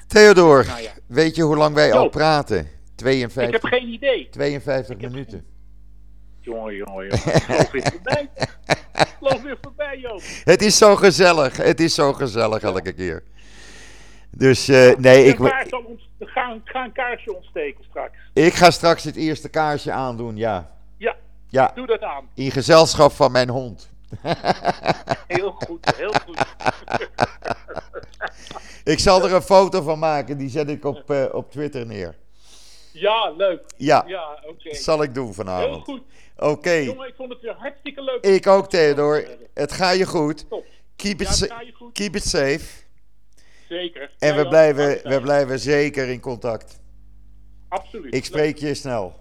Theodor, 0.07 0.65
Nou 0.65 0.81
ja. 0.81 0.91
weet 1.07 1.35
je 1.35 1.41
hoe 1.43 1.55
lang 1.57 1.75
wij 1.75 1.93
al 1.93 2.09
praten? 2.09 2.59
Ik 2.59 2.67
52, 2.95 3.61
heb 3.61 3.71
geen 3.71 3.87
idee. 3.87 4.27
52 4.29 4.97
minuten. 4.97 5.45
Jongen, 6.41 6.75
jongen, 6.75 7.07
jongen. 7.07 7.17
Geloof 7.41 7.71
weer 7.71 7.91
voorbij. 7.91 8.29
Geloof 9.17 9.41
weer 9.41 9.57
voorbij, 9.61 9.97
Joop. 9.99 10.21
Het 10.43 10.61
is 10.61 10.77
zo 10.77 10.95
gezellig. 10.95 11.57
Het 11.57 11.79
is 11.79 11.93
zo 11.95 12.13
gezellig 12.13 12.61
elke 12.61 12.93
keer. 12.93 13.23
Dus 14.31 14.67
eh, 14.67 14.95
nee, 14.95 15.23
ik, 15.25 15.39
Ik 15.39 15.47
ga, 16.19 16.51
een- 16.51 16.61
ga 16.65 16.83
een 16.83 16.91
kaarsje 16.91 17.35
ontsteken 17.35 17.83
straks. 17.83 18.17
ik 18.33 18.53
ga 18.53 18.71
straks 18.71 19.03
het 19.03 19.15
eerste 19.15 19.49
kaarsje 19.49 19.91
aandoen, 19.91 20.35
ja. 20.37 20.71
Ja, 20.97 21.15
Ja, 21.49 21.71
doe 21.75 21.85
dat 21.87 22.01
aan. 22.01 22.29
in 22.33 22.51
gezelschap 22.51 23.11
van 23.11 23.31
mijn 23.31 23.49
hond. 23.49 23.89
Heel 25.27 25.51
goed, 25.51 25.95
heel 25.95 26.13
goed. 26.25 26.39
Ik 28.83 28.99
zal 28.99 29.23
er 29.25 29.33
een 29.33 29.41
foto 29.41 29.81
van 29.81 29.99
maken, 29.99 30.37
die 30.37 30.49
zet 30.49 30.69
ik 30.69 30.85
op, 30.85 31.09
eh, 31.11 31.25
op 31.31 31.51
Twitter 31.51 31.85
neer. 31.85 32.15
Ja, 32.93 33.29
leuk. 33.29 33.61
Ja, 33.77 34.03
Ja, 34.07 34.39
oké. 34.47 34.69
dat 34.69 34.77
zal 34.77 35.03
ik 35.03 35.13
doen 35.13 35.23
Heel 35.25 35.33
vanavond. 35.33 35.83
goed. 35.83 36.01
Oké, 36.37 36.71
Jongen, 36.71 37.07
ik 37.07 37.13
vond 37.15 37.29
het 37.31 37.41
weer 37.41 37.53
hartstikke 37.57 38.03
leuk. 38.03 38.25
ik 38.25 38.47
ook 38.47 38.69
Theodor. 38.69 39.27
Het 39.53 39.71
gaat 39.71 39.97
je 39.97 40.05
goed. 40.05 40.49
Top. 40.49 40.65
Keep 40.95 41.19
Ja, 41.19 41.29
it, 41.29 41.51
gaat 41.51 41.65
je 41.65 41.71
goed. 41.73 41.93
keep 41.93 42.15
it 42.15 42.23
safe. 42.23 42.65
Zeker. 43.69 44.11
En 44.19 44.35
we 44.35 44.47
blijven, 44.47 44.99
we 45.03 45.21
blijven 45.21 45.59
zeker 45.59 46.07
in 46.07 46.19
contact. 46.19 46.79
Absoluut. 47.69 48.13
Ik 48.15 48.25
spreek 48.25 48.57
je 48.57 48.73
snel. 48.73 49.13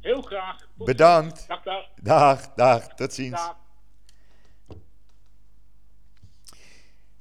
Heel 0.00 0.22
graag. 0.22 0.56
Tot 0.78 0.86
Bedankt. 0.86 1.44
Dag, 1.48 1.62
dag. 1.62 1.84
Dag, 2.02 2.54
dag, 2.54 2.94
tot 2.94 3.12
ziens. 3.14 3.30
dag. 3.40 3.56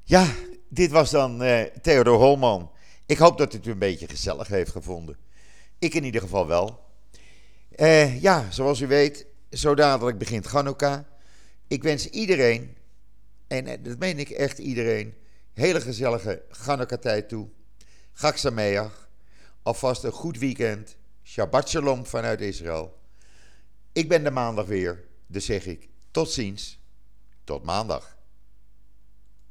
Ja, 0.09 0.33
dit 0.69 0.91
was 0.91 1.11
dan 1.11 1.43
eh, 1.43 1.63
Theodor 1.81 2.17
Holman. 2.17 2.71
Ik 3.05 3.17
hoop 3.17 3.37
dat 3.37 3.53
u 3.53 3.57
het 3.57 3.67
een 3.67 3.79
beetje 3.79 4.07
gezellig 4.07 4.47
heeft 4.47 4.71
gevonden. 4.71 5.17
Ik 5.79 5.93
in 5.93 6.03
ieder 6.03 6.21
geval 6.21 6.47
wel. 6.47 6.85
Eh, 7.69 8.21
ja, 8.21 8.51
zoals 8.51 8.79
u 8.79 8.87
weet, 8.87 9.25
zo 9.51 9.75
dadelijk 9.75 10.17
begint 10.17 10.45
Chanukka. 10.45 11.07
Ik 11.67 11.83
wens 11.83 12.09
iedereen, 12.09 12.77
en 13.47 13.67
eh, 13.67 13.83
dat 13.83 13.97
meen 13.97 14.19
ik 14.19 14.29
echt 14.29 14.57
iedereen, 14.57 15.13
hele 15.53 15.81
gezellige 15.81 16.43
Chanukka-tijd 16.49 17.29
toe. 17.29 17.47
Chag. 18.13 19.09
Alvast 19.63 20.03
een 20.03 20.11
goed 20.11 20.37
weekend. 20.37 20.97
Shabbat 21.23 21.69
Shalom 21.69 22.05
vanuit 22.05 22.41
Israël. 22.41 22.99
Ik 23.91 24.09
ben 24.09 24.23
de 24.23 24.31
maandag 24.31 24.65
weer, 24.65 25.03
dus 25.25 25.45
zeg 25.45 25.65
ik 25.65 25.89
tot 26.11 26.31
ziens. 26.31 26.79
Tot 27.43 27.63
maandag. 27.63 28.16